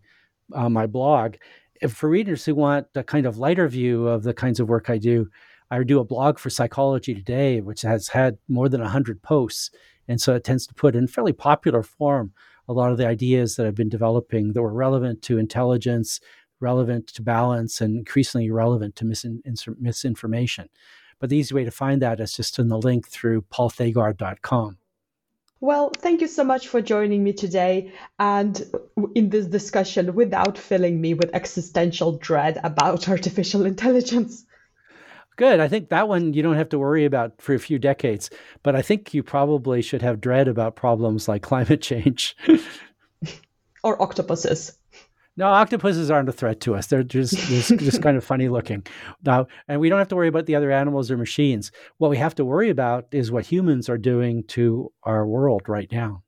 uh, 0.52 0.68
my 0.68 0.86
blog. 0.86 1.36
If 1.80 1.94
for 1.94 2.08
readers 2.08 2.44
who 2.44 2.54
want 2.54 2.86
a 2.94 3.02
kind 3.02 3.26
of 3.26 3.38
lighter 3.38 3.66
view 3.68 4.06
of 4.06 4.22
the 4.22 4.34
kinds 4.34 4.60
of 4.60 4.68
work 4.68 4.90
I 4.90 4.98
do, 4.98 5.28
I 5.70 5.82
do 5.82 6.00
a 6.00 6.04
blog 6.04 6.38
for 6.38 6.50
Psychology 6.50 7.14
Today, 7.14 7.60
which 7.60 7.82
has 7.82 8.08
had 8.08 8.36
more 8.48 8.68
than 8.68 8.82
100 8.82 9.22
posts. 9.22 9.70
And 10.06 10.20
so 10.20 10.34
it 10.34 10.44
tends 10.44 10.66
to 10.66 10.74
put 10.74 10.94
in 10.94 11.06
fairly 11.08 11.32
popular 11.32 11.82
form 11.82 12.32
a 12.68 12.72
lot 12.72 12.92
of 12.92 12.98
the 12.98 13.06
ideas 13.06 13.56
that 13.56 13.66
I've 13.66 13.74
been 13.74 13.88
developing 13.88 14.52
that 14.52 14.62
were 14.62 14.72
relevant 14.72 15.22
to 15.22 15.38
intelligence, 15.38 16.20
relevant 16.60 17.08
to 17.08 17.22
balance, 17.22 17.80
and 17.80 17.96
increasingly 17.96 18.50
relevant 18.50 18.94
to 18.96 19.04
misin- 19.04 19.40
misinformation. 19.80 20.68
But 21.22 21.30
the 21.30 21.36
easy 21.36 21.54
way 21.54 21.62
to 21.62 21.70
find 21.70 22.02
that 22.02 22.18
is 22.18 22.32
just 22.32 22.58
in 22.58 22.66
the 22.66 22.76
link 22.76 23.06
through 23.06 23.42
paulthagard.com. 23.42 24.78
Well, 25.60 25.92
thank 25.96 26.20
you 26.20 26.26
so 26.26 26.42
much 26.42 26.66
for 26.66 26.82
joining 26.82 27.22
me 27.22 27.32
today 27.32 27.92
and 28.18 28.60
in 29.14 29.30
this 29.30 29.46
discussion 29.46 30.16
without 30.16 30.58
filling 30.58 31.00
me 31.00 31.14
with 31.14 31.30
existential 31.32 32.18
dread 32.18 32.58
about 32.64 33.08
artificial 33.08 33.66
intelligence. 33.66 34.44
Good. 35.36 35.60
I 35.60 35.68
think 35.68 35.90
that 35.90 36.08
one 36.08 36.34
you 36.34 36.42
don't 36.42 36.56
have 36.56 36.70
to 36.70 36.78
worry 36.80 37.04
about 37.04 37.40
for 37.40 37.54
a 37.54 37.60
few 37.60 37.78
decades, 37.78 38.28
but 38.64 38.74
I 38.74 38.82
think 38.82 39.14
you 39.14 39.22
probably 39.22 39.80
should 39.80 40.02
have 40.02 40.20
dread 40.20 40.48
about 40.48 40.74
problems 40.74 41.28
like 41.28 41.42
climate 41.42 41.82
change 41.82 42.36
or 43.84 44.02
octopuses. 44.02 44.76
No, 45.36 45.46
octopuses 45.46 46.10
aren't 46.10 46.28
a 46.28 46.32
threat 46.32 46.60
to 46.60 46.74
us. 46.74 46.86
They're 46.88 47.02
just 47.02 47.36
just, 47.36 47.70
just 47.78 48.02
kind 48.02 48.16
of 48.16 48.24
funny 48.24 48.48
looking. 48.48 48.84
Now, 49.24 49.46
and 49.66 49.80
we 49.80 49.88
don't 49.88 49.98
have 49.98 50.08
to 50.08 50.16
worry 50.16 50.28
about 50.28 50.46
the 50.46 50.56
other 50.56 50.70
animals 50.70 51.10
or 51.10 51.16
machines. 51.16 51.72
What 51.98 52.10
we 52.10 52.18
have 52.18 52.34
to 52.36 52.44
worry 52.44 52.68
about 52.68 53.06
is 53.12 53.32
what 53.32 53.46
humans 53.46 53.88
are 53.88 53.98
doing 53.98 54.44
to 54.48 54.92
our 55.04 55.26
world 55.26 55.68
right 55.68 55.90
now. 55.90 56.22